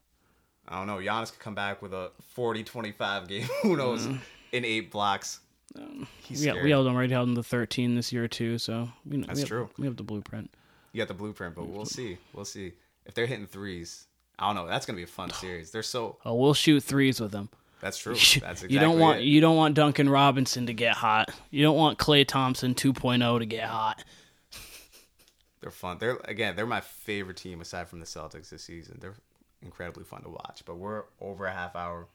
I 0.70 0.78
don't 0.78 0.88
know. 0.88 0.98
Giannis 0.98 1.32
could 1.32 1.40
come 1.40 1.56
back 1.56 1.82
with 1.82 1.94
a 1.94 2.12
40-25 2.36 3.28
game. 3.30 3.44
Who 3.64 3.78
knows? 3.78 4.06
In 4.06 4.66
eight 4.66 4.92
blocks. 4.92 5.40
Um, 5.76 6.08
He's 6.24 6.46
Yeah, 6.46 6.54
scary. 6.54 6.66
we 6.66 6.72
held 6.72 6.88
them 6.88 6.96
right 6.96 7.10
held 7.10 7.28
them 7.28 7.36
to 7.36 7.44
thirteen 7.44 7.96
this 7.96 8.12
year 8.14 8.28
too, 8.28 8.58
so 8.58 8.90
you 9.10 9.18
know, 9.18 9.28
That's 9.28 9.38
we 9.38 9.42
have, 9.42 9.50
true. 9.50 9.70
We 9.78 9.86
have 9.88 9.98
the 9.98 10.04
blueprint. 10.04 10.50
You 10.94 11.02
got 11.02 11.08
the 11.08 11.14
blueprint, 11.14 11.56
but 11.56 11.68
we'll 11.68 11.86
see. 11.86 12.18
We'll 12.34 12.46
see 12.46 12.74
if 13.06 13.14
they're 13.14 13.26
hitting 13.26 13.48
threes. 13.48 14.06
I 14.40 14.48
don't 14.48 14.56
know. 14.56 14.68
That's 14.68 14.86
gonna 14.86 14.98
be 14.98 15.04
a 15.04 15.08
fun 15.08 15.32
series. 15.32 15.72
They're 15.72 15.84
so. 15.84 16.18
Oh, 16.26 16.36
we'll 16.36 16.54
shoot 16.54 16.84
threes 16.84 17.20
with 17.20 17.32
them. 17.32 17.50
That's 17.80 17.98
true. 17.98 18.14
That's 18.16 18.34
exactly. 18.36 18.74
you 18.74 18.80
don't 18.80 18.98
want 19.00 19.20
it. 19.20 19.26
you 19.26 19.42
don't 19.42 19.56
want 19.56 19.76
Duncan 19.76 20.10
Robinson 20.10 20.66
to 20.68 20.74
get 20.74 20.96
hot. 20.96 21.30
You 21.52 21.64
don't 21.64 21.76
want 21.78 22.00
Klay 22.00 22.26
Thompson 22.28 22.74
2.0 22.74 23.40
to 23.40 23.46
get 23.46 23.66
hot. 23.66 24.04
They're 25.62 25.70
fun. 25.72 25.98
They're 26.00 26.18
again. 26.26 26.56
They're 26.56 26.66
my 26.66 26.82
favorite 26.82 27.38
team 27.38 27.62
aside 27.62 27.88
from 27.88 28.00
the 28.00 28.06
Celtics 28.06 28.50
this 28.50 28.64
season. 28.64 28.98
They're 29.02 29.16
incredibly 29.62 30.04
fun 30.06 30.24
to 30.24 30.30
watch. 30.30 30.64
But 30.66 30.78
we're 30.78 31.04
over 31.20 31.46
a 31.46 31.52
half 31.52 31.76
hour. 31.76 32.08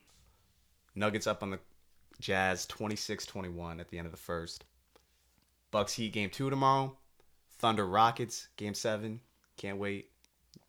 Nuggets 0.94 1.26
up 1.26 1.42
on 1.42 1.50
the 1.50 1.58
Jazz 2.22 2.66
26-21 2.68 3.80
at 3.80 3.88
the 3.88 3.98
end 3.98 4.06
of 4.06 4.12
the 4.12 4.16
first. 4.18 4.64
Bucks 5.70 5.94
Heat 5.94 6.12
game 6.12 6.30
two 6.30 6.48
tomorrow. 6.48 6.96
Thunder 7.58 7.86
Rockets 7.86 8.48
game 8.56 8.74
seven. 8.74 9.20
Can't 9.56 9.78
wait. 9.78 10.08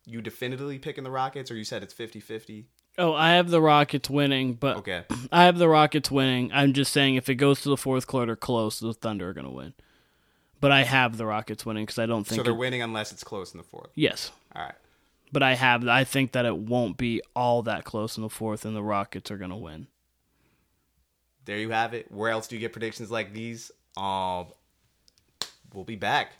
You 0.06 0.20
definitively 0.20 0.78
picking 0.78 1.04
the 1.04 1.10
Rockets, 1.10 1.50
or 1.50 1.56
you 1.56 1.64
said 1.64 1.82
it's 1.82 1.94
50-50? 1.94 2.64
Oh, 2.98 3.14
I 3.14 3.30
have 3.32 3.50
the 3.50 3.60
Rockets 3.60 4.10
winning, 4.10 4.54
but 4.54 4.76
Okay. 4.78 5.04
I 5.32 5.44
have 5.44 5.58
the 5.58 5.68
Rockets 5.68 6.10
winning. 6.10 6.50
I'm 6.52 6.72
just 6.74 6.92
saying 6.92 7.14
if 7.16 7.28
it 7.28 7.36
goes 7.36 7.60
to 7.62 7.68
the 7.70 7.76
fourth 7.76 8.06
quarter 8.06 8.36
close, 8.36 8.78
the 8.80 8.92
Thunder 8.92 9.30
are 9.30 9.32
going 9.32 9.46
to 9.46 9.50
win. 9.52 9.74
But 10.60 10.72
I 10.72 10.84
have 10.84 11.16
the 11.18 11.26
Rockets 11.26 11.66
winning 11.66 11.84
because 11.84 11.98
I 11.98 12.06
don't 12.06 12.24
think 12.26 12.38
So 12.38 12.42
they're 12.42 12.52
it- 12.52 12.56
winning 12.58 12.82
unless 12.82 13.12
it's 13.12 13.24
close 13.24 13.52
in 13.52 13.58
the 13.58 13.64
fourth. 13.64 13.90
yes. 13.94 14.30
All 14.54 14.62
right. 14.62 14.74
But 15.32 15.42
I 15.42 15.54
have 15.54 15.86
I 15.88 16.04
think 16.04 16.30
that 16.32 16.44
it 16.46 16.56
won't 16.56 16.96
be 16.96 17.20
all 17.34 17.62
that 17.62 17.82
close 17.84 18.16
in 18.16 18.22
the 18.22 18.28
fourth, 18.30 18.64
and 18.64 18.76
the 18.76 18.82
Rockets 18.84 19.30
are 19.32 19.36
going 19.36 19.50
to 19.50 19.56
win. 19.56 19.88
There 21.44 21.58
you 21.58 21.70
have 21.70 21.94
it. 21.94 22.10
Where 22.10 22.30
else 22.30 22.48
do 22.48 22.56
you 22.56 22.60
get 22.60 22.72
predictions 22.72 23.10
like 23.10 23.32
these? 23.32 23.70
Um, 23.96 24.46
we'll 25.72 25.84
be 25.84 25.96
back 25.96 26.32